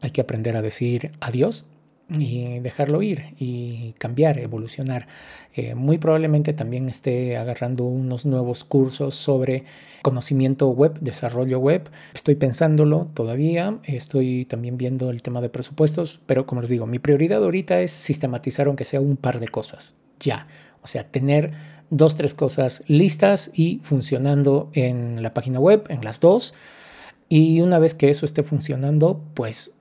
hay 0.00 0.08
que 0.08 0.22
aprender 0.22 0.56
a 0.56 0.62
decir 0.62 1.10
adiós 1.20 1.66
y 2.10 2.60
dejarlo 2.60 3.02
ir 3.02 3.34
y 3.38 3.94
cambiar, 3.98 4.38
evolucionar. 4.38 5.06
Eh, 5.54 5.74
muy 5.74 5.98
probablemente 5.98 6.52
también 6.52 6.88
esté 6.88 7.36
agarrando 7.36 7.84
unos 7.84 8.24
nuevos 8.24 8.64
cursos 8.64 9.14
sobre 9.14 9.64
conocimiento 10.02 10.68
web, 10.70 10.98
desarrollo 11.00 11.58
web. 11.58 11.90
Estoy 12.14 12.36
pensándolo 12.36 13.08
todavía, 13.12 13.78
estoy 13.84 14.44
también 14.46 14.78
viendo 14.78 15.10
el 15.10 15.22
tema 15.22 15.40
de 15.40 15.50
presupuestos, 15.50 16.20
pero 16.26 16.46
como 16.46 16.60
les 16.60 16.70
digo, 16.70 16.86
mi 16.86 16.98
prioridad 16.98 17.42
ahorita 17.42 17.80
es 17.80 17.90
sistematizar 17.90 18.68
aunque 18.68 18.84
sea 18.84 19.00
un 19.00 19.16
par 19.16 19.40
de 19.40 19.48
cosas, 19.48 19.96
ya. 20.20 20.46
O 20.82 20.86
sea, 20.86 21.04
tener 21.04 21.52
dos, 21.90 22.16
tres 22.16 22.34
cosas 22.34 22.84
listas 22.86 23.50
y 23.52 23.80
funcionando 23.82 24.70
en 24.72 25.22
la 25.22 25.34
página 25.34 25.58
web, 25.58 25.84
en 25.88 26.02
las 26.02 26.20
dos. 26.20 26.54
Y 27.28 27.60
una 27.60 27.78
vez 27.78 27.94
que 27.94 28.08
eso 28.08 28.24
esté 28.24 28.42
funcionando, 28.42 29.22
pues 29.34 29.72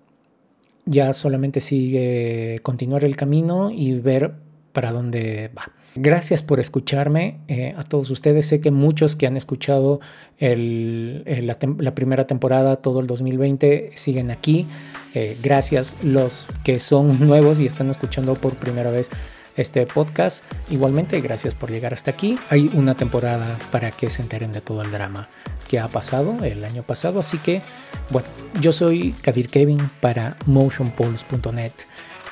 ya 0.87 1.13
solamente 1.13 1.59
sigue 1.59 2.59
continuar 2.63 3.05
el 3.05 3.15
camino 3.15 3.69
y 3.69 3.99
ver 3.99 4.33
para 4.73 4.91
dónde 4.91 5.51
va. 5.57 5.71
Gracias 5.99 6.43
por 6.43 6.59
escucharme 6.59 7.39
eh, 7.47 7.73
a 7.75 7.83
todos 7.83 8.11
ustedes. 8.11 8.45
Sé 8.45 8.61
que 8.61 8.69
muchos 8.69 9.15
que 9.15 9.25
han 9.25 9.35
escuchado 9.35 9.99
la, 10.39 11.95
primera 11.95 12.27
temporada, 12.27 12.75
todo 12.75 12.99
el 12.99 13.07
2020, 13.07 13.91
siguen 13.95 14.29
aquí. 14.29 14.67
Eh, 15.15 15.35
gracias 15.41 15.93
los 16.03 16.45
que 16.63 16.79
son 16.79 17.19
nuevos 17.27 17.59
y 17.59 17.65
están 17.65 17.89
escuchando 17.89 18.35
por 18.35 18.55
primera 18.55 18.91
vez 18.91 19.09
este 19.57 19.85
podcast. 19.85 20.43
Igualmente, 20.69 21.19
gracias 21.21 21.55
por 21.55 21.71
llegar 21.71 21.93
hasta 21.93 22.11
aquí. 22.11 22.37
Hay 22.49 22.69
una 22.73 22.95
temporada 22.95 23.57
para 23.71 23.91
que 23.91 24.09
se 24.09 24.21
enteren 24.21 24.51
de 24.53 24.61
todo 24.61 24.81
el 24.81 24.91
drama 24.91 25.27
que 25.67 25.79
ha 25.79 25.87
pasado 25.87 26.43
el 26.43 26.63
año 26.63 26.83
pasado. 26.83 27.19
Así 27.19 27.37
que, 27.39 27.61
bueno, 28.09 28.27
yo 28.61 28.71
soy 28.71 29.13
Kadir 29.21 29.49
Kevin 29.49 29.89
para 29.99 30.37
motionpoles.net. 30.45 31.73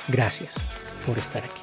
Gracias 0.08 0.66
por 1.06 1.18
estar 1.18 1.44
aquí. 1.44 1.62